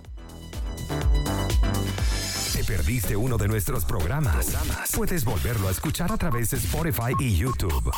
¿Te 2.73 2.79
perdiste 2.79 3.14
uno 3.14 3.37
de 3.37 3.49
nuestros 3.49 3.85
programas? 3.85 4.57
Puedes 4.97 5.27
volverlo 5.27 5.68
a 5.68 5.73
escuchar 5.73 6.11
a 6.11 6.16
través 6.16 6.53
de 6.53 6.57
Spotify 6.57 7.12
y 7.18 7.37
YouTube. 7.37 7.93